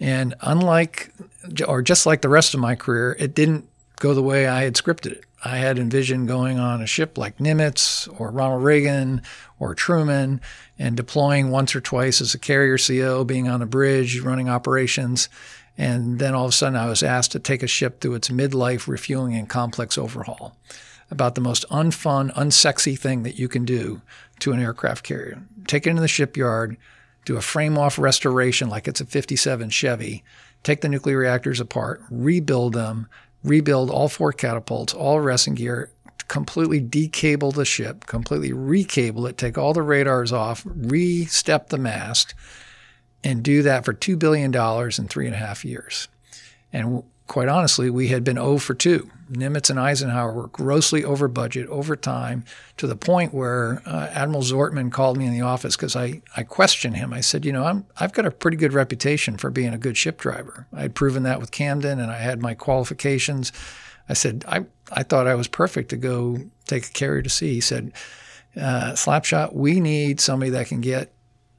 And 0.00 0.34
unlike, 0.40 1.12
or 1.66 1.82
just 1.82 2.04
like 2.04 2.22
the 2.22 2.28
rest 2.28 2.52
of 2.52 2.60
my 2.60 2.74
career, 2.74 3.16
it 3.18 3.34
didn't 3.34 3.68
go 3.96 4.12
the 4.12 4.22
way 4.22 4.46
I 4.46 4.64
had 4.64 4.74
scripted 4.74 5.12
it. 5.12 5.24
I 5.44 5.58
had 5.58 5.78
envisioned 5.78 6.26
going 6.26 6.58
on 6.58 6.82
a 6.82 6.86
ship 6.86 7.16
like 7.16 7.38
Nimitz 7.38 8.08
or 8.18 8.30
Ronald 8.30 8.64
Reagan 8.64 9.22
or 9.60 9.74
Truman 9.74 10.40
and 10.78 10.96
deploying 10.96 11.50
once 11.50 11.76
or 11.76 11.80
twice 11.80 12.20
as 12.20 12.34
a 12.34 12.38
carrier 12.38 12.76
CO, 12.78 13.24
being 13.24 13.48
on 13.48 13.60
the 13.60 13.66
bridge, 13.66 14.20
running 14.20 14.48
operations. 14.48 15.28
And 15.78 16.18
then 16.18 16.34
all 16.34 16.46
of 16.46 16.50
a 16.50 16.52
sudden, 16.52 16.76
I 16.76 16.88
was 16.88 17.02
asked 17.02 17.32
to 17.32 17.38
take 17.38 17.62
a 17.62 17.68
ship 17.68 18.00
through 18.00 18.14
its 18.14 18.28
midlife 18.28 18.88
refueling 18.88 19.34
and 19.34 19.48
complex 19.48 19.98
overhaul. 19.98 20.56
About 21.10 21.34
the 21.34 21.40
most 21.40 21.64
unfun, 21.70 22.34
unsexy 22.34 22.98
thing 22.98 23.22
that 23.22 23.38
you 23.38 23.48
can 23.48 23.64
do 23.64 24.00
to 24.40 24.52
an 24.52 24.60
aircraft 24.60 25.04
carrier. 25.04 25.42
Take 25.66 25.86
it 25.86 25.90
into 25.90 26.02
the 26.02 26.08
shipyard, 26.08 26.76
do 27.24 27.36
a 27.36 27.42
frame 27.42 27.78
off 27.78 27.98
restoration 27.98 28.68
like 28.68 28.88
it's 28.88 29.00
a 29.00 29.06
57 29.06 29.70
Chevy, 29.70 30.24
take 30.62 30.80
the 30.80 30.88
nuclear 30.88 31.18
reactors 31.18 31.60
apart, 31.60 32.02
rebuild 32.10 32.72
them, 32.72 33.08
rebuild 33.44 33.90
all 33.90 34.08
four 34.08 34.32
catapults, 34.32 34.94
arresting 34.98 35.54
gear, 35.54 35.90
completely 36.28 36.80
decable 36.80 37.52
the 37.52 37.64
ship, 37.64 38.06
completely 38.06 38.52
recable 38.52 39.26
it, 39.26 39.36
take 39.36 39.56
all 39.56 39.72
the 39.72 39.82
radars 39.82 40.32
off, 40.32 40.66
re 40.66 41.24
step 41.26 41.68
the 41.68 41.78
mast 41.78 42.34
and 43.26 43.42
do 43.42 43.60
that 43.62 43.84
for 43.84 43.92
$2 43.92 44.16
billion 44.16 44.54
in 44.54 45.08
three 45.08 45.26
and 45.26 45.34
a 45.34 45.38
half 45.38 45.64
years. 45.64 46.06
And 46.72 47.02
quite 47.26 47.48
honestly, 47.48 47.90
we 47.90 48.06
had 48.08 48.22
been 48.22 48.36
0 48.36 48.58
for 48.58 48.72
2. 48.72 49.10
Nimitz 49.32 49.68
and 49.68 49.80
Eisenhower 49.80 50.32
were 50.32 50.46
grossly 50.46 51.04
over 51.04 51.26
budget, 51.26 51.68
over 51.68 51.96
time, 51.96 52.44
to 52.76 52.86
the 52.86 52.94
point 52.94 53.34
where 53.34 53.82
uh, 53.84 54.06
Admiral 54.12 54.42
Zortman 54.42 54.92
called 54.92 55.18
me 55.18 55.26
in 55.26 55.32
the 55.32 55.40
office 55.40 55.74
because 55.74 55.96
I, 55.96 56.22
I 56.36 56.44
questioned 56.44 56.96
him. 56.96 57.12
I 57.12 57.20
said, 57.20 57.44
You 57.44 57.52
know, 57.52 57.64
I'm, 57.64 57.84
I've 57.98 58.12
got 58.12 58.26
a 58.26 58.30
pretty 58.30 58.56
good 58.56 58.72
reputation 58.72 59.36
for 59.36 59.50
being 59.50 59.74
a 59.74 59.78
good 59.78 59.96
ship 59.96 60.18
driver. 60.18 60.68
I 60.72 60.82
had 60.82 60.94
proven 60.94 61.24
that 61.24 61.40
with 61.40 61.50
Camden 61.50 61.98
and 61.98 62.12
I 62.12 62.18
had 62.18 62.40
my 62.40 62.54
qualifications. 62.54 63.50
I 64.08 64.12
said, 64.12 64.44
I, 64.46 64.66
I 64.92 65.02
thought 65.02 65.26
I 65.26 65.34
was 65.34 65.48
perfect 65.48 65.88
to 65.88 65.96
go 65.96 66.38
take 66.66 66.86
a 66.86 66.92
carrier 66.92 67.22
to 67.22 67.28
sea. 67.28 67.54
He 67.54 67.60
said, 67.60 67.92
uh, 68.56 68.92
Slapshot, 68.92 69.52
we 69.52 69.80
need 69.80 70.20
somebody 70.20 70.52
that 70.52 70.68
can 70.68 70.80
get 70.80 71.12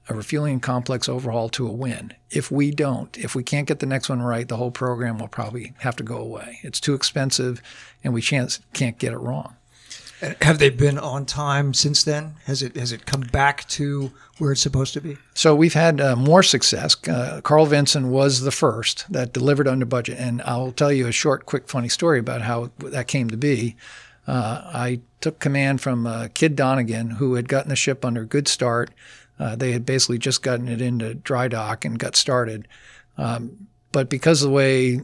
a 0.10 0.14
refueling 0.14 0.60
complex 0.60 1.10
overhaul 1.10 1.50
to 1.50 1.68
a 1.68 1.72
win. 1.72 2.14
If 2.30 2.50
we 2.52 2.72
don't, 2.72 3.16
if 3.18 3.36
we 3.36 3.44
can't 3.44 3.68
get 3.68 3.80
the 3.80 3.86
next 3.86 4.10
one 4.10 4.22
right, 4.22 4.48
the 4.48 4.58
whole 4.58 4.72
program 4.72 5.18
will 5.18 5.28
probably 5.28 5.74
have 5.80 5.96
to 5.98 6.04
go 6.04 6.18
away. 6.18 6.60
It's 6.64 6.80
too 6.80 6.94
expensive, 6.94 7.62
and 8.04 8.14
we 8.14 8.22
can't 8.22 8.60
can't 8.74 8.98
get 8.98 9.14
it 9.14 9.18
wrong. 9.18 9.56
Have 10.42 10.58
they 10.58 10.72
been 10.72 10.98
on 10.98 11.28
time 11.28 11.76
since 11.76 12.04
then? 12.04 12.36
Has 12.46 12.64
it 12.64 12.76
has 12.76 12.92
it 12.92 13.06
come 13.06 13.22
back 13.22 13.68
to 13.70 14.12
where 14.40 14.52
it's 14.52 14.62
supposed 14.62 14.94
to 14.96 15.02
be? 15.02 15.18
So 15.36 15.54
we've 15.56 15.76
had 15.76 16.02
uh, 16.02 16.16
more 16.16 16.42
success. 16.42 16.96
Uh, 17.08 17.42
Carl 17.44 17.68
Vinson 17.68 18.10
was 18.10 18.42
the 18.42 18.52
first 18.52 19.06
that 19.12 19.32
delivered 19.32 19.68
under 19.68 19.86
budget, 19.86 20.18
and 20.18 20.42
I'll 20.42 20.72
tell 20.72 20.92
you 20.92 21.06
a 21.08 21.12
short, 21.12 21.46
quick, 21.46 21.70
funny 21.70 21.90
story 21.90 22.18
about 22.18 22.42
how 22.42 22.72
that 22.80 23.08
came 23.08 23.30
to 23.30 23.38
be. 23.38 23.76
Uh, 24.26 24.62
I 24.74 25.02
took 25.22 25.40
command 25.40 25.82
from 25.82 26.08
uh, 26.08 26.30
Kidd 26.34 26.56
Donegan, 26.56 27.12
who 27.12 27.36
had 27.36 27.48
gotten 27.48 27.70
the 27.70 27.76
ship 27.76 28.04
under 28.04 28.24
a 28.24 28.26
good 28.26 28.48
start. 28.48 28.90
Uh, 29.40 29.56
they 29.56 29.72
had 29.72 29.86
basically 29.86 30.18
just 30.18 30.42
gotten 30.42 30.68
it 30.68 30.82
into 30.82 31.14
dry 31.14 31.48
dock 31.48 31.86
and 31.86 32.00
got 32.00 32.16
started. 32.16 32.68
Um, 33.18 33.68
but 33.92 34.10
because 34.10 34.42
of 34.42 34.50
the 34.50 34.56
way 34.56 35.02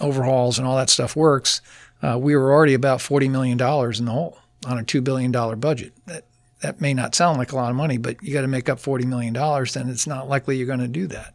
overhauls 0.00 0.58
and 0.58 0.66
all 0.66 0.76
that 0.76 0.90
stuff 0.90 1.14
works, 1.16 1.60
uh, 2.02 2.18
we 2.18 2.34
were 2.34 2.52
already 2.52 2.74
about 2.74 2.98
$40 2.98 3.30
million 3.30 3.52
in 3.52 4.04
the 4.04 4.12
hole 4.12 4.38
on 4.66 4.78
a 4.78 4.82
$2 4.82 5.04
billion 5.04 5.30
budget. 5.60 5.92
That, 6.06 6.26
that 6.60 6.80
may 6.80 6.94
not 6.94 7.14
sound 7.14 7.38
like 7.38 7.52
a 7.52 7.56
lot 7.56 7.70
of 7.70 7.76
money, 7.76 7.98
but 7.98 8.22
you 8.22 8.32
got 8.32 8.42
to 8.42 8.48
make 8.48 8.68
up 8.68 8.78
$40 8.78 9.04
million, 9.04 9.34
then 9.34 9.88
it's 9.88 10.06
not 10.06 10.28
likely 10.28 10.56
you're 10.56 10.66
going 10.66 10.78
to 10.78 10.88
do 10.88 11.06
that. 11.08 11.34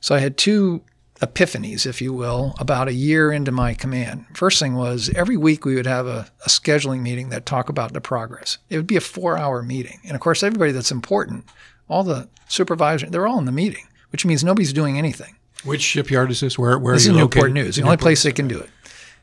So 0.00 0.14
I 0.14 0.18
had 0.18 0.36
two 0.36 0.82
epiphanies, 1.22 1.86
if 1.86 2.02
you 2.02 2.12
will, 2.12 2.54
about 2.58 2.88
a 2.88 2.92
year 2.92 3.32
into 3.32 3.52
my 3.52 3.74
command. 3.74 4.26
First 4.34 4.58
thing 4.58 4.74
was 4.74 5.08
every 5.14 5.36
week 5.36 5.64
we 5.64 5.76
would 5.76 5.86
have 5.86 6.06
a, 6.06 6.28
a 6.44 6.48
scheduling 6.48 7.00
meeting 7.00 7.28
that 7.28 7.46
talk 7.46 7.68
about 7.68 7.92
the 7.92 8.00
progress. 8.00 8.58
It 8.68 8.76
would 8.76 8.86
be 8.88 8.96
a 8.96 9.00
four-hour 9.00 9.62
meeting, 9.62 10.00
and 10.04 10.14
of 10.14 10.20
course, 10.20 10.42
everybody 10.42 10.72
that's 10.72 10.90
important, 10.90 11.44
all 11.88 12.02
the 12.02 12.28
supervisors, 12.48 13.10
they're 13.10 13.26
all 13.26 13.38
in 13.38 13.44
the 13.44 13.52
meeting, 13.52 13.86
which 14.10 14.26
means 14.26 14.42
nobody's 14.42 14.72
doing 14.72 14.98
anything. 14.98 15.36
Which 15.64 15.82
shipyard 15.82 16.30
is 16.32 16.40
this? 16.40 16.58
Where 16.58 16.76
where 16.76 16.94
This 16.94 17.06
are 17.06 17.10
is 17.10 17.16
Newport 17.16 17.34
located? 17.50 17.54
News, 17.54 17.76
the 17.76 17.82
only 17.82 17.96
place 17.96 18.24
they 18.24 18.32
can 18.32 18.48
do 18.48 18.58
it. 18.58 18.70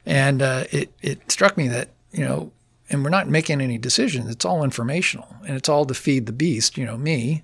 And 0.05 0.41
uh, 0.41 0.63
it 0.71 0.93
it 1.01 1.29
struck 1.29 1.57
me 1.57 1.67
that 1.67 1.89
you 2.13 2.23
know, 2.23 2.53
and 2.89 3.03
we're 3.03 3.09
not 3.09 3.27
making 3.27 3.59
any 3.59 3.77
decisions. 3.77 4.29
It's 4.29 4.45
all 4.45 4.63
informational, 4.63 5.35
and 5.45 5.57
it's 5.57 5.67
all 5.67 5.85
to 5.85 5.93
feed 5.93 6.27
the 6.27 6.31
beast. 6.31 6.77
You 6.77 6.85
know, 6.85 6.97
me. 6.97 7.43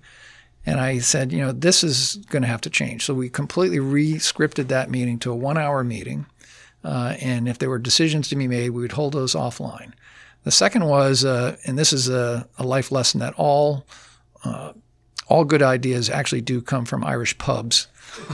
And 0.66 0.80
I 0.80 1.00
said, 1.00 1.32
you 1.32 1.40
know, 1.40 1.52
this 1.52 1.84
is 1.84 2.16
going 2.30 2.42
to 2.42 2.48
have 2.48 2.62
to 2.62 2.70
change. 2.70 3.06
So 3.06 3.14
we 3.14 3.30
completely 3.30 3.80
re-scripted 3.80 4.68
that 4.70 4.90
meeting 4.90 5.20
to 5.20 5.32
a 5.32 5.36
one-hour 5.36 5.84
meeting, 5.84 6.26
uh, 6.84 7.16
and 7.20 7.48
if 7.48 7.58
there 7.60 7.70
were 7.70 7.80
decisions 7.80 8.30
to 8.30 8.36
be 8.36 8.48
made, 8.48 8.70
we 8.70 8.82
would 8.82 8.94
hold 8.94 9.14
those 9.14 9.34
offline. 9.34 9.94
The 10.44 10.52
second 10.52 10.86
was, 10.86 11.26
uh, 11.26 11.58
and 11.66 11.78
this 11.78 11.92
is 11.92 12.08
a, 12.08 12.48
a, 12.60 12.64
life 12.64 12.92
lesson 12.92 13.20
that 13.20 13.34
all 13.36 13.86
uh, 14.44 14.74
all 15.28 15.44
good 15.44 15.64
ideas 15.64 16.08
actually 16.08 16.42
do 16.42 16.62
come 16.62 16.86
from 16.86 17.04
Irish 17.04 17.36
pubs. 17.40 17.88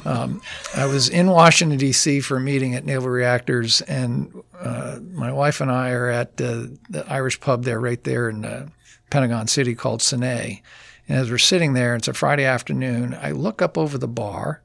Um, 0.04 0.42
I 0.76 0.86
was 0.86 1.08
in 1.08 1.28
Washington 1.28 1.78
D.C. 1.78 2.20
for 2.20 2.36
a 2.36 2.42
meeting 2.42 2.76
at 2.76 2.86
Naval 2.86 3.08
Reactors, 3.10 3.82
and 3.82 4.44
uh, 4.60 5.00
my 5.14 5.32
wife 5.32 5.62
and 5.62 5.72
I 5.72 5.92
are 5.92 6.10
at 6.10 6.36
the 6.36 6.78
Irish 7.08 7.40
pub 7.40 7.64
there, 7.64 7.80
right 7.80 8.04
there 8.04 8.30
in 8.30 8.44
uh, 8.44 8.68
Pentagon 9.10 9.48
City, 9.48 9.74
called 9.74 10.02
Sine. 10.02 10.62
And 11.08 11.18
as 11.18 11.30
we're 11.30 11.38
sitting 11.38 11.74
there, 11.74 11.95
it's 11.95 12.08
a 12.08 12.14
Friday 12.14 12.45
afternoon. 12.45 13.18
I 13.20 13.32
look 13.32 13.62
up 13.62 13.78
over 13.78 13.97
the 13.97 14.08
bar, 14.08 14.62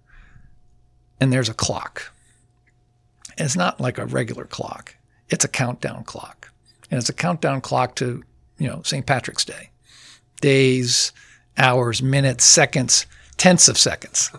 and 1.20 1.32
there's 1.32 1.48
a 1.48 1.54
clock. 1.54 2.12
And 3.36 3.46
it's 3.46 3.56
not 3.56 3.80
like 3.80 3.98
a 3.98 4.06
regular 4.06 4.44
clock; 4.44 4.96
it's 5.28 5.44
a 5.44 5.48
countdown 5.48 6.04
clock, 6.04 6.50
and 6.90 6.98
it's 6.98 7.08
a 7.08 7.14
countdown 7.14 7.60
clock 7.60 7.96
to 7.96 8.22
you 8.58 8.68
know 8.68 8.82
St. 8.82 9.06
Patrick's 9.06 9.44
Day, 9.44 9.70
days, 10.40 11.12
hours, 11.58 12.02
minutes, 12.02 12.44
seconds, 12.44 13.06
tenths 13.36 13.68
of 13.68 13.78
seconds. 13.78 14.30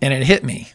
and 0.00 0.14
it 0.14 0.24
hit 0.24 0.44
me. 0.44 0.72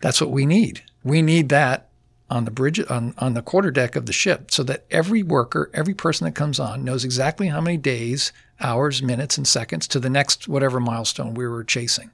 That's 0.00 0.20
what 0.20 0.30
we 0.30 0.44
need. 0.46 0.82
We 1.02 1.22
need 1.22 1.48
that 1.50 1.88
on 2.30 2.44
the 2.44 2.50
bridge 2.50 2.80
on, 2.90 3.14
on 3.18 3.34
the 3.34 3.42
quarter 3.42 3.70
deck 3.70 3.96
of 3.96 4.06
the 4.06 4.12
ship 4.12 4.50
so 4.50 4.62
that 4.64 4.84
every 4.90 5.22
worker, 5.22 5.70
every 5.74 5.94
person 5.94 6.24
that 6.24 6.34
comes 6.34 6.58
on 6.58 6.84
knows 6.84 7.04
exactly 7.04 7.48
how 7.48 7.60
many 7.60 7.76
days, 7.76 8.32
hours, 8.64 9.02
minutes, 9.02 9.36
and 9.36 9.46
seconds 9.46 9.86
to 9.88 10.00
the 10.00 10.10
next 10.10 10.48
whatever 10.48 10.80
milestone 10.80 11.34
we 11.34 11.46
were 11.46 11.62
chasing. 11.62 12.10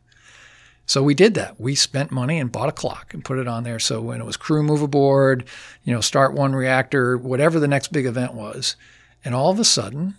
So 0.85 1.03
we 1.03 1.15
did 1.15 1.35
that. 1.35 1.61
We 1.61 1.77
spent 1.77 2.11
money 2.11 2.41
and 2.41 2.51
bought 2.51 2.69
a 2.69 2.73
clock 2.73 3.15
and 3.15 3.25
put 3.25 3.39
it 3.39 3.47
on 3.47 3.63
there. 3.63 3.79
So 3.79 4.01
when 4.03 4.21
it 4.21 4.27
was 4.27 4.37
crew 4.37 4.65
move 4.65 4.83
aboard, 4.83 5.45
you 5.85 5.95
know, 5.95 6.01
start 6.01 6.35
one 6.35 6.53
reactor, 6.53 7.17
whatever 7.17 7.61
the 7.61 7.69
next 7.69 7.93
big 7.93 8.07
event 8.07 8.35
was, 8.35 8.75
and 9.25 9.35
all 9.35 9.51
of 9.51 9.61
a 9.61 9.65
sudden, 9.65 10.17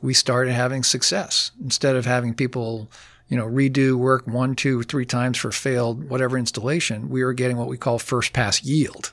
we 0.00 0.14
started 0.14 0.52
having 0.52 0.82
success 0.82 1.50
instead 1.62 1.96
of 1.96 2.06
having 2.06 2.34
people 2.34 2.90
you 3.28 3.36
know 3.36 3.46
redo 3.46 3.94
work 3.96 4.26
one 4.26 4.54
two 4.54 4.82
three 4.82 5.04
times 5.04 5.36
for 5.36 5.52
failed 5.52 6.08
whatever 6.08 6.38
installation 6.38 7.08
we 7.08 7.22
were 7.22 7.32
getting 7.34 7.56
what 7.56 7.68
we 7.68 7.76
call 7.76 7.98
first 7.98 8.32
pass 8.32 8.64
yield 8.64 9.12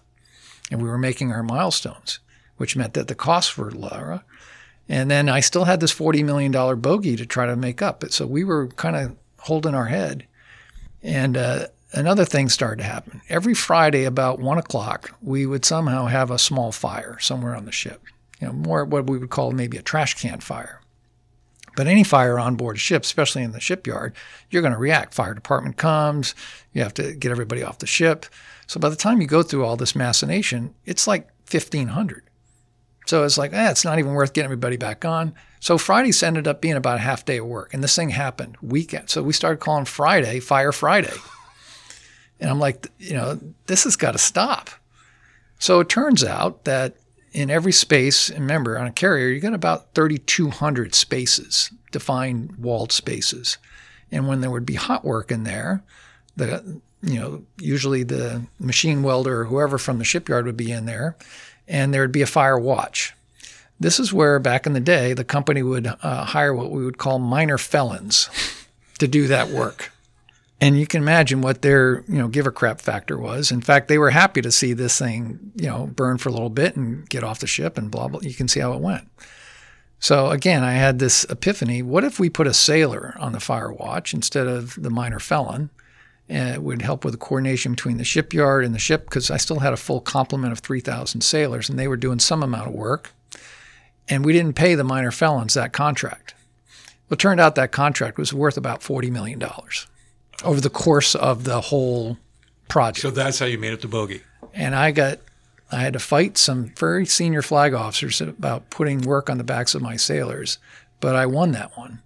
and 0.72 0.82
we 0.82 0.88
were 0.88 0.98
making 0.98 1.32
our 1.32 1.44
milestones 1.44 2.20
which 2.58 2.76
meant 2.76 2.94
that 2.94 3.08
the 3.08 3.16
costs 3.16 3.58
were 3.58 3.72
lower 3.72 4.24
and 4.88 5.10
then 5.10 5.30
i 5.30 5.40
still 5.40 5.66
had 5.66 5.80
this 5.80 5.94
$40 5.94 6.24
million 6.24 6.52
bogey 6.80 7.16
to 7.16 7.26
try 7.26 7.46
to 7.46 7.56
make 7.56 7.82
up 7.82 8.04
so 8.10 8.26
we 8.26 8.44
were 8.44 8.68
kind 8.68 8.96
of 8.96 9.16
holding 9.40 9.76
our 9.76 9.86
head 9.86 10.26
and 11.04 11.38
uh, 11.38 11.68
another 11.94 12.26
thing 12.26 12.50
started 12.50 12.82
to 12.82 12.88
happen 12.88 13.22
every 13.30 13.54
friday 13.54 14.06
about 14.06 14.40
one 14.40 14.58
o'clock 14.58 15.16
we 15.22 15.46
would 15.46 15.66
somehow 15.66 16.06
have 16.06 16.32
a 16.32 16.40
small 16.40 16.72
fire 16.72 17.18
somewhere 17.20 17.56
on 17.56 17.66
the 17.66 17.72
ship 17.72 18.02
you 18.40 18.48
know, 18.48 18.54
more 18.54 18.86
what 18.86 19.10
we 19.10 19.18
would 19.18 19.30
call 19.30 19.52
maybe 19.52 19.78
a 19.78 19.82
trash 19.82 20.14
can 20.16 20.40
fire. 20.40 20.82
But 21.76 21.88
any 21.88 22.04
fire 22.04 22.40
on 22.40 22.56
board 22.56 22.78
a 22.78 22.80
ship, 22.80 23.04
especially 23.04 23.44
in 23.44 23.52
the 23.52 23.60
shipyard, 23.60 24.16
you're 24.50 24.62
going 24.62 24.74
to 24.74 24.80
react. 24.80 25.14
Fire 25.14 25.34
department 25.34 25.78
comes, 25.78 26.34
you 26.74 26.82
have 26.82 26.94
to 26.96 27.14
get 27.14 27.32
everybody 27.32 27.64
off 27.64 27.80
the 27.80 27.88
ship. 27.88 28.26
So 28.68 28.80
by 28.80 28.90
the 28.90 28.96
time 28.96 29.22
you 29.22 29.28
go 29.28 29.44
through 29.44 29.66
all 29.66 29.76
this 29.76 29.96
machination, 29.96 30.74
it's 30.86 31.06
like 31.06 31.26
1500. 31.50 32.24
So 33.06 33.24
it's 33.24 33.38
like, 33.38 33.54
eh, 33.54 33.70
it's 33.70 33.86
not 33.86 34.00
even 34.00 34.14
worth 34.14 34.34
getting 34.34 34.46
everybody 34.46 34.78
back 34.78 35.06
on. 35.06 35.34
So 35.60 35.78
Fridays 35.78 36.22
ended 36.24 36.48
up 36.48 36.62
being 36.62 36.76
about 36.76 36.98
a 36.98 37.02
half 37.02 37.26
day 37.26 37.38
of 37.38 37.46
work. 37.46 37.74
And 37.74 37.84
this 37.84 37.96
thing 37.96 38.10
happened 38.10 38.58
weekend. 38.62 39.10
So 39.10 39.24
we 39.24 39.34
started 39.34 39.60
calling 39.60 39.86
Friday 39.86 40.40
Fire 40.40 40.72
Friday. 40.72 41.14
And 42.40 42.50
I'm 42.50 42.60
like, 42.60 42.88
you 43.00 43.14
know, 43.14 43.40
this 43.68 43.86
has 43.86 43.96
got 43.96 44.12
to 44.12 44.18
stop. 44.18 44.70
So 45.60 45.80
it 45.80 45.90
turns 45.90 46.24
out 46.24 46.66
that 46.66 46.96
in 47.32 47.50
every 47.50 47.72
space, 47.72 48.32
remember 48.32 48.78
on 48.78 48.88
a 48.88 48.92
carrier, 48.92 49.28
you 49.28 49.40
got 49.40 49.54
about 49.54 49.94
3,200 49.94 50.96
spaces, 50.96 51.72
defined 51.92 52.56
walled 52.58 52.92
spaces. 52.92 53.58
And 54.12 54.28
when 54.28 54.42
there 54.42 54.52
would 54.52 54.66
be 54.66 54.76
hot 54.76 55.04
work 55.04 55.32
in 55.32 55.44
there, 55.44 55.84
the 56.36 56.80
you 57.02 57.20
know 57.20 57.44
usually 57.58 58.04
the 58.04 58.46
machine 58.60 59.04
welder 59.04 59.42
or 59.42 59.46
whoever 59.46 59.78
from 59.78 60.00
the 60.00 60.06
shipyard 60.06 60.46
would 60.46 60.58
be 60.58 60.72
in 60.72 60.86
there, 60.86 61.18
and 61.68 61.94
there 61.94 62.02
would 62.02 62.12
be 62.12 62.22
a 62.22 62.28
fire 62.28 62.60
watch. 62.60 63.14
This 63.80 64.00
is 64.00 64.14
where 64.14 64.40
back 64.40 64.66
in 64.66 64.74
the 64.74 64.80
day 64.80 65.14
the 65.14 65.24
company 65.24 65.62
would 65.62 65.88
uh, 65.88 66.26
hire 66.26 66.54
what 66.54 66.72
we 66.72 66.86
would 66.86 66.98
call 66.98 67.20
minor 67.20 67.58
felons 67.58 68.30
to 69.00 69.08
do 69.08 69.28
that 69.28 69.50
work. 69.50 69.92
And 70.62 70.80
you 70.80 70.88
can 70.88 71.02
imagine 71.02 71.42
what 71.42 71.62
their, 71.62 72.04
you 72.08 72.18
know, 72.18 72.30
give 72.30 72.48
a 72.48 72.52
crap 72.52 72.80
factor 72.80 73.18
was. 73.18 73.52
In 73.52 73.60
fact, 73.60 73.90
they 73.90 73.98
were 73.98 74.12
happy 74.12 74.42
to 74.42 74.52
see 74.52 74.72
this 74.72 74.98
thing, 74.98 75.52
you 75.56 75.68
know, 75.68 75.88
burn 75.88 76.18
for 76.18 76.30
a 76.30 76.32
little 76.32 76.50
bit 76.50 76.78
and 76.78 77.08
get 77.10 77.24
off 77.24 77.40
the 77.40 77.48
ship 77.48 77.78
and 77.78 77.92
blah 77.92 78.08
blah. 78.08 78.22
You 78.22 78.34
can 78.34 78.48
see 78.48 78.62
how 78.62 78.74
it 78.74 78.80
went. 78.80 79.10
So 80.00 80.30
again, 80.30 80.64
I 80.64 80.74
had 80.74 81.00
this 81.00 81.26
epiphany. 81.30 81.82
What 81.82 82.04
if 82.04 82.20
we 82.20 82.30
put 82.30 82.48
a 82.48 82.54
sailor 82.54 83.16
on 83.20 83.34
the 83.34 83.40
fire 83.40 83.72
watch 83.72 84.14
instead 84.14 84.48
of 84.48 84.82
the 84.82 84.90
minor 84.90 85.20
felon? 85.20 85.72
And 86.28 86.50
it 86.50 86.64
would 86.64 86.82
help 86.82 87.06
with 87.06 87.14
the 87.14 87.20
coordination 87.20 87.74
between 87.74 87.98
the 87.98 88.04
shipyard 88.04 88.66
and 88.66 88.74
the 88.74 88.80
ship 88.80 89.06
because 89.06 89.30
I 89.30 89.38
still 89.38 89.60
had 89.60 89.74
a 89.74 89.78
full 89.78 90.02
complement 90.02 90.52
of 90.52 90.60
3,000 90.60 91.22
sailors 91.22 91.70
and 91.70 91.78
they 91.78 91.88
were 91.88 91.98
doing 91.98 92.20
some 92.20 92.42
amount 92.42 92.68
of 92.68 92.74
work. 92.74 93.12
And 94.08 94.26
we 94.26 94.34
didn't 94.34 94.56
pay 94.56 94.76
the 94.76 94.84
minor 94.84 95.12
felons 95.12 95.54
that 95.54 95.72
contract. 95.74 96.34
Well, 97.08 97.16
it 97.16 97.20
turned 97.20 97.40
out 97.40 97.56
that 97.56 97.72
contract 97.72 98.18
was 98.18 98.34
worth 98.34 98.58
about 98.58 98.82
$40 98.82 99.12
million 99.12 99.42
over 100.44 100.60
the 100.60 100.70
course 100.70 101.14
of 101.14 101.44
the 101.44 101.62
whole 101.62 102.18
project. 102.68 103.02
So 103.02 103.12
that's 103.12 103.40
how 103.40 103.46
you 103.46 103.58
made 103.58 103.74
it 103.74 103.82
to 103.82 103.88
bogey. 103.88 104.22
And 104.54 104.76
I 104.76 104.92
got, 104.92 105.20
I 105.72 105.82
had 105.82 105.94
to 105.94 106.00
fight 106.00 106.38
some 106.38 106.74
very 106.78 107.06
senior 107.06 107.42
flag 107.42 107.74
officers 107.74 108.22
about 108.22 108.70
putting 108.70 109.02
work 109.02 109.30
on 109.30 109.38
the 109.38 109.44
backs 109.44 109.76
of 109.76 109.82
my 109.82 109.96
sailors, 109.96 110.58
but 111.00 111.16
I 111.16 111.26
won 111.26 111.52
that 111.52 111.78
one. 111.78 112.02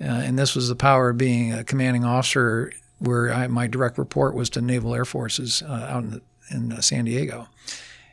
Uh, 0.00 0.04
and 0.04 0.38
this 0.38 0.54
was 0.54 0.68
the 0.68 0.76
power 0.76 1.10
of 1.10 1.18
being 1.18 1.52
a 1.52 1.64
commanding 1.64 2.04
officer, 2.04 2.72
where 3.04 3.32
I, 3.32 3.46
my 3.46 3.66
direct 3.66 3.98
report 3.98 4.34
was 4.34 4.50
to 4.50 4.60
Naval 4.60 4.94
Air 4.94 5.04
Forces 5.04 5.62
uh, 5.62 5.86
out 5.90 6.04
in, 6.04 6.10
the, 6.10 6.22
in 6.50 6.72
uh, 6.72 6.80
San 6.80 7.04
Diego, 7.04 7.48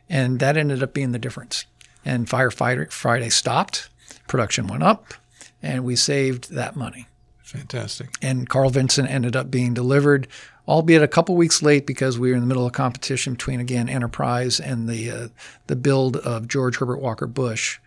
and 0.08 0.38
that 0.40 0.56
ended 0.56 0.82
up 0.82 0.94
being 0.94 1.12
the 1.12 1.18
difference. 1.18 1.66
And 2.04 2.26
Firefighter 2.26 2.90
Friday 2.90 3.30
stopped, 3.30 3.88
production 4.28 4.66
went 4.66 4.82
up, 4.82 5.14
and 5.62 5.84
we 5.84 5.96
saved 5.96 6.52
that 6.52 6.76
money. 6.76 7.06
Fantastic. 7.42 8.08
And 8.22 8.48
Carl 8.48 8.70
Vinson 8.70 9.06
ended 9.06 9.36
up 9.36 9.50
being 9.50 9.74
delivered, 9.74 10.26
albeit 10.66 11.02
a 11.02 11.08
couple 11.08 11.36
weeks 11.36 11.62
late 11.62 11.86
because 11.86 12.18
we 12.18 12.30
were 12.30 12.34
in 12.34 12.40
the 12.40 12.46
middle 12.46 12.66
of 12.66 12.72
competition 12.72 13.34
between 13.34 13.60
again 13.60 13.90
Enterprise 13.90 14.58
and 14.58 14.88
the 14.88 15.10
uh, 15.10 15.28
the 15.66 15.76
build 15.76 16.16
of 16.16 16.48
George 16.48 16.78
Herbert 16.78 17.00
Walker 17.00 17.26
Bush. 17.26 17.78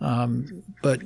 Um, 0.00 0.62
but 0.82 1.02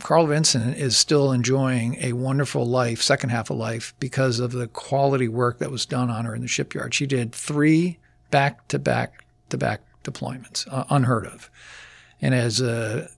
Carl 0.00 0.26
Vinson 0.26 0.74
is 0.74 0.96
still 0.96 1.32
enjoying 1.32 1.96
a 2.00 2.12
wonderful 2.12 2.66
life, 2.66 3.00
second 3.00 3.30
half 3.30 3.50
of 3.50 3.56
life, 3.56 3.94
because 3.98 4.40
of 4.40 4.52
the 4.52 4.68
quality 4.68 5.28
work 5.28 5.58
that 5.58 5.70
was 5.70 5.86
done 5.86 6.10
on 6.10 6.24
her 6.26 6.34
in 6.34 6.42
the 6.42 6.48
shipyard. 6.48 6.94
She 6.94 7.06
did 7.06 7.32
three 7.32 7.98
back 8.30 8.68
to 8.68 8.78
back 8.78 9.24
to 9.48 9.56
back 9.56 9.80
deployments, 10.04 10.66
uh, 10.70 10.84
unheard 10.90 11.26
of. 11.26 11.50
And 12.20 12.34
as 12.34 12.60
uh, 12.60 13.08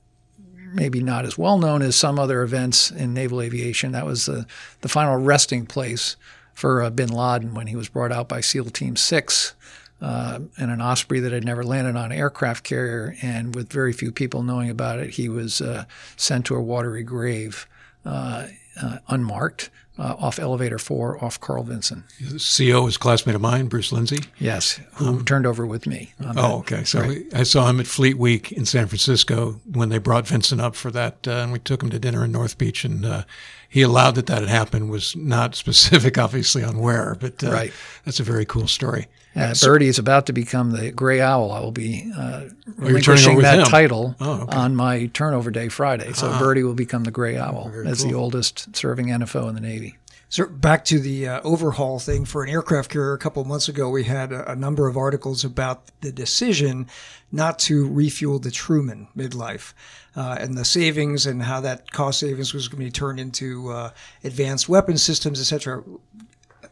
maybe 0.73 1.03
not 1.03 1.25
as 1.25 1.39
well 1.39 1.59
known 1.59 1.83
as 1.83 1.97
some 1.97 2.19
other 2.19 2.43
events 2.43 2.91
in 2.91 3.15
naval 3.15 3.41
aviation. 3.41 3.93
That 3.93 4.07
was 4.07 4.27
the, 4.27 4.47
the 4.81 4.89
final 4.89 5.17
resting 5.17 5.67
place 5.67 6.17
for 6.53 6.83
uh, 6.83 6.91
bin 6.91 7.09
Laden 7.09 7.55
when 7.55 7.69
he 7.69 7.77
was 7.77 7.89
brought 7.89 8.13
out 8.13 8.29
by 8.29 8.41
SEAL 8.41 8.67
Team 8.67 8.97
6 8.97 9.55
uh, 10.01 10.39
in 10.59 10.71
an 10.71 10.81
Osprey 10.81 11.21
that 11.21 11.33
had 11.33 11.45
never 11.45 11.65
landed 11.65 11.97
on 11.97 12.13
an 12.13 12.19
aircraft 12.19 12.65
carrier. 12.65 13.17
And 13.23 13.55
with 13.55 13.73
very 13.73 13.93
few 13.93 14.13
people 14.13 14.43
knowing 14.43 14.71
about 14.71 14.99
it, 14.99 15.11
he 15.11 15.29
was 15.29 15.61
uh, 15.61 15.85
sent 16.17 16.47
to 16.47 16.55
a 16.55 16.63
watery 16.63 17.03
grave 17.03 17.67
uh, 18.05 18.47
uh, 18.81 18.99
unmarked 19.09 19.71
uh, 19.99 20.15
off 20.19 20.39
Elevator 20.39 20.79
4 20.79 21.25
off 21.25 21.41
Carl 21.41 21.65
Vinson. 21.65 22.05
The 22.21 22.39
CO 22.39 22.87
is 22.87 22.95
a 22.95 22.99
classmate 23.01 23.35
of 23.35 23.41
mine, 23.41 23.67
Bruce 23.67 23.91
Lindsey. 23.91 24.19
Yes, 24.39 24.79
who 24.95 25.25
turned 25.25 25.45
over 25.45 25.67
with 25.67 25.87
me. 25.89 26.13
on 26.25 26.37
that. 26.37 26.45
Oh, 26.45 26.59
okay. 26.59 26.85
So 26.85 27.15
I 27.35 27.43
saw 27.43 27.69
him 27.69 27.81
at 27.81 27.89
Fleet 27.89 28.17
Week 28.17 28.53
in 28.53 28.65
San 28.65 28.87
Francisco 28.87 29.61
when 29.69 29.89
they 29.89 29.99
brought 29.99 30.29
Vinson 30.29 30.61
up 30.61 30.77
for 30.77 30.93
that, 30.93 31.27
uh, 31.27 31.33
and 31.33 31.53
we 31.53 31.59
took 31.59 31.83
him 31.83 31.91
to 31.91 31.99
dinner 31.99 32.25
in 32.25 32.31
North 32.31 32.59
Beach, 32.59 32.85
and 32.85 33.05
uh, 33.05 33.25
he 33.69 33.83
allowed 33.83 34.15
that 34.15 34.27
that 34.27 34.41
had 34.41 34.49
happened. 34.49 34.89
Was 34.89 35.17
not 35.17 35.55
specific, 35.57 36.17
obviously, 36.17 36.63
on 36.63 36.79
where, 36.79 37.17
but 37.19 37.43
uh, 37.43 37.51
Right. 37.51 37.73
That's 38.05 38.21
a 38.21 38.25
very 38.25 38.45
cool 38.45 38.69
story. 38.69 39.09
Uh, 39.39 39.55
Birdie 39.63 39.89
is 39.89 39.99
about 39.99 40.27
to 40.27 40.33
become 40.33 40.73
the 40.73 40.91
Gray 40.93 41.21
Owl. 41.21 41.53
I 41.53 41.61
will 41.61 41.73
be 41.73 42.11
uh, 42.17 42.45
Oh, 42.47 42.51
relinquishing 42.77 43.39
that 43.41 43.61
him. 43.61 43.65
title 43.67 44.17
Oh, 44.21 44.43
okay. 44.43 44.57
on 44.57 44.75
my 44.77 45.07
turnover 45.07 45.51
day 45.51 45.69
Friday. 45.69 46.13
So 46.13 46.37
Birdie 46.39 46.63
will 46.63 46.75
become 46.75 47.05
the 47.05 47.11
Gray 47.11 47.37
Owl 47.37 47.71
as 47.87 48.05
the 48.05 48.15
oldest 48.15 48.75
serving 48.77 49.07
NFO 49.07 49.49
in 49.49 49.55
the 49.55 49.61
Navy. 49.61 49.97
So 50.31 50.47
back 50.47 50.85
to 50.87 51.01
the 51.01 51.27
uh, 51.27 51.41
overhaul 51.43 51.99
thing 51.99 52.27
for 52.27 52.45
an 52.45 52.51
aircraft 52.51 52.91
carrier. 52.91 53.15
A 53.15 53.19
couple 53.19 53.41
of 53.41 53.49
months 53.49 53.67
ago, 53.69 53.89
we 53.89 54.05
had 54.05 54.31
a, 54.31 54.53
a 54.53 54.55
number 54.55 54.87
of 54.87 54.97
articles 54.97 55.43
about 55.43 55.85
the 56.03 56.13
decision 56.13 56.87
not 57.33 57.59
to 57.61 57.89
refuel 57.91 58.39
the 58.39 58.51
Truman 58.51 59.09
midlife 59.17 59.73
uh, 60.15 60.37
and 60.39 60.57
the 60.59 60.67
savings 60.67 61.25
and 61.25 61.43
how 61.45 61.61
that 61.63 61.93
cost 61.93 62.21
savings 62.21 62.53
was 62.53 62.69
going 62.69 62.81
to 62.81 62.85
be 62.85 62.91
turned 62.91 63.19
into 63.19 63.71
uh, 63.71 63.91
advanced 64.23 64.69
weapon 64.69 64.99
systems, 64.99 65.41
etc. 65.41 65.83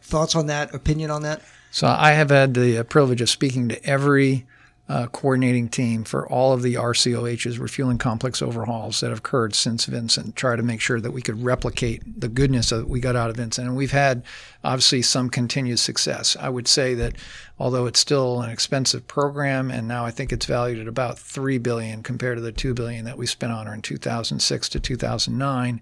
Thoughts 0.02 0.34
on 0.36 0.46
that? 0.46 0.74
Opinion 0.74 1.10
on 1.10 1.22
that? 1.22 1.40
So 1.70 1.86
I 1.86 2.12
have 2.12 2.30
had 2.30 2.54
the 2.54 2.78
uh, 2.78 2.82
privilege 2.84 3.20
of 3.20 3.28
speaking 3.28 3.68
to 3.68 3.84
every 3.84 4.46
uh, 4.88 5.08
coordinating 5.08 5.68
team 5.68 6.04
for 6.04 6.28
all 6.28 6.52
of 6.52 6.62
the 6.62 6.74
RCOHs, 6.74 7.58
refueling 7.58 7.98
complex 7.98 8.40
overhauls 8.40 9.00
that 9.00 9.10
have 9.10 9.18
occurred 9.18 9.54
since 9.54 9.84
Vinson, 9.86 10.32
try 10.32 10.54
to 10.54 10.62
make 10.62 10.80
sure 10.80 11.00
that 11.00 11.10
we 11.10 11.22
could 11.22 11.42
replicate 11.42 12.20
the 12.20 12.28
goodness 12.28 12.70
that 12.70 12.88
we 12.88 13.00
got 13.00 13.16
out 13.16 13.28
of 13.28 13.36
Vinson. 13.36 13.66
And 13.66 13.76
we've 13.76 13.90
had 13.90 14.22
obviously 14.62 15.02
some 15.02 15.28
continued 15.28 15.80
success. 15.80 16.36
I 16.38 16.48
would 16.50 16.68
say 16.68 16.94
that 16.94 17.16
although 17.58 17.86
it's 17.86 17.98
still 17.98 18.40
an 18.42 18.50
expensive 18.50 19.08
program, 19.08 19.72
and 19.72 19.88
now 19.88 20.04
I 20.04 20.12
think 20.12 20.32
it's 20.32 20.46
valued 20.46 20.78
at 20.78 20.88
about 20.88 21.18
three 21.18 21.58
billion 21.58 22.04
compared 22.04 22.38
to 22.38 22.42
the 22.42 22.52
two 22.52 22.72
billion 22.72 23.04
that 23.06 23.18
we 23.18 23.26
spent 23.26 23.52
on 23.52 23.66
her 23.66 23.74
in 23.74 23.82
2006 23.82 24.68
to 24.68 24.78
2009. 24.80 25.80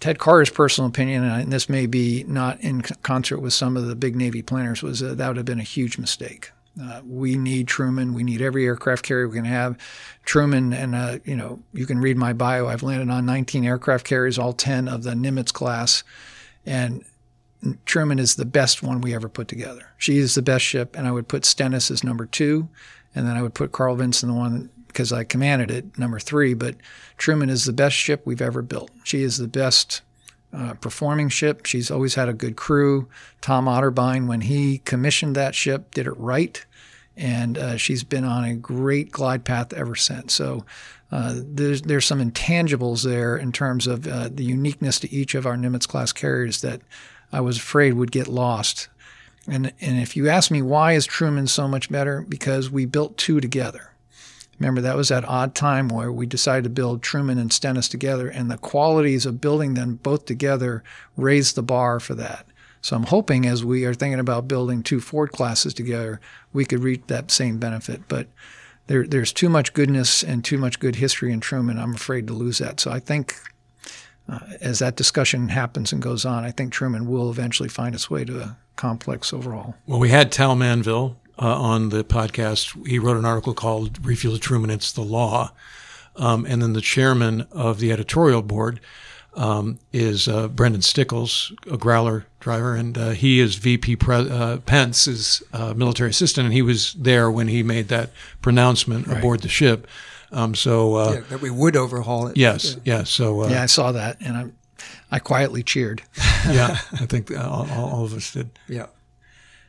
Ted 0.00 0.18
Carter's 0.18 0.50
personal 0.50 0.88
opinion, 0.88 1.24
and 1.24 1.52
this 1.52 1.68
may 1.68 1.86
be 1.86 2.24
not 2.28 2.60
in 2.60 2.82
concert 2.82 3.40
with 3.40 3.52
some 3.52 3.76
of 3.76 3.86
the 3.86 3.96
big 3.96 4.14
Navy 4.14 4.42
planners, 4.42 4.82
was 4.82 5.00
that 5.00 5.18
that 5.18 5.28
would 5.28 5.36
have 5.36 5.46
been 5.46 5.60
a 5.60 5.64
huge 5.64 5.98
mistake. 5.98 6.52
Uh, 6.80 7.00
we 7.06 7.36
need 7.36 7.68
Truman. 7.68 8.14
We 8.14 8.24
need 8.24 8.42
every 8.42 8.66
aircraft 8.66 9.04
carrier 9.04 9.28
we 9.28 9.36
can 9.36 9.44
have. 9.44 9.78
Truman, 10.24 10.72
and 10.72 10.94
uh, 10.94 11.18
you 11.24 11.36
know, 11.36 11.60
you 11.72 11.86
can 11.86 12.00
read 12.00 12.16
my 12.16 12.32
bio. 12.32 12.66
I've 12.66 12.82
landed 12.82 13.10
on 13.10 13.26
19 13.26 13.64
aircraft 13.64 14.06
carriers, 14.06 14.38
all 14.38 14.52
10 14.52 14.88
of 14.88 15.04
the 15.04 15.12
Nimitz 15.12 15.52
class, 15.52 16.02
and 16.66 17.04
Truman 17.84 18.18
is 18.18 18.34
the 18.34 18.44
best 18.44 18.82
one 18.82 19.00
we 19.00 19.14
ever 19.14 19.28
put 19.28 19.48
together. 19.48 19.88
She 19.98 20.18
is 20.18 20.34
the 20.34 20.42
best 20.42 20.64
ship, 20.64 20.96
and 20.96 21.06
I 21.06 21.12
would 21.12 21.28
put 21.28 21.44
Stennis 21.44 21.90
as 21.90 22.04
number 22.04 22.26
two, 22.26 22.68
and 23.14 23.26
then 23.26 23.36
I 23.36 23.42
would 23.42 23.54
put 23.54 23.72
Carl 23.72 23.96
Vinson, 23.96 24.28
the 24.28 24.34
one 24.34 24.70
because 24.94 25.12
I 25.12 25.24
commanded 25.24 25.70
it, 25.70 25.98
number 25.98 26.18
three. 26.18 26.54
But 26.54 26.76
Truman 27.18 27.50
is 27.50 27.64
the 27.64 27.72
best 27.72 27.96
ship 27.96 28.22
we've 28.24 28.40
ever 28.40 28.62
built. 28.62 28.90
She 29.02 29.22
is 29.22 29.36
the 29.36 29.48
best 29.48 30.00
uh, 30.52 30.74
performing 30.74 31.28
ship. 31.28 31.66
She's 31.66 31.90
always 31.90 32.14
had 32.14 32.28
a 32.28 32.32
good 32.32 32.56
crew. 32.56 33.08
Tom 33.40 33.66
Otterbein, 33.66 34.28
when 34.28 34.42
he 34.42 34.78
commissioned 34.78 35.34
that 35.34 35.54
ship, 35.54 35.90
did 35.92 36.06
it 36.06 36.16
right, 36.16 36.64
and 37.16 37.58
uh, 37.58 37.76
she's 37.76 38.04
been 38.04 38.24
on 38.24 38.44
a 38.44 38.54
great 38.54 39.10
glide 39.10 39.44
path 39.44 39.72
ever 39.74 39.94
since. 39.94 40.34
So. 40.34 40.64
Uh, 41.12 41.34
there's 41.36 41.82
there's 41.82 42.06
some 42.06 42.18
intangibles 42.18 43.04
there 43.04 43.36
in 43.36 43.52
terms 43.52 43.86
of 43.86 44.04
uh, 44.04 44.28
the 44.32 44.42
uniqueness 44.42 44.98
to 44.98 45.12
each 45.12 45.36
of 45.36 45.46
our 45.46 45.54
Nimitz 45.54 45.86
class 45.86 46.12
carriers 46.12 46.60
that 46.62 46.80
I 47.30 47.40
was 47.40 47.56
afraid 47.56 47.94
would 47.94 48.10
get 48.10 48.26
lost. 48.26 48.88
And 49.46 49.72
and 49.80 49.98
if 49.98 50.16
you 50.16 50.28
ask 50.28 50.50
me 50.50 50.62
why 50.62 50.92
is 50.92 51.06
Truman 51.06 51.46
so 51.46 51.68
much 51.68 51.90
better, 51.90 52.22
because 52.22 52.70
we 52.70 52.86
built 52.86 53.16
two 53.16 53.40
together. 53.40 53.93
Remember 54.58 54.80
that 54.80 54.96
was 54.96 55.08
that 55.08 55.28
odd 55.28 55.54
time 55.54 55.88
where 55.88 56.12
we 56.12 56.26
decided 56.26 56.64
to 56.64 56.70
build 56.70 57.02
Truman 57.02 57.38
and 57.38 57.52
Stennis 57.52 57.88
together, 57.88 58.28
and 58.28 58.50
the 58.50 58.58
qualities 58.58 59.26
of 59.26 59.40
building 59.40 59.74
them 59.74 59.96
both 59.96 60.26
together 60.26 60.82
raised 61.16 61.56
the 61.56 61.62
bar 61.62 62.00
for 62.00 62.14
that. 62.14 62.46
So 62.80 62.96
I'm 62.96 63.04
hoping 63.04 63.46
as 63.46 63.64
we 63.64 63.86
are 63.86 63.94
thinking 63.94 64.20
about 64.20 64.46
building 64.46 64.82
two 64.82 65.00
Ford 65.00 65.32
classes 65.32 65.72
together, 65.72 66.20
we 66.52 66.66
could 66.66 66.80
reach 66.80 67.02
that 67.06 67.30
same 67.30 67.58
benefit. 67.58 68.02
But 68.08 68.28
there, 68.88 69.06
there's 69.06 69.32
too 69.32 69.48
much 69.48 69.72
goodness 69.72 70.22
and 70.22 70.44
too 70.44 70.58
much 70.58 70.78
good 70.80 70.96
history 70.96 71.32
in 71.32 71.40
Truman. 71.40 71.78
I'm 71.78 71.94
afraid 71.94 72.26
to 72.26 72.34
lose 72.34 72.58
that. 72.58 72.80
So 72.80 72.90
I 72.90 73.00
think 73.00 73.36
uh, 74.28 74.40
as 74.60 74.80
that 74.80 74.96
discussion 74.96 75.48
happens 75.48 75.92
and 75.92 76.02
goes 76.02 76.26
on, 76.26 76.44
I 76.44 76.50
think 76.50 76.72
Truman 76.72 77.06
will 77.06 77.30
eventually 77.30 77.70
find 77.70 77.94
its 77.94 78.10
way 78.10 78.24
to 78.26 78.40
a 78.40 78.58
complex 78.76 79.32
overhaul. 79.32 79.76
Well, 79.86 79.98
we 79.98 80.10
had 80.10 80.30
Tal 80.30 80.54
Manvel 80.54 81.16
uh, 81.40 81.60
on 81.60 81.88
the 81.90 82.04
podcast. 82.04 82.86
He 82.86 82.98
wrote 82.98 83.16
an 83.16 83.24
article 83.24 83.54
called 83.54 84.04
Refuel 84.04 84.34
the 84.34 84.38
Truman, 84.40 84.70
It's 84.70 84.92
the 84.92 85.02
Law. 85.02 85.52
Um, 86.16 86.46
and 86.46 86.62
then 86.62 86.74
the 86.74 86.80
chairman 86.80 87.46
of 87.50 87.80
the 87.80 87.90
editorial 87.90 88.40
board 88.42 88.78
um, 89.34 89.80
is 89.92 90.28
uh, 90.28 90.46
Brendan 90.46 90.82
Stickles, 90.82 91.52
a 91.68 91.76
Growler 91.76 92.26
driver, 92.38 92.76
and 92.76 92.96
uh, 92.96 93.10
he 93.10 93.40
is 93.40 93.56
VP 93.56 93.96
Pre- 93.96 94.30
uh, 94.30 94.58
Pence's 94.58 95.42
uh, 95.52 95.74
military 95.74 96.10
assistant, 96.10 96.44
and 96.44 96.54
he 96.54 96.62
was 96.62 96.92
there 96.94 97.28
when 97.32 97.48
he 97.48 97.64
made 97.64 97.88
that 97.88 98.10
pronouncement 98.42 99.08
aboard 99.08 99.40
the 99.40 99.48
ship. 99.48 99.88
Um, 100.30 100.54
so, 100.54 100.94
uh, 100.94 101.12
Yeah, 101.14 101.20
that 101.30 101.40
we 101.40 101.50
would 101.50 101.74
overhaul 101.74 102.28
it. 102.28 102.36
yes, 102.36 102.76
yes. 102.84 103.10
So, 103.10 103.42
uh, 103.42 103.48
Yeah, 103.48 103.62
I 103.62 103.66
saw 103.66 103.90
that, 103.90 104.18
and 104.20 104.36
I, 104.36 104.44
I 105.10 105.18
quietly 105.18 105.64
cheered. 105.64 106.02
yeah, 106.48 106.78
I 106.92 107.06
think 107.06 107.36
all, 107.36 107.68
all 107.72 107.90
all 107.90 108.04
of 108.04 108.14
us 108.14 108.32
did. 108.32 108.50
Yeah. 108.68 108.86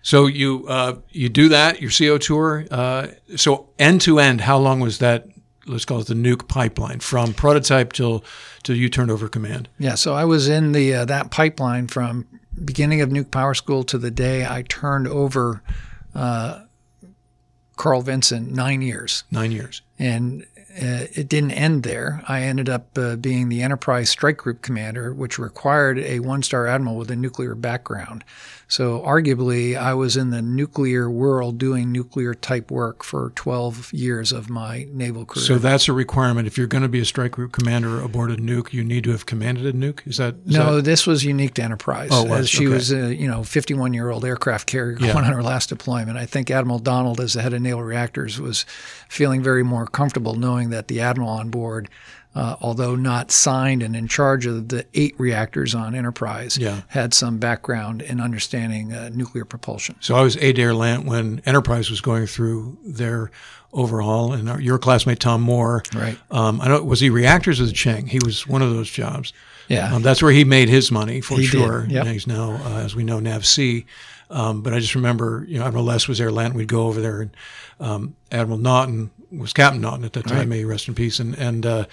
So 0.06 0.28
you 0.28 0.68
uh, 0.68 0.97
you 1.10 1.30
do 1.30 1.49
that 1.49 1.82
your 1.82 1.89
CO 1.89 2.20
tour. 2.20 2.66
Uh, 2.70 3.08
so 3.36 3.70
end 3.80 4.01
to 4.01 4.20
end, 4.20 4.41
how 4.41 4.60
long 4.60 4.80
was 4.80 4.99
that? 4.99 5.28
Let's 5.66 5.84
call 5.84 5.99
it 5.99 6.06
the 6.06 6.14
nuke 6.14 6.47
pipeline 6.47 6.99
from 6.99 7.34
prototype 7.34 7.91
till 7.91 8.24
till 8.62 8.76
you 8.76 8.88
turned 8.88 9.10
over 9.10 9.28
command. 9.28 9.68
Yeah, 9.80 9.95
so 9.95 10.14
I 10.14 10.24
was 10.24 10.47
in 10.47 10.74
the 10.74 10.93
uh, 10.93 11.06
that 11.06 11.32
pipeline 11.32 11.88
from 11.88 12.28
beginning 12.64 13.01
of 13.01 13.10
Nuke 13.10 13.32
Power 13.32 13.56
School 13.56 13.84
to 13.86 13.97
the 13.97 14.12
day 14.12 14.45
I 14.45 14.62
turned 14.62 15.08
over 15.08 15.64
uh, 16.14 16.66
Carl 17.76 18.03
Vinson 18.03 18.53
nine 18.53 18.84
years. 18.84 19.24
Nine 19.32 19.51
years. 19.51 19.82
And 19.97 20.45
uh, 20.76 21.08
it 21.14 21.30
didn't 21.30 21.51
end 21.51 21.84
there. 21.84 22.22
I 22.28 22.41
ended 22.41 22.68
up 22.68 22.97
uh, 22.97 23.16
being 23.16 23.47
the 23.47 23.62
Enterprise 23.62 24.10
Strike 24.10 24.38
Group 24.38 24.62
commander, 24.62 25.14
which 25.14 25.39
required 25.39 25.99
a 25.99 26.20
one 26.20 26.43
star 26.43 26.68
admiral 26.68 26.97
with 26.97 27.10
a 27.10 27.16
nuclear 27.16 27.56
background. 27.56 28.26
So, 28.68 28.99
arguably, 29.01 29.78
I 29.78 29.93
was 29.93 30.18
in 30.18 30.32
the 30.32 30.41
nuclear 30.41 31.09
world 31.09 31.57
doing 31.59 31.91
nuclear 31.91 32.34
type 32.34 32.72
work 32.72 33.03
for 33.03 33.32
12 33.36 33.93
years 33.93 34.32
of 34.32 34.49
my 34.49 34.88
naval 34.91 35.24
career. 35.26 35.45
So 35.45 35.57
that's 35.59 35.88
a 35.88 35.93
requirement. 35.93 36.47
If 36.47 36.57
you're 36.57 36.66
going 36.66 36.82
to 36.82 36.89
be 36.89 36.99
a 36.99 37.05
strike 37.05 37.32
group 37.34 37.51
commander 37.51 38.01
aboard 38.01 38.32
a 38.32 38.38
nuke, 38.38 38.74
you 38.74 38.84
need 38.84 39.03
to 39.03 39.11
have 39.11 39.26
commanded 39.28 39.68
a 39.68 39.74
nuke. 39.74 40.05
Is 40.07 40.18
that 40.18 40.36
is 40.47 40.55
no, 40.55 40.78
that- 40.78 40.86
this 40.86 41.05
was 41.05 41.24
unique 41.24 41.53
to 41.55 41.63
Enterprise. 41.63 42.09
Oh, 42.11 42.24
was? 42.26 42.49
she 42.49 42.66
Okay. 42.66 42.74
was 42.74 42.91
a 42.91 43.13
you 43.16 43.28
know 43.28 43.43
51 43.43 43.93
year 43.93 44.09
old 44.09 44.26
aircraft 44.26 44.66
carrier 44.68 44.97
Yeah. 44.99 45.13
going 45.13 45.26
on 45.26 45.34
her 45.34 45.43
last 45.43 45.70
deployment. 45.70 46.18
I 46.18 46.26
think 46.26 46.49
Admiral 46.49 46.80
Donald, 46.80 47.20
as 47.22 47.34
the 47.34 47.41
head 47.43 47.53
of 47.53 47.61
naval 47.61 47.84
reactors, 47.84 48.39
was 48.39 48.66
feeling 49.09 49.43
very 49.43 49.63
more 49.63 49.86
comfortable 49.86 50.34
knowing 50.34 50.72
that 50.72 50.88
the 50.88 51.01
admiral 51.01 51.30
on 51.30 51.49
board, 51.49 51.88
uh, 52.36 52.55
although 52.59 52.95
not 52.95 53.31
signed 53.31 53.81
and 53.81 53.95
in 53.95 54.07
charge 54.07 54.45
of 54.45 54.67
the 54.67 54.86
eight 54.93 55.15
reactors 55.17 55.73
on 55.73 55.95
Enterprise, 55.95 56.57
Yeah. 56.57 56.81
had 56.89 57.13
some 57.13 57.38
background 57.38 58.01
in 58.01 58.19
understanding 58.19 58.93
uh, 58.93 59.09
nuclear 59.13 59.45
propulsion. 59.45 59.95
So 60.01 60.15
I 60.15 60.21
was 60.21 60.36
at 60.38 60.57
AIRLANT 60.59 61.05
when 61.05 61.41
Enterprise 61.45 61.89
was 61.89 62.01
going 62.01 62.27
through 62.27 62.77
their 62.86 63.31
overhaul, 63.73 64.33
and 64.33 64.49
our, 64.49 64.59
your 64.61 64.77
classmate 64.77 65.19
Tom 65.19 65.41
Moore. 65.41 65.83
Right. 65.93 66.17
Um, 66.31 66.61
I 66.61 66.67
know 66.69 66.83
was 66.83 66.99
he 66.99 67.09
reactors 67.09 67.59
or 67.59 67.65
the 67.65 67.71
Cheng? 67.73 68.07
He 68.07 68.19
was 68.25 68.45
one 68.47 68.61
of 68.61 68.69
those 68.69 68.89
jobs. 68.89 69.33
Yeah. 69.67 69.93
Um, 69.95 70.01
that's 70.01 70.21
where 70.21 70.31
he 70.31 70.43
made 70.45 70.69
his 70.69 70.91
money 70.91 71.21
for 71.21 71.38
He 71.38 71.45
sure. 71.45 71.86
yep. 71.89 72.03
And 72.05 72.13
he's 72.13 72.27
now, 72.27 72.51
uh, 72.63 72.79
as 72.83 72.95
we 72.95 73.03
know, 73.03 73.19
NAVSEA. 73.19 73.86
Um, 74.29 74.61
but 74.61 74.73
I 74.73 74.79
just 74.79 74.95
remember, 74.95 75.45
you 75.47 75.59
know, 75.59 75.65
Admiral 75.65 75.83
Les 75.86 76.07
was 76.07 76.17
there, 76.19 76.31
Lant. 76.31 76.53
We'd 76.55 76.67
go 76.67 76.88
over 76.88 77.01
there, 77.01 77.21
and 77.21 77.31
um, 77.79 78.15
Admiral 78.31 78.57
Naughton 78.59 79.11
was 79.38 79.53
Captain 79.53 79.81
Naughton 79.81 80.05
at 80.05 80.13
that 80.13 80.27
time. 80.27 80.49
May 80.49 80.59
he 80.59 80.65
rest 80.65 80.88
in 80.88 80.95
peace. 80.95 81.19
And 81.19 81.36
and 81.38 81.65
uh, 81.65 81.86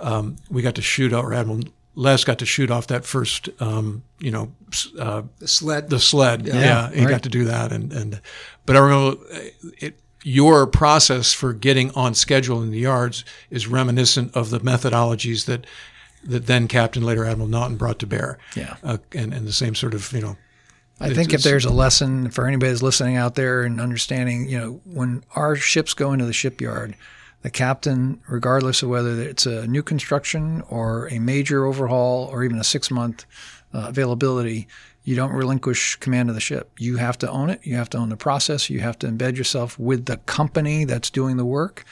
um, 0.00 0.36
we 0.50 0.62
got 0.62 0.74
to 0.76 0.82
shoot 0.82 1.12
out, 1.12 1.24
or 1.24 1.34
Admiral 1.34 1.60
Les 1.94 2.22
got 2.24 2.38
to 2.38 2.46
shoot 2.46 2.70
off 2.70 2.86
that 2.86 3.04
first, 3.04 3.48
um, 3.60 4.04
you 4.20 4.30
know, 4.30 4.52
uh, 5.00 5.22
The 5.40 5.48
sled. 5.48 5.90
the 5.90 5.98
sled. 5.98 6.46
Yeah, 6.46 6.90
he 6.92 7.00
right. 7.00 7.10
got 7.10 7.22
to 7.24 7.28
do 7.28 7.44
that, 7.44 7.72
and 7.72 7.92
and 7.92 8.20
but 8.66 8.76
I 8.76 8.78
remember 8.80 9.18
uh, 9.32 9.38
it. 9.78 9.98
Your 10.24 10.66
process 10.66 11.32
for 11.32 11.52
getting 11.52 11.92
on 11.92 12.12
schedule 12.12 12.60
in 12.60 12.70
the 12.72 12.78
yards 12.80 13.24
is 13.50 13.68
reminiscent 13.68 14.36
of 14.36 14.50
the 14.50 14.58
methodologies 14.60 15.46
that 15.46 15.64
that 16.24 16.46
then 16.46 16.66
Captain, 16.68 17.04
later 17.04 17.24
Admiral 17.24 17.48
Naughton, 17.48 17.76
brought 17.76 18.00
to 18.00 18.06
bear. 18.06 18.36
Yeah. 18.56 18.76
uh, 18.82 18.98
and 19.14 19.32
and 19.32 19.46
the 19.46 19.52
same 19.52 19.74
sort 19.74 19.94
of 19.94 20.12
you 20.12 20.20
know. 20.20 20.36
I 21.00 21.14
think 21.14 21.32
if 21.32 21.42
there's 21.42 21.64
a 21.64 21.72
lesson 21.72 22.30
for 22.30 22.46
anybody 22.46 22.70
that's 22.70 22.82
listening 22.82 23.16
out 23.16 23.34
there 23.36 23.62
and 23.62 23.80
understanding, 23.80 24.48
you 24.48 24.58
know, 24.58 24.80
when 24.84 25.22
our 25.36 25.54
ships 25.54 25.94
go 25.94 26.12
into 26.12 26.24
the 26.24 26.32
shipyard, 26.32 26.96
the 27.42 27.50
captain, 27.50 28.20
regardless 28.28 28.82
of 28.82 28.88
whether 28.88 29.20
it's 29.22 29.46
a 29.46 29.66
new 29.66 29.82
construction 29.82 30.62
or 30.68 31.08
a 31.08 31.18
major 31.20 31.66
overhaul 31.66 32.24
or 32.24 32.42
even 32.42 32.58
a 32.58 32.64
six 32.64 32.90
month 32.90 33.26
uh, 33.72 33.86
availability, 33.88 34.66
you 35.04 35.14
don't 35.14 35.32
relinquish 35.32 35.96
command 35.96 36.28
of 36.28 36.34
the 36.34 36.40
ship. 36.40 36.70
You 36.78 36.96
have 36.96 37.16
to 37.18 37.30
own 37.30 37.48
it. 37.48 37.60
You 37.64 37.76
have 37.76 37.88
to 37.90 37.98
own 37.98 38.08
the 38.08 38.16
process. 38.16 38.68
You 38.68 38.80
have 38.80 38.98
to 38.98 39.06
embed 39.06 39.36
yourself 39.36 39.78
with 39.78 40.06
the 40.06 40.16
company 40.18 40.84
that's 40.84 41.10
doing 41.10 41.36
the 41.36 41.44
work 41.44 41.84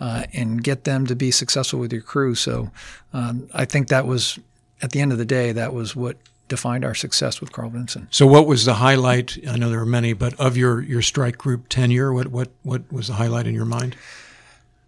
uh, 0.00 0.24
and 0.32 0.62
get 0.62 0.84
them 0.84 1.06
to 1.06 1.16
be 1.16 1.30
successful 1.30 1.80
with 1.80 1.92
your 1.92 2.02
crew. 2.02 2.34
So 2.34 2.70
um, 3.12 3.48
I 3.52 3.64
think 3.64 3.88
that 3.88 4.06
was, 4.06 4.38
at 4.80 4.92
the 4.92 5.00
end 5.00 5.12
of 5.12 5.18
the 5.18 5.24
day, 5.24 5.52
that 5.52 5.74
was 5.74 5.94
what 5.94 6.16
defined 6.52 6.84
our 6.84 6.94
success 6.94 7.40
with 7.40 7.50
Carl 7.50 7.70
Vinson. 7.70 8.08
So, 8.10 8.26
what 8.26 8.46
was 8.46 8.66
the 8.66 8.74
highlight? 8.74 9.38
I 9.48 9.56
know 9.56 9.70
there 9.70 9.80
are 9.80 9.86
many, 9.86 10.12
but 10.12 10.38
of 10.38 10.54
your, 10.54 10.82
your 10.82 11.00
strike 11.00 11.38
group 11.38 11.70
tenure, 11.70 12.12
what, 12.12 12.26
what, 12.26 12.50
what 12.62 12.82
was 12.92 13.06
the 13.06 13.14
highlight 13.14 13.46
in 13.46 13.54
your 13.54 13.64
mind? 13.64 13.96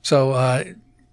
So, 0.02 0.32
uh, 0.32 0.64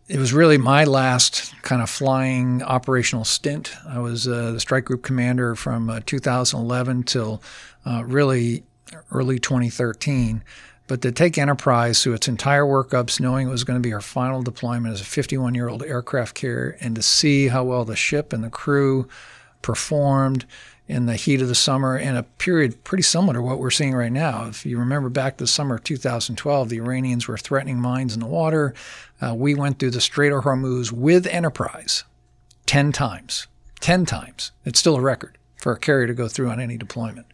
it 0.10 0.20
was 0.20 0.34
really 0.34 0.58
my 0.58 0.84
last 0.84 1.54
kind 1.62 1.82
of 1.82 1.90
flying 1.90 2.62
operational 2.64 3.24
stint. 3.24 3.74
I 3.88 4.00
was 4.00 4.28
uh, 4.28 4.52
the 4.52 4.60
strike 4.60 4.84
group 4.84 5.04
commander 5.04 5.56
from 5.56 5.90
uh, 5.90 6.02
2011 6.06 7.04
till 7.04 7.42
uh, 7.86 8.04
really 8.06 8.66
early 9.14 9.40
2013. 9.40 10.44
But 10.88 11.02
to 11.04 11.14
take 11.14 11.38
Enterprise 11.38 12.04
through 12.04 12.16
its 12.16 12.28
entire 12.28 12.66
workups, 12.66 13.22
knowing 13.22 13.48
it 13.48 13.52
was 13.52 13.64
going 13.64 13.82
to 13.82 13.88
be 13.88 13.94
our 13.94 14.02
final 14.02 14.42
deployment 14.42 14.94
as 14.94 15.00
a 15.00 15.06
51 15.06 15.56
year 15.56 15.70
old 15.70 15.82
aircraft 15.84 16.36
carrier, 16.36 16.76
and 16.82 16.94
to 16.98 17.02
see 17.02 17.48
how 17.48 17.64
well 17.64 17.86
the 17.86 17.96
ship 17.96 18.34
and 18.34 18.44
the 18.44 18.50
crew 18.50 19.08
performed 19.62 20.46
in 20.88 21.06
the 21.06 21.16
heat 21.16 21.42
of 21.42 21.48
the 21.48 21.56
summer 21.56 21.98
in 21.98 22.18
a 22.18 22.24
period 22.24 22.84
pretty 22.84 23.04
similar 23.04 23.34
to 23.34 23.42
what 23.42 23.60
we're 23.60 23.72
seeing 23.72 23.94
right 23.94 24.12
now. 24.12 24.48
If 24.48 24.66
you 24.66 24.78
remember 24.78 25.10
back 25.10 25.38
to 25.38 25.46
the 25.46 25.48
summer 25.48 25.76
of 25.76 25.84
2012, 25.86 26.70
the 26.70 26.78
Iranians 26.78 27.28
were 27.28 27.38
threatening 27.38 27.80
mines 27.80 28.14
in 28.14 28.20
the 28.20 28.26
water. 28.26 28.74
Uh, 29.22 29.34
we 29.34 29.56
went 29.56 29.80
through 29.80 29.92
the 29.92 30.02
Strait 30.02 30.34
of 30.34 30.44
Hormuz 30.44 30.92
with 30.92 31.26
Enterprise 31.28 32.04
10 32.66 32.92
times. 32.92 33.48
10 33.80 34.06
times. 34.06 34.52
It's 34.66 34.80
still 34.80 34.98
a 34.98 35.02
record 35.02 35.38
for 35.56 35.72
a 35.72 35.80
carrier 35.80 36.08
to 36.08 36.14
go 36.14 36.28
through 36.28 36.50
on 36.50 36.60
any 36.60 36.78
deployment. 36.78 37.28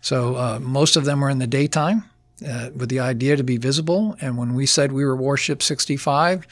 So 0.00 0.36
uh, 0.36 0.58
most 0.60 0.96
of 0.96 1.04
them 1.04 1.20
were 1.20 1.30
in 1.30 1.38
the 1.38 1.46
daytime 1.46 2.04
uh, 2.46 2.70
with 2.74 2.88
the 2.88 3.00
idea 3.00 3.36
to 3.36 3.44
be 3.44 3.56
visible. 3.56 4.16
And 4.20 4.38
when 4.38 4.54
we 4.54 4.66
said 4.66 4.92
we 4.92 5.04
were 5.04 5.16
Warship 5.16 5.62
65, 5.62 6.46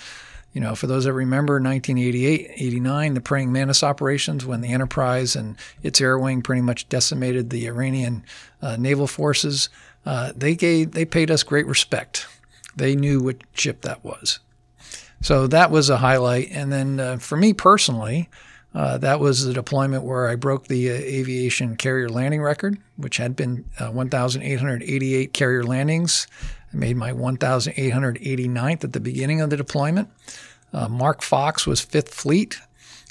you 0.52 0.60
know, 0.60 0.74
for 0.74 0.86
those 0.86 1.04
that 1.04 1.12
remember 1.12 1.54
1988, 1.54 2.50
89, 2.54 3.14
the 3.14 3.20
Praying 3.20 3.52
Mantis 3.52 3.82
operations, 3.82 4.44
when 4.44 4.60
the 4.60 4.72
Enterprise 4.72 5.34
and 5.34 5.56
its 5.82 6.00
air 6.00 6.18
wing 6.18 6.42
pretty 6.42 6.62
much 6.62 6.88
decimated 6.88 7.50
the 7.50 7.66
Iranian 7.66 8.24
uh, 8.60 8.76
naval 8.76 9.06
forces, 9.06 9.70
uh, 10.04 10.32
they 10.36 10.54
gave 10.54 10.92
they 10.92 11.04
paid 11.04 11.30
us 11.30 11.42
great 11.42 11.66
respect. 11.66 12.26
They 12.76 12.94
knew 12.94 13.20
what 13.20 13.36
ship 13.54 13.82
that 13.82 14.04
was. 14.04 14.40
So 15.20 15.46
that 15.46 15.70
was 15.70 15.88
a 15.88 15.98
highlight. 15.98 16.50
And 16.50 16.72
then 16.72 17.00
uh, 17.00 17.16
for 17.18 17.36
me 17.36 17.52
personally, 17.52 18.28
uh, 18.74 18.98
that 18.98 19.20
was 19.20 19.44
the 19.44 19.52
deployment 19.52 20.02
where 20.02 20.28
I 20.28 20.34
broke 20.34 20.66
the 20.66 20.90
uh, 20.90 20.94
aviation 20.94 21.76
carrier 21.76 22.08
landing 22.08 22.42
record, 22.42 22.78
which 22.96 23.18
had 23.18 23.36
been 23.36 23.64
uh, 23.78 23.90
1,888 23.90 25.32
carrier 25.32 25.62
landings 25.62 26.26
I 26.72 26.76
made 26.76 26.96
my 26.96 27.12
1,889th 27.12 28.84
at 28.84 28.92
the 28.92 29.00
beginning 29.00 29.40
of 29.40 29.50
the 29.50 29.56
deployment. 29.56 30.08
Uh, 30.72 30.88
Mark 30.88 31.22
Fox 31.22 31.66
was 31.66 31.80
Fifth 31.80 32.14
Fleet 32.14 32.58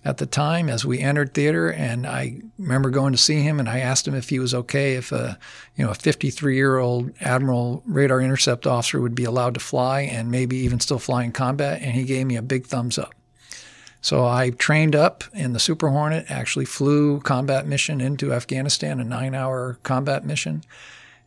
at 0.04 0.18
the 0.18 0.26
time 0.26 0.68
as 0.68 0.84
we 0.84 1.00
entered 1.00 1.34
theater, 1.34 1.72
and 1.72 2.08
I 2.08 2.42
remember 2.58 2.90
going 2.90 3.12
to 3.12 3.20
see 3.20 3.42
him, 3.42 3.60
and 3.60 3.70
I 3.70 3.80
asked 3.80 4.08
him 4.08 4.16
if 4.16 4.30
he 4.30 4.40
was 4.40 4.54
okay 4.54 4.96
if 4.96 5.12
a 5.12 5.38
you 5.76 5.86
know 5.86 5.92
a 5.92 5.96
53 5.96 6.56
year 6.56 6.80
old 6.80 7.12
admiral 7.22 7.84
radar 7.86 8.20
intercept 8.20 8.66
officer 8.66 9.00
would 9.00 9.14
be 9.14 9.26
allowed 9.26 9.54
to 9.54 9.60
fly 9.60 10.02
and 10.02 10.32
maybe 10.32 10.58
even 10.58 10.80
still 10.80 10.98
fly 10.98 11.24
in 11.24 11.32
combat, 11.32 11.82
and 11.82 11.94
he 11.94 12.04
gave 12.04 12.26
me 12.26 12.36
a 12.36 12.42
big 12.42 12.66
thumbs 12.66 12.98
up. 12.98 13.14
So 14.02 14.26
I 14.26 14.50
trained 14.50 14.96
up 14.96 15.24
in 15.34 15.54
the 15.54 15.60
Super 15.60 15.90
Hornet, 15.90 16.26
actually 16.30 16.66
flew 16.66 17.20
combat 17.20 17.68
mission 17.68 18.02
into 18.02 18.34
Afghanistan, 18.34 19.00
a 19.00 19.04
nine 19.04 19.36
hour 19.36 19.78
combat 19.84 20.26
mission. 20.26 20.64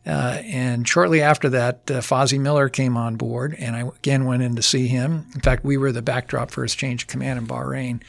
Uh, 0.05 0.39
and 0.45 0.87
shortly 0.87 1.21
after 1.21 1.49
that, 1.49 1.89
uh, 1.89 1.95
Fozzie 1.95 2.39
Miller 2.39 2.69
came 2.69 2.95
on 2.95 3.15
board, 3.15 3.55
and 3.57 3.75
I 3.75 3.81
again 3.81 4.25
went 4.25 4.43
in 4.43 4.55
to 4.55 4.61
see 4.61 4.87
him. 4.87 5.27
In 5.33 5.41
fact, 5.41 5.65
we 5.65 5.77
were 5.77 5.91
the 5.91 6.03
backdrop 6.03 6.51
for 6.51 6.61
his 6.61 6.75
change 6.75 7.03
of 7.03 7.07
command 7.07 7.39
in 7.39 7.47
Bahrain. 7.47 8.01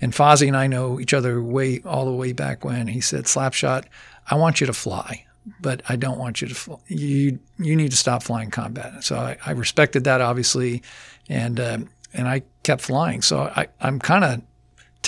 And 0.00 0.12
Fozzie 0.12 0.46
and 0.46 0.56
I 0.56 0.66
know 0.66 1.00
each 1.00 1.14
other 1.14 1.42
way 1.42 1.80
all 1.84 2.04
the 2.04 2.12
way 2.12 2.32
back 2.32 2.64
when. 2.64 2.86
He 2.88 3.00
said, 3.00 3.24
"Slapshot, 3.24 3.84
I 4.30 4.34
want 4.34 4.60
you 4.60 4.66
to 4.66 4.74
fly, 4.74 5.24
but 5.60 5.82
I 5.88 5.96
don't 5.96 6.18
want 6.18 6.42
you 6.42 6.48
to 6.48 6.54
fly. 6.54 6.76
You 6.86 7.38
you 7.58 7.74
need 7.74 7.92
to 7.92 7.96
stop 7.96 8.22
flying 8.22 8.50
combat." 8.50 9.02
So 9.02 9.16
I, 9.16 9.38
I 9.44 9.52
respected 9.52 10.04
that 10.04 10.20
obviously, 10.20 10.82
and 11.28 11.58
uh, 11.58 11.78
and 12.12 12.28
I 12.28 12.42
kept 12.62 12.82
flying. 12.82 13.22
So 13.22 13.50
I, 13.56 13.68
I'm 13.80 13.98
kind 13.98 14.24
of 14.24 14.42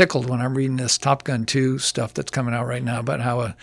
tickled 0.01 0.31
when 0.31 0.41
I'm 0.41 0.57
reading 0.57 0.77
this 0.77 0.97
Top 0.97 1.25
Gun 1.25 1.45
2 1.45 1.79
stuff 1.79 2.15
that's 2.15 2.31
coming 2.31 2.55
out 2.55 2.67
right 2.67 2.83
now 2.83 3.01
about 3.01 3.21
how 3.21 3.43
a 3.43 3.55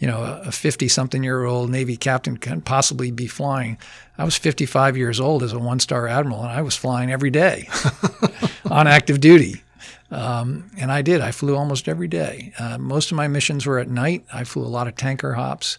you 0.00 0.08
know, 0.08 0.40
a 0.44 0.50
50 0.50 0.88
something 0.88 1.22
year 1.22 1.44
old 1.44 1.70
Navy 1.70 1.96
captain 1.96 2.36
can 2.36 2.62
possibly 2.62 3.12
be 3.12 3.28
flying. 3.28 3.78
I 4.18 4.24
was 4.24 4.36
55 4.36 4.96
years 4.96 5.20
old 5.20 5.44
as 5.44 5.52
a 5.52 5.58
one 5.60 5.78
star 5.78 6.08
admiral, 6.08 6.40
and 6.42 6.50
I 6.50 6.62
was 6.62 6.74
flying 6.74 7.12
every 7.12 7.30
day 7.30 7.68
on 8.72 8.88
active 8.88 9.20
duty. 9.20 9.62
Um, 10.10 10.68
and 10.76 10.90
I 10.90 11.00
did. 11.00 11.20
I 11.20 11.30
flew 11.30 11.56
almost 11.56 11.88
every 11.88 12.08
day. 12.08 12.52
Uh, 12.58 12.76
most 12.76 13.12
of 13.12 13.16
my 13.16 13.28
missions 13.28 13.64
were 13.64 13.78
at 13.78 13.88
night. 13.88 14.24
I 14.32 14.42
flew 14.42 14.64
a 14.64 14.66
lot 14.66 14.88
of 14.88 14.96
tanker 14.96 15.34
hops. 15.34 15.78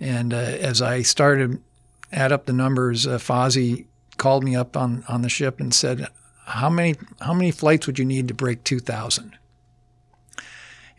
And 0.00 0.34
uh, 0.34 0.38
as 0.38 0.82
I 0.82 1.02
started 1.02 1.62
add 2.10 2.32
up 2.32 2.46
the 2.46 2.52
numbers, 2.52 3.06
uh, 3.06 3.18
Fozzie 3.18 3.86
called 4.16 4.42
me 4.42 4.56
up 4.56 4.76
on, 4.76 5.04
on 5.06 5.22
the 5.22 5.28
ship 5.28 5.60
and 5.60 5.72
said, 5.72 6.08
how 6.46 6.68
many, 6.68 6.96
how 7.20 7.32
many 7.32 7.52
flights 7.52 7.86
would 7.86 8.00
you 8.00 8.04
need 8.04 8.26
to 8.26 8.34
break 8.34 8.64
2,000? 8.64 9.38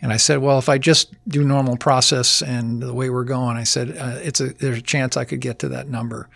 And 0.04 0.12
I 0.12 0.18
said, 0.18 0.40
well, 0.40 0.60
if 0.60 0.68
I 0.68 0.78
just 0.78 1.14
do 1.30 1.46
normal 1.46 1.78
process 1.78 2.42
and 2.42 2.84
the 2.84 2.94
way 2.94 3.10
we're 3.10 3.24
going, 3.24 3.56
I 3.56 3.64
said, 3.64 3.98
uh, 3.98 4.20
it's 4.22 4.42
a, 4.42 4.48
there's 4.50 4.80
a 4.80 4.82
chance 4.82 5.16
I 5.16 5.24
could 5.24 5.40
get 5.40 5.60
to 5.60 5.70
that 5.70 5.88
number. 5.88 6.28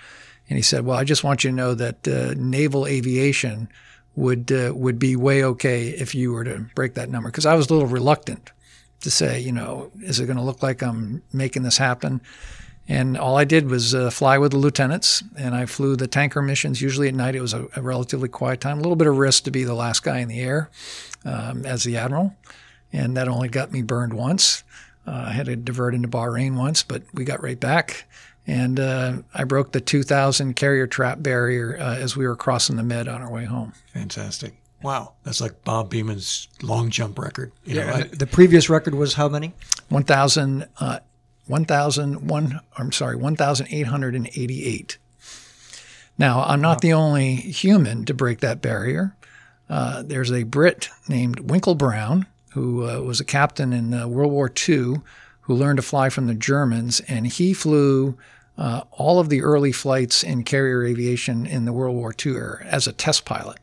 And 0.48 0.56
he 0.56 0.64
said, 0.64 0.86
well, 0.86 0.98
I 0.98 1.04
just 1.04 1.26
want 1.26 1.44
you 1.44 1.50
to 1.50 1.56
know 1.56 1.74
that 1.76 2.08
uh, 2.08 2.34
naval 2.38 2.88
aviation 2.88 3.68
would 4.16 4.54
uh, 4.54 4.72
would 4.74 4.98
be 4.98 5.18
way 5.18 5.44
okay 5.44 5.90
if 5.90 6.16
you 6.16 6.32
were 6.32 6.46
to 6.46 6.66
break 6.76 6.94
that 6.94 7.10
number. 7.10 7.28
Because 7.30 7.46
I 7.46 7.56
was 7.56 7.70
a 7.70 7.74
little 7.74 7.90
reluctant 7.90 8.52
to 9.02 9.12
say, 9.12 9.42
you 9.42 9.52
know, 9.52 9.92
is 10.00 10.22
it 10.22 10.28
going 10.28 10.38
to 10.38 10.44
look 10.44 10.64
like 10.64 10.82
I'm 10.82 11.22
making 11.34 11.64
this 11.64 11.78
happen? 11.78 12.22
And 12.88 13.18
all 13.18 13.36
I 13.36 13.44
did 13.44 13.70
was 13.70 13.94
uh, 13.94 14.10
fly 14.12 14.38
with 14.38 14.52
the 14.52 14.58
lieutenants, 14.58 15.26
and 15.38 15.54
I 15.54 15.66
flew 15.66 15.98
the 15.98 16.08
tanker 16.08 16.42
missions. 16.42 16.82
Usually 16.82 17.10
at 17.10 17.16
night, 17.16 17.36
it 17.36 17.42
was 17.42 17.54
a, 17.54 17.68
a 17.76 17.82
relatively 17.82 18.30
quiet 18.30 18.62
time, 18.62 18.78
a 18.78 18.82
little 18.82 18.96
bit 18.96 19.08
of 19.08 19.18
risk 19.18 19.44
to 19.44 19.52
be 19.52 19.66
the 19.66 19.74
last 19.74 20.04
guy 20.04 20.20
in 20.20 20.30
the 20.30 20.40
air 20.40 20.70
um, 21.26 21.66
as 21.66 21.84
the 21.84 21.98
admiral 21.98 22.34
and 22.94 23.18
that 23.18 23.28
only 23.28 23.50
got 23.50 23.72
me 23.72 23.82
burned 23.82 24.14
once. 24.14 24.64
Uh, 25.06 25.26
I 25.28 25.32
had 25.32 25.46
to 25.46 25.56
divert 25.56 25.96
into 25.96 26.08
Bahrain 26.08 26.58
once, 26.58 26.84
but 26.84 27.04
we 27.14 27.24
got 27.24 27.42
right 27.42 27.60
back. 27.60 28.06
And 28.46 28.80
uh, 28.80 29.18
I 29.34 29.44
broke 29.44 29.72
the 29.72 29.82
2,000 29.82 30.56
carrier 30.56 30.88
trap 30.88 31.22
barrier 31.22 31.78
uh, 31.80 31.96
as 31.96 32.16
we 32.16 32.26
were 32.26 32.36
crossing 32.36 32.78
the 32.78 32.84
Med 32.84 33.08
on 33.08 33.22
our 33.22 33.32
way 33.32 33.46
home. 33.46 33.74
Fantastic. 33.94 34.56
Wow. 34.82 35.14
That's 35.24 35.42
like 35.42 35.64
Bob 35.64 35.90
Beamon's 35.90 36.48
long 36.62 36.90
jump 36.90 37.20
record. 37.20 37.52
You 37.66 37.76
yeah. 37.76 37.86
Know, 37.86 37.94
I, 37.94 38.02
the 38.04 38.28
previous 38.28 38.70
record 38.70 38.96
was 38.96 39.16
how 39.16 39.28
many? 39.28 39.54
1,000, 39.90 40.66
uh, 40.80 41.00
1,001, 41.48 42.60
I'm 42.78 42.92
sorry, 42.92 43.16
1,888. 43.16 44.98
Now, 46.18 46.44
I'm 46.44 46.62
not 46.62 46.78
wow. 46.78 46.80
the 46.82 46.94
only 46.94 47.36
human 47.36 48.06
to 48.06 48.14
break 48.14 48.40
that 48.40 48.62
barrier. 48.62 49.16
Uh, 49.70 50.04
there's 50.04 50.32
a 50.32 50.44
Brit 50.44 50.90
named 51.08 51.52
Winkle 51.52 51.76
Brown 51.76 52.26
who 52.58 52.90
uh, 52.90 53.00
was 53.02 53.20
a 53.20 53.26
captain 53.26 53.72
in 53.72 53.94
uh, 53.94 54.08
World 54.08 54.32
War 54.32 54.52
II, 54.68 54.96
who 55.42 55.54
learned 55.54 55.78
to 55.78 55.84
fly 55.84 56.10
from 56.10 56.26
the 56.26 56.34
Germans, 56.34 57.02
and 57.02 57.28
he 57.28 57.54
flew 57.54 58.18
uh, 58.58 58.82
all 58.92 59.20
of 59.20 59.30
the 59.30 59.44
early 59.44 59.72
flights 59.72 60.24
in 60.24 60.44
carrier 60.44 60.84
aviation 60.84 61.46
in 61.46 61.66
the 61.66 61.72
World 61.72 61.96
War 61.96 62.16
II 62.26 62.34
era 62.34 62.66
as 62.66 62.88
a 62.88 62.92
test 62.92 63.26
pilot. 63.26 63.60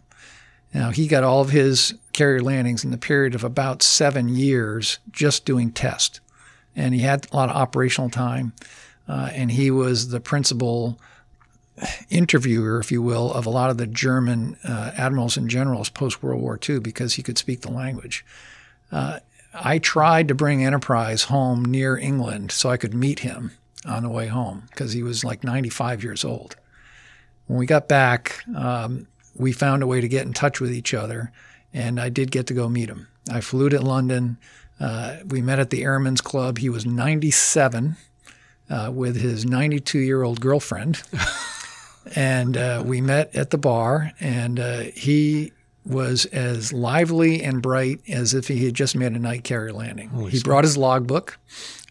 Now, 0.72 0.90
he 0.90 1.08
got 1.08 1.24
all 1.24 1.40
of 1.40 1.50
his 1.50 1.94
carrier 2.12 2.40
landings 2.40 2.84
in 2.84 2.92
the 2.92 2.96
period 2.96 3.34
of 3.34 3.42
about 3.42 3.82
seven 3.82 4.28
years 4.28 5.00
just 5.10 5.44
doing 5.44 5.72
test. 5.72 6.20
And 6.76 6.94
he 6.94 7.00
had 7.00 7.26
a 7.32 7.36
lot 7.36 7.50
of 7.50 7.56
operational 7.56 8.10
time. 8.10 8.52
Uh, 9.08 9.30
and 9.32 9.50
he 9.50 9.72
was 9.72 10.08
the 10.08 10.20
principal 10.20 11.00
interviewer, 12.10 12.78
if 12.78 12.92
you 12.92 13.02
will, 13.02 13.32
of 13.32 13.44
a 13.44 13.50
lot 13.50 13.70
of 13.70 13.76
the 13.76 13.88
German 13.88 14.56
uh, 14.62 14.92
admirals 14.96 15.36
and 15.36 15.50
generals 15.50 15.88
post 15.88 16.22
World 16.22 16.40
War 16.40 16.58
II 16.68 16.78
because 16.78 17.14
he 17.14 17.22
could 17.24 17.38
speak 17.38 17.62
the 17.62 17.72
language. 17.72 18.24
Uh, 18.90 19.20
I 19.54 19.78
tried 19.78 20.28
to 20.28 20.34
bring 20.34 20.64
Enterprise 20.64 21.24
home 21.24 21.64
near 21.64 21.96
England 21.96 22.50
so 22.50 22.70
I 22.70 22.76
could 22.76 22.94
meet 22.94 23.20
him 23.20 23.52
on 23.86 24.02
the 24.02 24.08
way 24.08 24.26
home 24.26 24.64
because 24.70 24.92
he 24.92 25.02
was 25.02 25.24
like 25.24 25.44
95 25.44 26.02
years 26.02 26.24
old. 26.24 26.56
When 27.46 27.58
we 27.58 27.66
got 27.66 27.88
back, 27.88 28.42
um, 28.56 29.06
we 29.36 29.52
found 29.52 29.82
a 29.82 29.86
way 29.86 30.00
to 30.00 30.08
get 30.08 30.26
in 30.26 30.32
touch 30.32 30.60
with 30.60 30.72
each 30.72 30.94
other, 30.94 31.32
and 31.72 32.00
I 32.00 32.08
did 32.08 32.30
get 32.30 32.46
to 32.48 32.54
go 32.54 32.68
meet 32.68 32.88
him. 32.88 33.08
I 33.30 33.40
flew 33.40 33.68
to 33.68 33.80
London. 33.80 34.38
Uh, 34.80 35.16
we 35.26 35.40
met 35.42 35.58
at 35.58 35.70
the 35.70 35.82
Airmen's 35.82 36.20
Club. 36.20 36.58
He 36.58 36.68
was 36.68 36.86
97 36.86 37.96
uh, 38.70 38.90
with 38.92 39.16
his 39.16 39.44
92 39.44 39.98
year 39.98 40.22
old 40.22 40.40
girlfriend. 40.40 41.02
and 42.14 42.56
uh, 42.56 42.82
we 42.84 43.00
met 43.00 43.34
at 43.34 43.50
the 43.50 43.58
bar, 43.58 44.12
and 44.20 44.58
uh, 44.58 44.80
he 44.94 45.52
was 45.84 46.24
as 46.26 46.72
lively 46.72 47.42
and 47.42 47.60
bright 47.60 48.00
as 48.08 48.34
if 48.34 48.48
he 48.48 48.64
had 48.64 48.74
just 48.74 48.96
made 48.96 49.12
a 49.12 49.18
night 49.18 49.44
carrier 49.44 49.72
landing. 49.72 50.08
Holy 50.08 50.30
he 50.30 50.40
brought 50.40 50.64
his 50.64 50.76
logbook. 50.76 51.38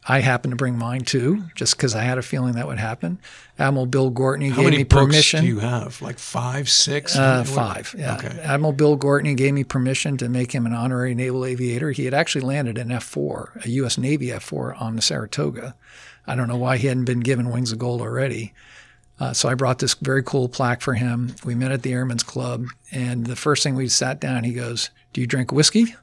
I 0.05 0.19
happened 0.19 0.51
to 0.51 0.55
bring 0.57 0.77
mine 0.77 1.01
too, 1.01 1.43
just 1.55 1.77
because 1.77 1.95
I 1.95 2.03
had 2.03 2.17
a 2.17 2.21
feeling 2.21 2.55
that 2.55 2.67
would 2.67 2.79
happen. 2.79 3.19
Admiral 3.57 3.85
Bill 3.85 4.11
Gortney 4.11 4.49
How 4.49 4.57
gave 4.57 4.65
many 4.65 4.77
me 4.79 4.83
permission. 4.83 5.41
do 5.41 5.47
you 5.47 5.59
have? 5.59 6.01
Like 6.01 6.19
five, 6.19 6.67
six? 6.69 7.15
Uh, 7.15 7.45
five. 7.45 7.95
Yeah. 7.97 8.15
Okay. 8.17 8.37
Admiral 8.41 8.73
Bill 8.73 8.97
Gortney 8.97 9.37
gave 9.37 9.53
me 9.53 9.63
permission 9.63 10.17
to 10.17 10.27
make 10.27 10.51
him 10.51 10.65
an 10.65 10.73
honorary 10.73 11.15
naval 11.15 11.45
aviator. 11.45 11.91
He 11.91 12.03
had 12.03 12.13
actually 12.13 12.41
landed 12.41 12.77
an 12.77 12.91
F 12.91 13.03
4, 13.03 13.61
a 13.63 13.69
U.S. 13.69 13.97
Navy 13.97 14.31
F 14.31 14.43
4 14.43 14.75
on 14.75 14.97
the 14.97 15.01
Saratoga. 15.01 15.73
I 16.27 16.35
don't 16.35 16.49
know 16.49 16.57
why 16.57 16.77
he 16.77 16.87
hadn't 16.87 17.05
been 17.05 17.21
given 17.21 17.49
Wings 17.49 17.71
of 17.71 17.79
Gold 17.79 18.01
already. 18.01 18.53
Uh, 19.19 19.31
so 19.33 19.47
I 19.47 19.53
brought 19.53 19.79
this 19.79 19.93
very 19.93 20.23
cool 20.23 20.49
plaque 20.49 20.81
for 20.81 20.95
him. 20.95 21.35
We 21.45 21.55
met 21.55 21.71
at 21.71 21.83
the 21.83 21.93
Airmen's 21.93 22.23
Club, 22.23 22.65
and 22.91 23.25
the 23.27 23.35
first 23.35 23.63
thing 23.63 23.75
we 23.75 23.87
sat 23.87 24.19
down, 24.19 24.43
he 24.43 24.53
goes, 24.53 24.89
Do 25.13 25.21
you 25.21 25.27
drink 25.27 25.51
whiskey? 25.51 25.95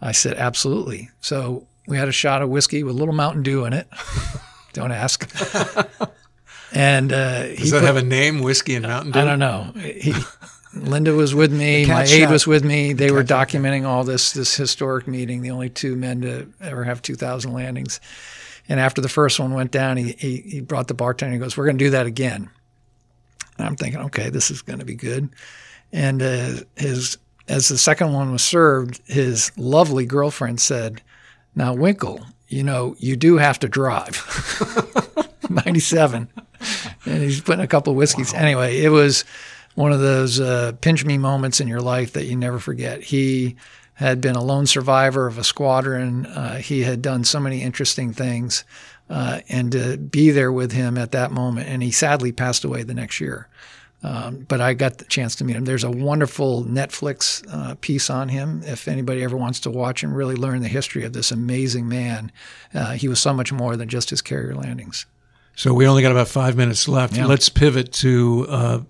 I 0.00 0.12
said, 0.12 0.36
Absolutely. 0.36 1.10
So 1.20 1.66
we 1.86 1.96
had 1.96 2.08
a 2.08 2.12
shot 2.12 2.42
of 2.42 2.48
whiskey 2.50 2.82
with 2.82 2.94
a 2.94 2.98
little 2.98 3.14
Mountain 3.14 3.42
Dew 3.44 3.64
in 3.64 3.72
it. 3.72 3.88
don't 4.72 4.92
ask. 4.92 5.30
and 6.72 7.12
uh, 7.12 7.42
he 7.44 7.56
Does 7.56 7.70
that 7.70 7.80
put- 7.80 7.86
have 7.86 7.96
a 7.96 8.02
name? 8.02 8.40
Whiskey 8.40 8.74
and 8.74 8.86
Mountain 8.86 9.12
Dew? 9.12 9.20
I 9.20 9.24
don't 9.24 9.38
know. 9.38 9.72
He, 9.80 10.14
Linda 10.74 11.12
was 11.14 11.34
with 11.34 11.52
me. 11.52 11.84
My 11.86 12.02
aide 12.04 12.08
shot. 12.22 12.30
was 12.30 12.46
with 12.46 12.64
me. 12.64 12.92
They 12.94 13.10
were 13.10 13.24
documenting 13.24 13.84
all 13.86 14.04
this 14.04 14.32
this 14.32 14.56
historic 14.56 15.06
meeting. 15.06 15.42
The 15.42 15.50
only 15.50 15.68
two 15.68 15.96
men 15.96 16.22
to 16.22 16.48
ever 16.62 16.84
have 16.84 17.02
2,000 17.02 17.52
landings. 17.52 18.00
And 18.68 18.78
after 18.80 19.00
the 19.00 19.08
first 19.08 19.40
one 19.40 19.54
went 19.54 19.70
down, 19.70 19.96
he 19.96 20.12
he, 20.12 20.36
he 20.38 20.60
brought 20.60 20.88
the 20.88 20.94
bartender. 20.94 21.34
and 21.34 21.42
He 21.42 21.44
goes, 21.44 21.56
"We're 21.56 21.66
going 21.66 21.78
to 21.78 21.84
do 21.84 21.90
that 21.90 22.06
again." 22.06 22.50
And 23.58 23.66
I'm 23.66 23.76
thinking, 23.76 24.00
okay, 24.02 24.30
this 24.30 24.50
is 24.50 24.62
going 24.62 24.78
to 24.78 24.84
be 24.84 24.94
good. 24.94 25.28
And 25.92 26.22
uh, 26.22 26.52
his 26.76 27.18
as 27.48 27.68
the 27.68 27.78
second 27.78 28.12
one 28.12 28.32
was 28.32 28.42
served, 28.42 29.00
his 29.06 29.52
lovely 29.56 30.06
girlfriend 30.06 30.60
said, 30.60 31.02
"Now, 31.54 31.74
Winkle, 31.74 32.24
you 32.48 32.62
know 32.62 32.96
you 32.98 33.16
do 33.16 33.38
have 33.38 33.58
to 33.60 33.68
drive." 33.68 34.18
97 35.50 36.30
and 37.06 37.22
he's 37.22 37.40
putting 37.40 37.64
a 37.64 37.68
couple 37.68 37.92
of 37.92 37.96
whiskeys. 37.96 38.32
Anyway, 38.34 38.78
it 38.78 38.88
was 38.88 39.24
one 39.74 39.92
of 39.92 40.00
those 40.00 40.40
uh, 40.40 40.72
pinch 40.80 41.04
me 41.04 41.18
moments 41.18 41.60
in 41.60 41.68
your 41.68 41.80
life 41.80 42.12
that 42.12 42.26
you 42.26 42.36
never 42.36 42.58
forget. 42.58 43.02
He 43.02 43.56
had 44.02 44.20
been 44.20 44.34
a 44.34 44.42
lone 44.42 44.66
survivor 44.66 45.26
of 45.26 45.38
a 45.38 45.44
squadron. 45.44 46.26
Uh, 46.26 46.56
he 46.56 46.82
had 46.82 47.02
done 47.02 47.24
so 47.24 47.38
many 47.38 47.62
interesting 47.62 48.12
things, 48.12 48.64
uh, 49.08 49.40
and 49.48 49.72
to 49.72 49.96
be 49.96 50.30
there 50.30 50.52
with 50.52 50.72
him 50.72 50.98
at 50.98 51.12
that 51.12 51.30
moment, 51.30 51.68
and 51.68 51.82
he 51.82 51.90
sadly 51.90 52.32
passed 52.32 52.64
away 52.64 52.82
the 52.82 52.94
next 52.94 53.20
year. 53.20 53.48
Um, 54.04 54.44
but 54.48 54.60
I 54.60 54.74
got 54.74 54.98
the 54.98 55.04
chance 55.04 55.36
to 55.36 55.44
meet 55.44 55.54
him. 55.54 55.64
There's 55.64 55.84
a 55.84 55.90
wonderful 55.90 56.64
Netflix 56.64 57.46
uh, 57.48 57.76
piece 57.80 58.10
on 58.10 58.28
him. 58.28 58.62
If 58.64 58.88
anybody 58.88 59.22
ever 59.22 59.36
wants 59.36 59.60
to 59.60 59.70
watch 59.70 60.02
and 60.02 60.16
really 60.16 60.34
learn 60.34 60.62
the 60.62 60.68
history 60.68 61.04
of 61.04 61.12
this 61.12 61.30
amazing 61.30 61.88
man, 61.88 62.32
uh, 62.74 62.92
he 62.92 63.06
was 63.06 63.20
so 63.20 63.32
much 63.32 63.52
more 63.52 63.76
than 63.76 63.88
just 63.88 64.10
his 64.10 64.20
carrier 64.20 64.56
landings. 64.56 65.06
So 65.54 65.72
we 65.72 65.86
only 65.86 66.02
got 66.02 66.10
about 66.10 66.28
five 66.28 66.56
minutes 66.56 66.88
left. 66.88 67.16
Yeah. 67.16 67.26
Let's 67.26 67.48
pivot 67.48 67.92
to 67.92 68.46
uh, 68.48 68.80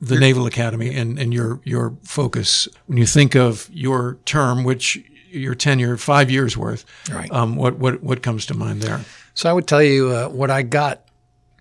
the 0.00 0.18
Naval 0.18 0.46
Academy 0.46 0.94
and, 0.94 1.18
and 1.18 1.32
your 1.34 1.60
your 1.64 1.96
focus. 2.04 2.68
When 2.86 2.98
you 2.98 3.06
think 3.06 3.34
of 3.34 3.68
your 3.72 4.18
term, 4.24 4.64
which 4.64 4.98
your 5.30 5.54
tenure, 5.54 5.96
five 5.96 6.30
years 6.30 6.56
worth, 6.56 6.84
Right. 7.10 7.30
um, 7.30 7.54
what, 7.54 7.78
what, 7.78 8.02
what 8.02 8.20
comes 8.20 8.46
to 8.46 8.54
mind 8.54 8.82
there? 8.82 9.00
So 9.34 9.48
I 9.48 9.52
would 9.52 9.68
tell 9.68 9.80
you 9.82 10.08
uh, 10.10 10.28
what 10.28 10.50
I 10.50 10.62
got, 10.62 11.04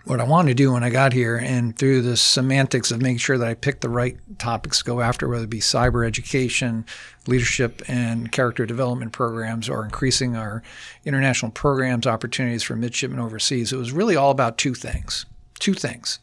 what 0.05 0.19
I 0.19 0.23
wanted 0.23 0.49
to 0.49 0.53
do 0.55 0.73
when 0.73 0.83
I 0.83 0.89
got 0.89 1.13
here, 1.13 1.37
and 1.37 1.77
through 1.77 2.01
the 2.01 2.17
semantics 2.17 2.89
of 2.89 2.99
making 2.99 3.19
sure 3.19 3.37
that 3.37 3.47
I 3.47 3.53
picked 3.53 3.81
the 3.81 3.89
right 3.89 4.17
topics 4.39 4.79
to 4.79 4.85
go 4.85 5.01
after, 5.01 5.27
whether 5.27 5.43
it 5.43 5.51
be 5.51 5.59
cyber 5.59 6.03
education, 6.07 6.83
leadership, 7.27 7.83
and 7.87 8.31
character 8.31 8.65
development 8.65 9.11
programs, 9.11 9.69
or 9.69 9.83
increasing 9.83 10.35
our 10.35 10.63
international 11.05 11.51
programs 11.51 12.07
opportunities 12.07 12.63
for 12.63 12.75
midshipmen 12.75 13.19
overseas. 13.19 13.71
It 13.71 13.77
was 13.77 13.91
really 13.91 14.15
all 14.15 14.31
about 14.31 14.57
two 14.57 14.73
things. 14.73 15.27
Two 15.59 15.75
things. 15.75 16.17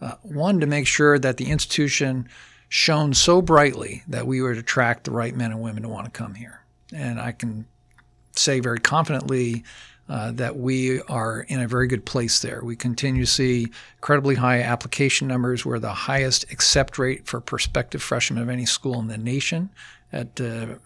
Uh, 0.00 0.14
one, 0.22 0.60
to 0.60 0.66
make 0.66 0.86
sure 0.86 1.18
that 1.18 1.36
the 1.36 1.50
institution 1.50 2.28
shone 2.68 3.14
so 3.14 3.40
brightly 3.40 4.02
that 4.08 4.26
we 4.26 4.42
would 4.42 4.58
attract 4.58 5.04
the 5.04 5.10
right 5.10 5.34
men 5.34 5.50
and 5.50 5.62
women 5.62 5.82
to 5.82 5.88
want 5.88 6.04
to 6.04 6.10
come 6.10 6.34
here. 6.34 6.60
And 6.92 7.20
I 7.20 7.32
can 7.32 7.66
say 8.34 8.60
very 8.60 8.78
confidently 8.78 9.64
uh, 10.08 10.30
that 10.32 10.56
we 10.56 11.00
are 11.02 11.40
in 11.48 11.60
a 11.60 11.66
very 11.66 11.88
good 11.88 12.04
place 12.04 12.40
there. 12.40 12.60
We 12.62 12.76
continue 12.76 13.24
to 13.24 13.30
see 13.30 13.68
incredibly 13.96 14.36
high 14.36 14.62
application 14.62 15.26
numbers. 15.26 15.64
We're 15.64 15.78
the 15.78 15.92
highest 15.92 16.44
accept 16.52 16.98
rate 16.98 17.26
for 17.26 17.40
prospective 17.40 18.02
freshmen 18.02 18.40
of 18.40 18.48
any 18.48 18.66
school 18.66 19.00
in 19.00 19.08
the 19.08 19.18
nation 19.18 19.70
at 20.12 20.40
uh, 20.40 20.76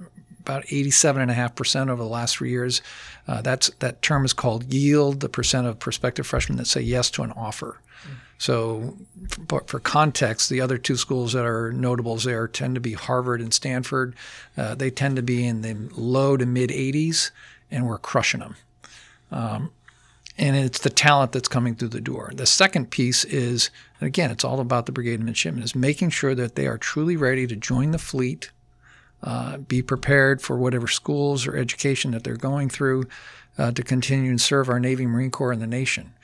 about 0.41 0.65
87.5% 0.67 1.91
over 1.91 2.03
the 2.03 2.09
last 2.09 2.37
three 2.37 2.51
years. 2.51 2.81
Uh, 3.29 3.43
that's 3.43 3.69
that 3.81 4.01
term 4.01 4.25
is 4.25 4.33
called 4.33 4.73
yield, 4.73 5.21
the 5.21 5.29
percent 5.29 5.67
of 5.67 5.79
prospective 5.79 6.27
freshmen 6.27 6.57
that 6.57 6.67
say 6.67 6.81
yes 6.81 7.11
to 7.11 7.23
an 7.23 7.33
offer. 7.33 7.79
So, 8.41 8.97
for, 9.51 9.81
context, 9.81 10.49
the 10.49 10.63
other 10.63 10.79
two 10.79 10.97
schools 10.97 11.35
that 11.35 11.45
are 11.45 11.73
notables 11.73 12.25
there 12.25 12.49
tend 12.49 12.75
to 12.75 12.81
be 12.81 12.95
Harvard 12.95 13.43
and 13.43 13.53
Stanford. 13.53 14.17
Uh, 14.57 14.75
they 14.75 14.91
tend 14.91 15.17
to 15.17 15.23
be 15.23 15.47
in 15.47 15.61
the 15.61 15.75
low 15.95 16.39
to 16.39 16.47
mid 16.47 16.71
80s, 16.71 17.33
and 17.71 17.87
we're 17.87 17.99
crushing 17.99 18.41
them. 18.41 18.57
Um, 19.31 19.73
and 20.39 20.57
it's 20.57 20.79
the 20.79 20.89
talent 20.89 21.33
that's 21.33 21.49
coming 21.49 21.75
through 21.75 21.89
the 21.89 22.01
door. 22.01 22.33
The 22.35 22.47
second 22.47 22.91
piece 22.91 23.27
is, 23.27 23.69
and 24.01 24.07
again, 24.07 24.31
it's 24.31 24.43
all 24.43 24.61
about 24.61 24.87
the 24.87 24.93
brigade 24.93 25.21
midshipmen, 25.21 25.63
is 25.63 25.75
making 25.75 26.09
sure 26.09 26.35
that 26.35 26.55
they 26.55 26.67
are 26.67 26.79
truly 26.79 27.19
ready 27.19 27.47
to 27.47 27.55
join 27.55 27.91
the 27.91 27.99
fleet, 27.99 28.53
uh, 29.23 29.59
be 29.59 29.83
prepared 29.83 30.41
for 30.41 30.57
whatever 30.57 30.89
schools 30.89 31.47
or 31.47 31.59
education 31.59 32.13
that 32.13 32.25
they're 32.25 32.37
going 32.37 32.71
through 32.71 33.07
uh, 33.59 33.71
to 33.73 33.83
continue 33.83 34.31
and 34.31 34.41
serve 34.41 34.71
our 34.71 34.81
Navy, 34.81 35.05
Marine 35.05 35.31
Corps, 35.31 35.53
and 35.53 35.61
the 35.61 35.67
nation. 35.67 36.15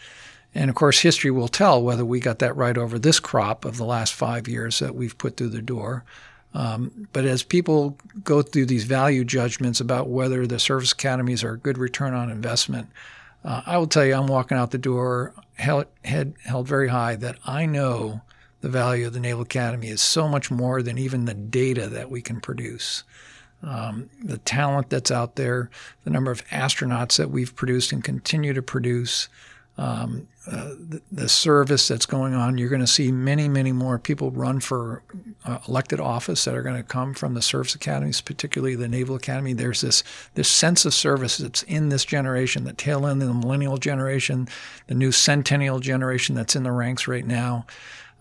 And 0.54 0.70
of 0.70 0.76
course, 0.76 1.00
history 1.00 1.30
will 1.30 1.48
tell 1.48 1.82
whether 1.82 2.04
we 2.04 2.20
got 2.20 2.38
that 2.38 2.56
right 2.56 2.78
over 2.78 2.98
this 2.98 3.20
crop 3.20 3.64
of 3.64 3.76
the 3.76 3.84
last 3.84 4.14
five 4.14 4.48
years 4.48 4.78
that 4.78 4.94
we've 4.94 5.18
put 5.18 5.36
through 5.36 5.50
the 5.50 5.62
door. 5.62 6.04
Um, 6.54 7.08
but 7.12 7.26
as 7.26 7.42
people 7.42 7.98
go 8.24 8.40
through 8.40 8.66
these 8.66 8.84
value 8.84 9.24
judgments 9.24 9.80
about 9.80 10.08
whether 10.08 10.46
the 10.46 10.58
service 10.58 10.92
academies 10.92 11.44
are 11.44 11.52
a 11.52 11.58
good 11.58 11.76
return 11.76 12.14
on 12.14 12.30
investment, 12.30 12.88
uh, 13.44 13.62
I 13.66 13.76
will 13.76 13.86
tell 13.86 14.06
you, 14.06 14.14
I'm 14.14 14.26
walking 14.26 14.56
out 14.56 14.70
the 14.70 14.78
door, 14.78 15.34
held, 15.54 15.86
head 16.04 16.34
held 16.44 16.66
very 16.66 16.88
high, 16.88 17.16
that 17.16 17.36
I 17.46 17.66
know 17.66 18.22
the 18.62 18.68
value 18.70 19.06
of 19.06 19.12
the 19.12 19.20
Naval 19.20 19.42
Academy 19.42 19.88
is 19.88 20.00
so 20.00 20.26
much 20.26 20.50
more 20.50 20.82
than 20.82 20.96
even 20.96 21.26
the 21.26 21.34
data 21.34 21.88
that 21.88 22.10
we 22.10 22.22
can 22.22 22.40
produce. 22.40 23.04
Um, 23.62 24.10
the 24.22 24.38
talent 24.38 24.90
that's 24.90 25.10
out 25.10 25.36
there, 25.36 25.70
the 26.04 26.10
number 26.10 26.30
of 26.30 26.46
astronauts 26.48 27.16
that 27.18 27.30
we've 27.30 27.54
produced 27.54 27.92
and 27.92 28.02
continue 28.02 28.52
to 28.54 28.62
produce, 28.62 29.28
um, 29.78 30.26
uh, 30.46 30.70
the, 30.78 31.02
the 31.10 31.28
service 31.28 31.88
that's 31.88 32.06
going 32.06 32.32
on. 32.34 32.56
You're 32.56 32.68
going 32.68 32.80
to 32.80 32.86
see 32.86 33.10
many, 33.12 33.48
many 33.48 33.72
more 33.72 33.98
people 33.98 34.30
run 34.30 34.60
for 34.60 35.02
uh, 35.44 35.58
elected 35.68 36.00
office 36.00 36.44
that 36.44 36.54
are 36.54 36.62
going 36.62 36.76
to 36.76 36.82
come 36.82 37.14
from 37.14 37.34
the 37.34 37.42
service 37.42 37.74
academies, 37.74 38.20
particularly 38.20 38.74
the 38.74 38.88
Naval 38.88 39.16
Academy. 39.16 39.52
There's 39.52 39.80
this 39.80 40.02
this 40.34 40.48
sense 40.48 40.84
of 40.84 40.94
service 40.94 41.38
that's 41.38 41.62
in 41.64 41.88
this 41.88 42.04
generation, 42.04 42.64
the 42.64 42.72
tail 42.72 43.06
end 43.06 43.22
of 43.22 43.28
the 43.28 43.34
millennial 43.34 43.76
generation, 43.76 44.48
the 44.86 44.94
new 44.94 45.12
centennial 45.12 45.80
generation 45.80 46.34
that's 46.34 46.56
in 46.56 46.62
the 46.62 46.72
ranks 46.72 47.06
right 47.06 47.26
now. 47.26 47.66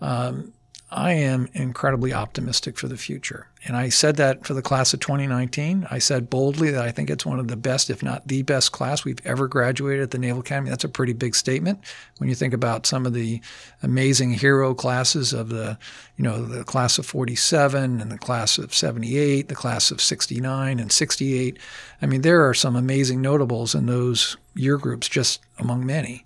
Um, 0.00 0.52
I 0.88 1.14
am 1.14 1.48
incredibly 1.52 2.12
optimistic 2.12 2.78
for 2.78 2.86
the 2.86 2.96
future. 2.96 3.48
And 3.64 3.76
I 3.76 3.88
said 3.88 4.16
that 4.16 4.46
for 4.46 4.54
the 4.54 4.62
class 4.62 4.94
of 4.94 5.00
2019. 5.00 5.84
I 5.90 5.98
said 5.98 6.30
boldly 6.30 6.70
that 6.70 6.84
I 6.84 6.92
think 6.92 7.10
it's 7.10 7.26
one 7.26 7.40
of 7.40 7.48
the 7.48 7.56
best, 7.56 7.90
if 7.90 8.04
not 8.04 8.28
the 8.28 8.42
best 8.42 8.70
class 8.70 9.04
we've 9.04 9.24
ever 9.26 9.48
graduated 9.48 10.04
at 10.04 10.10
the 10.12 10.18
Naval 10.18 10.40
Academy. 10.40 10.70
That's 10.70 10.84
a 10.84 10.88
pretty 10.88 11.12
big 11.12 11.34
statement 11.34 11.80
when 12.18 12.28
you 12.28 12.36
think 12.36 12.54
about 12.54 12.86
some 12.86 13.04
of 13.04 13.14
the 13.14 13.40
amazing 13.82 14.34
hero 14.34 14.74
classes 14.74 15.32
of 15.32 15.48
the, 15.48 15.76
you 16.16 16.22
know, 16.22 16.44
the 16.44 16.62
class 16.62 16.98
of 16.98 17.06
47 17.06 18.00
and 18.00 18.12
the 18.12 18.18
class 18.18 18.56
of 18.56 18.72
78, 18.72 19.48
the 19.48 19.56
class 19.56 19.90
of 19.90 20.00
69 20.00 20.78
and 20.78 20.92
68. 20.92 21.58
I 22.00 22.06
mean, 22.06 22.22
there 22.22 22.48
are 22.48 22.54
some 22.54 22.76
amazing 22.76 23.20
notables 23.20 23.74
in 23.74 23.86
those 23.86 24.36
year 24.54 24.78
groups, 24.78 25.08
just 25.08 25.40
among 25.58 25.84
many. 25.84 26.24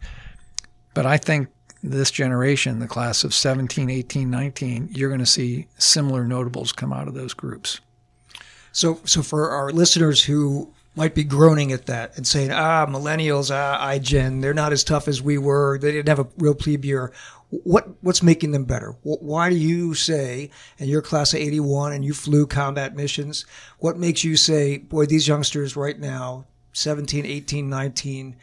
But 0.93 1.07
I 1.07 1.17
think 1.17 1.49
this 1.83 2.11
generation, 2.11 2.79
the 2.79 2.87
class 2.87 3.25
of 3.25 3.35
17, 3.35 3.89
18, 3.89 4.31
19, 4.31 4.91
you're 4.93 5.09
going 5.09 5.21
to 5.21 5.27
see 5.27 5.67
similar 5.79 6.25
notables 6.25 6.73
come 6.73 6.93
out 6.93 7.09
of 7.09 7.15
those 7.15 7.35
groups. 7.35 7.81
So, 8.73 9.01
so 9.05 9.23
for 9.23 9.51
our 9.51 9.71
listeners 9.71 10.23
who 10.25 10.73
might 10.97 11.15
be 11.15 11.25
groaning 11.25 11.73
at 11.73 11.87
that 11.87 12.17
and 12.17 12.27
saying, 12.27 12.51
"Ah, 12.53 12.87
millennials, 12.87 13.51
ah, 13.51 13.81
iGen, 13.93 14.43
they're 14.43 14.55
not 14.55 14.73
as 14.73 14.85
tough 14.85 15.09
as 15.09 15.23
we 15.23 15.39
were. 15.39 15.79
They 15.79 15.93
didn't 15.93 16.09
have 16.09 16.19
a 16.19 16.29
real 16.39 16.55
plebe 16.55 16.85
year." 16.85 17.13
What 17.51 17.89
what's 18.01 18.23
making 18.23 18.53
them 18.53 18.65
better? 18.65 18.95
Why 19.03 19.51
do 19.51 19.57
you 19.57 19.95
say, 19.95 20.51
and 20.79 20.89
you're 20.89 21.03
class 21.03 21.33
of 21.33 21.41
'81 21.41 21.93
and 21.93 22.05
you 22.05 22.15
flew 22.15 22.47
combat 22.47 22.95
missions? 22.95 23.45
What 23.79 23.99
makes 23.99 24.23
you 24.23 24.37
say, 24.37 24.79
"Boy, 24.79 25.07
these 25.07 25.27
youngsters 25.27 25.77
right 25.77 25.99
now, 25.99 26.47
17, 26.73 27.27
18, 27.27 27.69
19, 27.69 28.37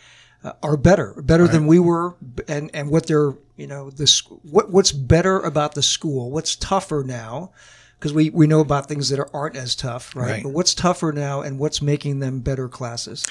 uh, 0.44 0.54
are 0.64 0.78
better, 0.78 1.14
better 1.22 1.48
than 1.48 1.68
we 1.68 1.80
were," 1.80 2.16
and 2.48 2.70
and 2.74 2.90
what 2.90 3.08
they're, 3.08 3.34
you 3.56 3.68
know, 3.68 3.90
this 3.90 4.20
what 4.44 4.72
what's 4.72 4.92
better 4.92 5.40
about 5.40 5.76
the 5.76 5.84
school? 5.84 6.32
What's 6.32 6.56
tougher 6.56 7.04
now? 7.06 7.52
because 8.00 8.14
we, 8.14 8.30
we 8.30 8.48
know 8.48 8.60
about 8.60 8.88
things 8.88 9.10
that 9.10 9.28
aren't 9.34 9.56
as 9.56 9.76
tough, 9.76 10.16
right? 10.16 10.30
Right. 10.30 10.44
But 10.44 10.50
what's 10.50 10.74
tougher 10.74 11.12
now 11.12 11.42
and 11.42 11.58
what's 11.60 11.82
making 11.82 12.20
them 12.20 12.42
better 12.42 12.70
classes? 12.70 13.26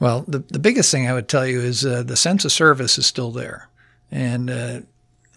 Well, 0.00 0.24
the, 0.26 0.38
the 0.38 0.58
biggest 0.58 0.90
thing 0.90 1.06
I 1.06 1.12
would 1.12 1.28
tell 1.28 1.46
you 1.46 1.60
is 1.60 1.84
uh, 1.84 2.02
the 2.02 2.16
sense 2.16 2.44
of 2.44 2.52
service 2.52 2.98
is 2.98 3.06
still 3.06 3.30
there. 3.30 3.68
And 4.10 4.50
uh, 4.50 4.80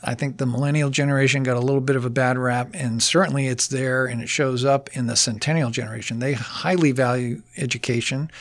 I 0.03 0.15
think 0.15 0.37
the 0.37 0.45
millennial 0.45 0.89
generation 0.89 1.43
got 1.43 1.57
a 1.57 1.61
little 1.61 1.81
bit 1.81 1.95
of 1.95 2.05
a 2.05 2.09
bad 2.09 2.37
rap, 2.37 2.69
and 2.73 3.01
certainly 3.01 3.47
it's 3.47 3.67
there 3.67 4.05
and 4.05 4.21
it 4.21 4.29
shows 4.29 4.63
up 4.63 4.89
in 4.95 5.07
the 5.07 5.15
centennial 5.15 5.71
generation. 5.71 6.19
They 6.19 6.33
highly 6.33 6.91
value 6.91 7.41
education. 7.57 8.31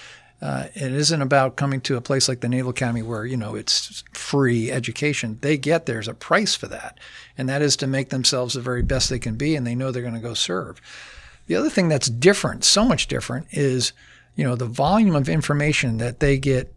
Uh, 0.41 0.66
it 0.74 0.93
isn't 0.93 1.20
about 1.20 1.57
coming 1.57 1.80
to 1.80 1.97
a 1.97 2.01
place 2.01 2.28
like 2.28 2.41
the 2.41 2.49
Naval 2.49 2.70
Academy 2.70 3.03
where, 3.03 3.24
you 3.24 3.36
know, 3.36 3.57
it's 3.57 4.05
free 4.12 4.70
education. 4.70 5.39
They 5.41 5.57
get 5.57 5.86
there's 5.86 6.07
a 6.07 6.14
price 6.14 6.55
for 6.55 6.68
that, 6.68 6.99
and 7.36 7.49
that 7.49 7.61
is 7.61 7.76
to 7.78 7.89
make 7.89 8.11
themselves 8.11 8.55
the 8.55 8.61
very 8.61 8.82
best 8.82 9.11
they 9.11 9.18
can 9.18 9.34
be, 9.34 9.57
and 9.57 9.66
they 9.66 9.74
know 9.74 9.91
they're 9.91 10.03
going 10.03 10.14
to 10.14 10.20
go 10.20 10.34
serve. 10.34 10.80
The 11.49 11.57
other 11.57 11.70
thing 11.70 11.89
that's 11.89 12.09
different, 12.09 12.62
so 12.62 12.84
much 12.84 13.09
different, 13.09 13.49
is 13.51 13.93
you 14.36 14.45
know 14.45 14.55
the 14.55 14.66
volume 14.66 15.16
of 15.16 15.28
information 15.28 15.97
that 15.99 16.20
they 16.20 16.39
get 16.39 16.72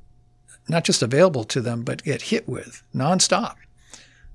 not 0.67 0.83
just 0.83 1.03
available 1.03 1.43
to 1.43 1.61
them, 1.61 1.83
but 1.83 2.03
get 2.03 2.23
hit 2.23 2.49
with 2.49 2.81
nonstop. 2.95 3.55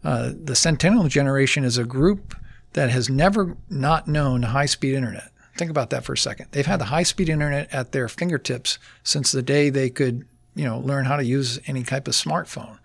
Uh, 0.05 0.33
the 0.41 0.55
Centennial 0.55 1.09
generation 1.09 1.65
is 1.65 1.79
a 1.79 1.85
group 1.85 2.37
that 2.75 2.91
has 2.91 3.09
never 3.09 3.57
not 3.69 4.07
known 4.07 4.43
high 4.43 4.67
speed 4.67 4.95
internet. 4.95 5.31
Think 5.57 5.71
about 5.71 5.91
that 5.91 6.05
for 6.05 6.13
a 6.13 6.19
second. 6.19 6.49
They've 6.51 6.67
had 6.67 6.81
the 6.81 6.87
high 6.87 7.03
speed 7.03 7.29
internet 7.29 7.73
at 7.73 7.93
their 7.93 8.09
fingertips 8.09 8.79
since 9.03 9.33
the 9.33 9.43
day 9.43 9.71
they 9.71 9.91
could, 9.91 10.27
you 10.55 10.65
know, 10.65 10.79
learn 10.79 11.05
how 11.05 11.17
to 11.17 11.25
use 11.25 11.59
any 11.67 11.83
type 11.83 12.07
of 12.09 12.15
smartphone. 12.15 12.79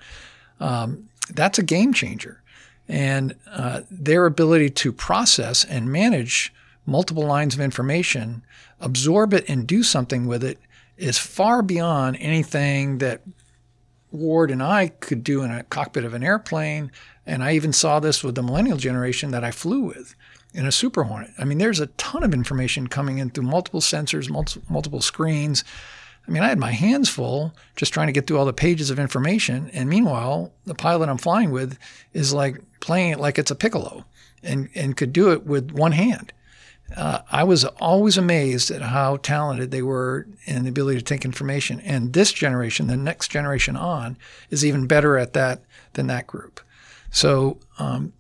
Um, 0.60 1.10
that's 1.34 1.60
a 1.60 1.64
game 1.64 1.94
changer. 1.94 2.42
And 2.88 3.36
uh, 3.50 3.82
their 3.90 4.26
ability 4.26 4.70
to 4.72 4.92
process 4.92 5.64
and 5.64 5.92
manage 5.92 6.54
multiple 6.86 7.26
lines 7.26 7.54
of 7.54 7.62
information, 7.62 8.44
absorb 8.80 9.34
it 9.34 9.48
and 9.48 9.68
do 9.68 9.84
something 9.84 10.28
with 10.28 10.44
it 10.44 10.60
is 10.98 11.18
far 11.18 11.62
beyond 11.62 12.18
anything 12.20 12.98
that 13.00 13.22
Ward 14.12 14.52
and 14.52 14.62
I 14.62 14.90
could 14.90 15.24
do 15.24 15.42
in 15.42 15.52
a 15.52 15.64
cockpit 15.64 16.04
of 16.04 16.14
an 16.14 16.24
airplane. 16.24 16.92
And 17.26 17.44
I 17.44 17.54
even 17.54 17.72
saw 17.72 18.00
this 18.00 18.24
with 18.24 18.36
the 18.36 18.44
millennial 18.44 18.78
generation 18.78 19.32
that 19.32 19.44
I 19.44 19.52
flew 19.52 19.82
with 19.82 20.16
in 20.54 20.66
a 20.66 20.72
Super 20.72 21.04
Hornet. 21.04 21.32
I 21.38 21.46
mean, 21.46 21.58
there's 21.58 21.80
a 21.80 21.88
ton 21.88 22.24
of 22.24 22.34
information 22.34 22.88
coming 22.88 23.20
in 23.20 23.30
through 23.30 23.46
multiple 23.46 23.82
sensors, 23.82 24.30
multiple, 24.70 25.02
screens. 25.02 25.64
I 26.28 26.32
mean, 26.32 26.44
I 26.44 26.50
had 26.50 26.60
my 26.60 26.72
hands 26.72 27.10
full 27.10 27.54
just 27.76 27.94
trying 27.94 28.08
to 28.08 28.14
get 28.14 28.28
through 28.28 28.38
all 28.38 28.46
the 28.46 28.54
pages 28.54 28.90
of 28.90 29.00
information. 29.00 29.70
And 29.74 29.90
meanwhile, 29.90 30.54
the 30.66 30.76
pilot 30.76 31.10
I'm 31.10 31.18
flying 31.18 31.52
with 31.52 31.78
is 32.14 32.34
like 32.34 32.62
playing 32.80 33.14
it 33.14 33.20
like 33.20 33.40
it's 33.40 33.52
a 33.52 33.56
piccolo 33.56 34.06
and, 34.44 34.70
and 34.76 34.98
could 34.98 35.14
do 35.14 35.32
it 35.32 35.46
with 35.46 35.72
one 35.72 35.94
hand. 35.94 36.34
Uh, 36.96 37.20
I 37.32 37.44
was 37.44 37.64
always 37.64 38.18
amazed 38.18 38.70
at 38.70 38.82
how 38.82 39.18
talented 39.18 39.72
they 39.72 39.82
were 39.82 40.28
in 40.46 40.64
the 40.64 40.70
ability 40.70 41.00
to 41.00 41.06
take 41.06 41.24
information. 41.24 41.80
And 41.80 42.12
this 42.12 42.34
generation, 42.34 42.88
the 42.88 42.98
next 42.98 43.30
generation 43.30 43.78
on, 43.78 44.18
is 44.50 44.66
even 44.66 44.88
better 44.88 45.18
at 45.18 45.34
that 45.34 45.64
than 45.94 46.08
that 46.08 46.28
group. 46.28 46.60
So 47.10 47.60
um, 47.80 48.14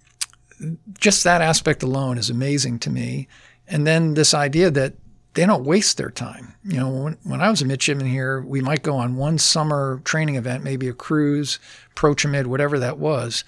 just 0.99 1.23
that 1.23 1.41
aspect 1.41 1.83
alone 1.83 2.17
is 2.17 2.29
amazing 2.29 2.79
to 2.79 2.89
me. 2.89 3.27
And 3.67 3.87
then 3.87 4.13
this 4.13 4.33
idea 4.33 4.69
that 4.71 4.93
they 5.33 5.45
don't 5.45 5.63
waste 5.63 5.97
their 5.97 6.09
time. 6.09 6.55
You 6.63 6.77
know, 6.77 6.89
when, 6.89 7.17
when 7.23 7.41
I 7.41 7.49
was 7.49 7.61
a 7.61 7.65
midshipman 7.65 8.07
here, 8.07 8.41
we 8.41 8.61
might 8.61 8.83
go 8.83 8.97
on 8.97 9.15
one 9.15 9.37
summer 9.37 10.01
training 10.03 10.35
event, 10.35 10.63
maybe 10.63 10.87
a 10.89 10.93
cruise, 10.93 11.57
PROTRAMID, 11.95 12.47
whatever 12.47 12.79
that 12.79 12.97
was. 12.97 13.43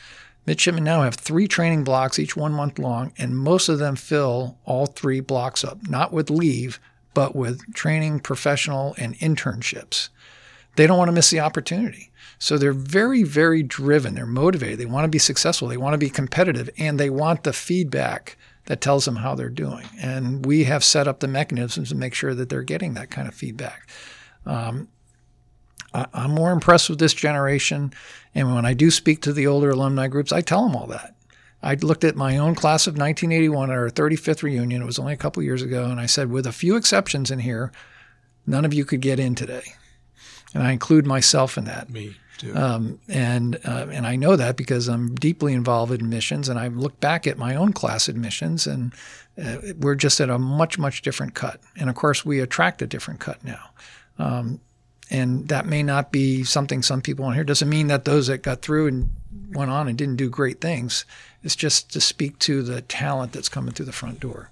Midshipmen 0.45 0.83
now 0.83 1.01
have 1.03 1.15
three 1.15 1.47
training 1.47 1.83
blocks, 1.83 2.19
each 2.19 2.35
one 2.35 2.53
month 2.53 2.79
long, 2.79 3.13
and 3.17 3.37
most 3.37 3.69
of 3.69 3.79
them 3.79 3.95
fill 3.95 4.57
all 4.65 4.85
three 4.85 5.19
blocks 5.19 5.63
up, 5.63 5.87
not 5.89 6.11
with 6.11 6.29
leave, 6.29 6.79
but 7.13 7.35
with 7.35 7.73
training, 7.73 8.19
professional, 8.19 8.95
and 8.97 9.17
internships. 9.19 10.09
They 10.75 10.87
don't 10.87 10.97
want 10.97 11.09
to 11.09 11.13
miss 11.13 11.29
the 11.29 11.39
opportunity. 11.39 12.11
So 12.39 12.57
they're 12.57 12.73
very, 12.73 13.23
very 13.23 13.63
driven. 13.63 14.15
They're 14.15 14.25
motivated. 14.25 14.79
They 14.79 14.85
want 14.85 15.05
to 15.05 15.09
be 15.09 15.19
successful. 15.19 15.67
They 15.67 15.77
want 15.77 15.93
to 15.93 15.97
be 15.97 16.09
competitive, 16.09 16.69
and 16.77 16.99
they 16.99 17.09
want 17.09 17.43
the 17.43 17.53
feedback 17.53 18.37
that 18.65 18.81
tells 18.81 19.05
them 19.05 19.17
how 19.17 19.35
they're 19.35 19.49
doing. 19.49 19.85
And 20.01 20.45
we 20.45 20.63
have 20.63 20.83
set 20.83 21.07
up 21.07 21.19
the 21.19 21.27
mechanisms 21.27 21.89
to 21.89 21.95
make 21.95 22.13
sure 22.13 22.33
that 22.33 22.49
they're 22.49 22.63
getting 22.63 22.93
that 22.93 23.11
kind 23.11 23.27
of 23.27 23.33
feedback. 23.33 23.89
Um, 24.45 24.87
I, 25.93 26.07
I'm 26.13 26.31
more 26.31 26.51
impressed 26.51 26.89
with 26.89 26.99
this 26.99 27.13
generation. 27.13 27.93
And 28.33 28.53
when 28.53 28.65
I 28.65 28.73
do 28.73 28.89
speak 28.89 29.21
to 29.21 29.33
the 29.33 29.47
older 29.47 29.71
alumni 29.71 30.07
groups, 30.07 30.31
I 30.31 30.41
tell 30.41 30.63
them 30.67 30.75
all 30.75 30.87
that. 30.87 31.15
I 31.61 31.75
looked 31.75 32.03
at 32.03 32.15
my 32.15 32.37
own 32.37 32.55
class 32.55 32.87
of 32.87 32.97
1981 32.97 33.69
at 33.69 33.77
our 33.77 33.89
35th 33.89 34.43
reunion. 34.43 34.81
It 34.81 34.85
was 34.85 34.99
only 34.99 35.13
a 35.13 35.17
couple 35.17 35.41
years 35.43 35.61
ago. 35.61 35.85
And 35.85 35.99
I 35.99 36.07
said, 36.07 36.29
with 36.29 36.45
a 36.45 36.51
few 36.51 36.75
exceptions 36.75 37.31
in 37.31 37.39
here, 37.39 37.71
none 38.45 38.65
of 38.65 38.73
you 38.73 38.83
could 38.83 38.99
get 38.99 39.19
in 39.19 39.33
today. 39.33 39.63
And 40.53 40.63
I 40.63 40.71
include 40.71 41.05
myself 41.05 41.57
in 41.57 41.65
that. 41.65 41.89
Me 41.89 42.15
too. 42.37 42.55
Um, 42.55 42.99
and 43.07 43.57
uh, 43.65 43.87
and 43.91 44.05
I 44.05 44.15
know 44.15 44.35
that 44.35 44.55
because 44.57 44.87
I'm 44.87 45.15
deeply 45.15 45.53
involved 45.53 45.91
in 45.91 46.01
admissions, 46.01 46.49
and 46.49 46.59
I 46.59 46.67
look 46.67 46.99
back 46.99 47.27
at 47.27 47.37
my 47.37 47.55
own 47.55 47.73
class 47.73 48.07
admissions, 48.07 48.67
and 48.67 48.93
uh, 49.43 49.57
we're 49.79 49.95
just 49.95 50.19
at 50.19 50.29
a 50.29 50.37
much 50.37 50.77
much 50.77 51.01
different 51.01 51.33
cut. 51.33 51.59
And 51.77 51.89
of 51.89 51.95
course, 51.95 52.25
we 52.25 52.39
attract 52.39 52.81
a 52.81 52.87
different 52.87 53.19
cut 53.19 53.43
now. 53.43 53.69
Um, 54.19 54.59
and 55.09 55.47
that 55.49 55.65
may 55.65 55.83
not 55.83 56.11
be 56.11 56.43
something 56.43 56.81
some 56.81 57.01
people 57.01 57.25
on 57.25 57.33
here. 57.33 57.43
Doesn't 57.43 57.69
mean 57.69 57.87
that 57.87 58.05
those 58.05 58.27
that 58.27 58.39
got 58.39 58.61
through 58.61 58.87
and 58.87 59.09
went 59.51 59.69
on 59.69 59.87
and 59.87 59.97
didn't 59.97 60.15
do 60.15 60.29
great 60.29 60.59
things. 60.61 61.05
It's 61.43 61.55
just 61.55 61.91
to 61.93 62.01
speak 62.01 62.39
to 62.39 62.63
the 62.63 62.81
talent 62.81 63.33
that's 63.33 63.49
coming 63.49 63.73
through 63.73 63.85
the 63.85 63.91
front 63.91 64.19
door. 64.19 64.49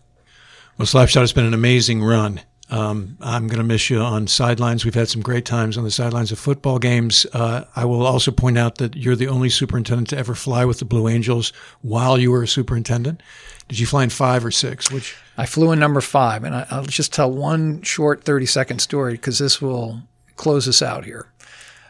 Well, 0.78 0.86
Slapshot 0.86 1.22
has 1.22 1.34
been 1.34 1.46
an 1.46 1.54
amazing 1.54 2.04
run. 2.04 2.42
Um, 2.72 3.18
I'm 3.20 3.48
going 3.48 3.58
to 3.58 3.66
miss 3.66 3.90
you 3.90 4.00
on 4.00 4.28
sidelines. 4.28 4.86
We've 4.86 4.96
had 4.96 5.10
some 5.10 5.22
great 5.22 5.44
times 5.44 5.78
on 5.78 5.84
the 5.84 5.92
sidelines 5.92 6.32
of 6.32 6.40
football 6.40 6.80
games. 6.80 7.26
Uh, 7.34 7.66
I 7.76 7.84
will 7.84 8.06
also 8.06 8.32
point 8.32 8.58
out 8.58 8.78
that 8.78 8.96
you're 8.96 9.18
the 9.18 9.28
only 9.28 9.50
superintendent 9.50 10.10
to 10.10 10.18
ever 10.18 10.34
fly 10.34 10.64
with 10.64 10.80
the 10.80 10.86
Blue 10.86 11.10
Angels 11.10 11.52
while 11.82 12.18
you 12.18 12.32
were 12.32 12.44
a 12.44 12.48
superintendent. 12.48 13.22
Did 13.68 13.80
you 13.80 13.86
fly 13.86 14.04
in 14.04 14.10
five 14.10 14.46
or 14.46 14.52
six? 14.52 14.90
Which 14.90 15.18
I 15.38 15.46
flew 15.46 15.74
in 15.74 15.80
number 15.80 16.00
five, 16.00 16.46
and 16.46 16.56
I, 16.56 16.66
I'll 16.72 16.86
just 16.86 17.14
tell 17.14 17.30
one 17.30 17.82
short 17.82 18.24
30 18.24 18.46
second 18.46 18.80
story 18.80 19.14
because 19.14 19.38
this 19.38 19.62
will 19.62 20.02
close 20.38 20.68
us 20.68 20.82
out 20.82 21.04
here. 21.04 21.28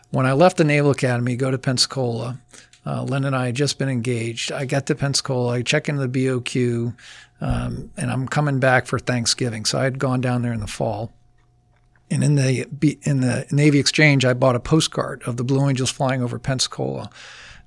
When 0.09 0.25
I 0.25 0.33
left 0.33 0.57
the 0.57 0.63
Naval 0.63 0.91
Academy, 0.91 1.35
go 1.35 1.51
to 1.51 1.57
Pensacola, 1.57 2.39
uh, 2.85 3.03
Lynn 3.03 3.25
and 3.25 3.35
I 3.35 3.47
had 3.47 3.55
just 3.55 3.77
been 3.77 3.89
engaged. 3.89 4.51
I 4.51 4.65
got 4.65 4.87
to 4.87 4.95
Pensacola, 4.95 5.53
I 5.53 5.61
check 5.61 5.87
into 5.87 6.05
the 6.07 6.25
BOQ, 6.25 6.95
um, 7.41 7.91
and 7.97 8.11
I'm 8.11 8.27
coming 8.27 8.59
back 8.59 8.85
for 8.85 8.99
Thanksgiving. 8.99 9.65
So 9.65 9.79
I 9.79 9.83
had 9.83 9.99
gone 9.99 10.21
down 10.21 10.43
there 10.43 10.53
in 10.53 10.59
the 10.59 10.67
fall. 10.67 11.11
And 12.09 12.23
in 12.23 12.35
the 12.35 12.67
in 13.03 13.21
the 13.21 13.47
Navy 13.51 13.79
Exchange, 13.79 14.25
I 14.25 14.33
bought 14.33 14.55
a 14.55 14.59
postcard 14.59 15.23
of 15.23 15.37
the 15.37 15.43
Blue 15.43 15.67
Angels 15.67 15.89
flying 15.89 16.21
over 16.21 16.37
Pensacola. 16.37 17.09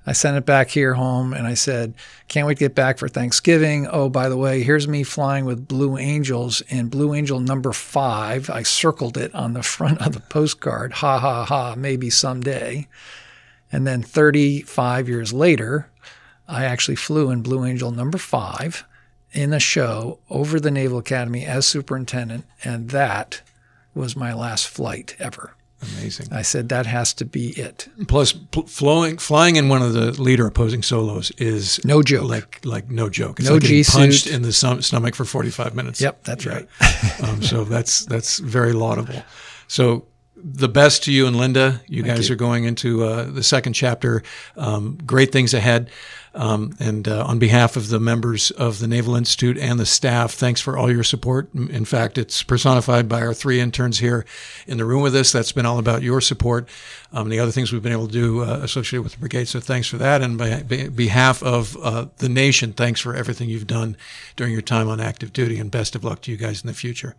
I 0.07 0.13
sent 0.13 0.37
it 0.37 0.45
back 0.45 0.69
here 0.69 0.93
home 0.93 1.33
and 1.33 1.47
I 1.47 1.55
said, 1.55 1.95
can't 2.27 2.45
wait 2.45 2.59
to 2.59 2.65
get 2.65 2.75
back 2.75 2.99
for 2.99 3.07
Thanksgiving. 3.07 3.87
Oh, 3.87 4.07
by 4.07 4.29
the 4.29 4.37
way, 4.37 4.61
here's 4.61 4.87
me 4.87 5.01
flying 5.01 5.45
with 5.45 5.67
Blue 5.67 5.97
Angels 5.97 6.61
and 6.69 6.91
Blue 6.91 7.15
Angel 7.15 7.39
number 7.39 7.73
five. 7.73 8.47
I 8.51 8.61
circled 8.61 9.17
it 9.17 9.33
on 9.33 9.53
the 9.53 9.63
front 9.63 10.05
of 10.05 10.13
the 10.13 10.19
postcard. 10.19 10.93
Ha 10.93 11.17
ha 11.17 11.45
ha, 11.45 11.73
maybe 11.75 12.11
someday. 12.11 12.87
And 13.71 13.87
then 13.87 14.03
35 14.03 15.09
years 15.09 15.33
later, 15.33 15.89
I 16.47 16.65
actually 16.65 16.97
flew 16.97 17.31
in 17.31 17.41
Blue 17.41 17.65
Angel 17.65 17.89
number 17.89 18.19
five 18.19 18.85
in 19.35 19.53
a 19.53 19.59
show 19.59 20.19
over 20.29 20.59
the 20.59 20.71
Naval 20.71 20.97
Academy 20.99 21.45
as 21.45 21.67
superintendent. 21.67 22.45
And 22.63 22.89
that 22.89 23.41
was 23.93 24.15
my 24.15 24.33
last 24.33 24.67
flight 24.67 25.15
ever. 25.19 25.53
amazing. 25.81 26.27
I 26.31 26.41
said, 26.41 26.69
that 26.69 26.85
has 26.85 27.13
to 27.15 27.25
be 27.25 27.49
it. 27.49 27.87
Plus, 28.07 28.31
pl- 28.33 28.65
flowing, 28.67 29.17
flying 29.17 29.55
in 29.57 29.69
one 29.69 29.81
of 29.81 29.93
the 29.93 30.11
leader 30.21 30.47
opposing 30.47 30.81
solos 30.83 31.31
is 31.37 31.79
No 31.85 32.01
joke. 32.01 32.29
Like 32.29 32.59
like 32.65 32.89
no 32.89 33.09
joke. 33.09 33.39
It's 33.39 33.47
No 33.49 33.55
like 33.55 33.63
G-suit. 33.63 33.93
punched 33.99 34.27
in 34.27 34.41
the 34.41 34.51
stom- 34.53 34.81
stomach 34.81 35.15
for 35.15 35.25
45 35.25 35.75
minutes. 35.75 36.01
Yep, 36.01 36.23
that's 36.23 36.45
right. 36.45 36.67
um, 37.23 37.41
so 37.43 37.63
that's 37.65 38.05
that's 38.05 38.39
very 38.39 38.73
laudable. 38.73 39.21
So 39.67 40.05
the 40.37 40.69
best 40.69 41.03
to 41.05 41.11
you 41.11 41.25
and 41.27 41.35
Linda. 41.37 41.81
You 41.87 42.03
guys 42.03 42.29
are 42.29 42.35
going 42.35 42.65
into 42.65 43.03
uh, 43.03 43.23
the 43.23 43.41
second 43.43 43.73
chapter. 43.73 44.21
Um, 44.57 44.97
great 45.05 45.31
things 45.31 45.53
ahead. 45.55 45.89
Um, 46.35 46.75
and 46.79 47.07
uh, 47.07 47.23
on 47.25 47.39
behalf 47.39 47.77
of 47.77 47.87
the 47.87 47.99
members 47.99 48.51
of 48.51 48.79
the 48.79 48.87
Naval 48.87 49.15
Institute 49.15 49.57
and 49.57 49.79
the 49.79 49.85
staff, 49.85 50.33
thanks 50.33 50.59
for 50.59 50.77
all 50.77 50.91
your 50.91 51.03
support. 51.03 51.53
In 51.53 51.85
fact, 51.85 52.17
it's 52.17 52.43
personified 52.43 53.07
by 53.07 53.21
our 53.21 53.33
three 53.33 53.61
interns 53.61 53.99
here 53.99 54.25
in 54.67 54.77
the 54.77 54.83
room 54.83 55.01
with 55.01 55.15
us. 55.15 55.31
That's 55.31 55.53
been 55.53 55.65
all 55.65 55.79
about 55.79 56.03
your 56.03 56.19
support. 56.19 56.67
Um, 57.13 57.29
the 57.29 57.39
other 57.39 57.51
things 57.51 57.71
we've 57.71 57.81
been 57.81 57.93
able 57.93 58.07
to 58.07 58.13
do 58.13 58.43
uh, 58.43 58.59
associated 58.61 59.03
with 59.03 59.13
the 59.13 59.19
brigade. 59.19 59.47
So 59.47 59.61
thanks 59.61 59.87
for 59.87 59.97
that. 59.97 60.21
And 60.21 60.37
by 60.37 60.63
behalf 60.63 61.41
of 61.41 61.77
uh, 61.81 62.07
the 62.17 62.29
nation, 62.29 62.73
thanks 62.73 62.99
for 62.99 63.15
everything 63.15 63.49
you've 63.49 63.65
done 63.65 63.95
during 64.35 64.51
your 64.51 64.61
time 64.61 64.89
on 64.89 64.99
active 64.99 65.31
duty. 65.31 65.57
And 65.57 65.71
best 65.71 65.95
of 65.95 66.03
luck 66.03 66.21
to 66.23 66.31
you 66.31 66.37
guys 66.37 66.61
in 66.61 66.67
the 66.67 66.73
future. 66.73 67.15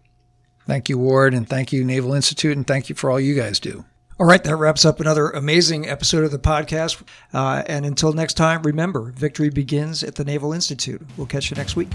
Thank 0.67 0.91
you, 0.91 0.99
Ward, 0.99 1.33
and 1.33 1.49
thank 1.49 1.73
you, 1.73 1.85
Naval 1.85 2.13
Institute, 2.13 2.57
and 2.57 2.67
thank 2.67 2.89
you 2.89 2.95
for 2.95 3.11
all 3.11 3.21
you 3.21 3.35
guys 3.35 3.61
do. 3.61 3.85
All 4.19 4.27
right, 4.27 4.43
that 4.43 4.57
wraps 4.57 4.85
up 4.85 4.99
another 4.99 5.29
amazing 5.29 5.87
episode 5.87 6.25
of 6.25 6.31
the 6.31 6.39
podcast. 6.39 7.03
Uh, 7.35 7.63
and 7.67 7.85
until 7.85 8.13
next 8.13 8.35
time, 8.35 8.63
remember, 8.63 9.13
victory 9.13 9.51
begins 9.51 10.03
at 10.03 10.15
the 10.15 10.25
Naval 10.25 10.55
Institute. 10.55 11.03
We'll 11.19 11.27
catch 11.27 11.51
you 11.51 11.57
next 11.57 11.77
week. 11.77 11.89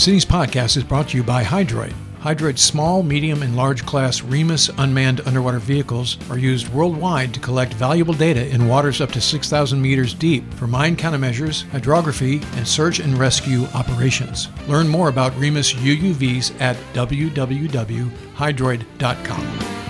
Cities 0.00 0.24
Podcast 0.24 0.78
is 0.78 0.82
brought 0.82 1.10
to 1.10 1.18
you 1.18 1.22
by 1.22 1.44
Hydroid. 1.44 1.92
Hydroid's 2.20 2.60
small, 2.60 3.02
medium, 3.02 3.42
and 3.42 3.56
large 3.56 3.86
class 3.86 4.20
Remus 4.20 4.68
unmanned 4.76 5.22
underwater 5.26 5.58
vehicles 5.58 6.18
are 6.28 6.36
used 6.36 6.68
worldwide 6.68 7.32
to 7.32 7.40
collect 7.40 7.72
valuable 7.72 8.12
data 8.12 8.46
in 8.48 8.68
waters 8.68 9.00
up 9.00 9.10
to 9.12 9.22
6,000 9.22 9.80
meters 9.80 10.12
deep 10.12 10.52
for 10.54 10.66
mine 10.66 10.96
countermeasures, 10.96 11.66
hydrography, 11.70 12.42
and 12.56 12.68
search 12.68 13.00
and 13.00 13.16
rescue 13.16 13.64
operations. 13.74 14.48
Learn 14.68 14.86
more 14.86 15.08
about 15.08 15.34
Remus 15.38 15.72
UUVs 15.72 16.60
at 16.60 16.76
www.hydroid.com. 16.92 19.89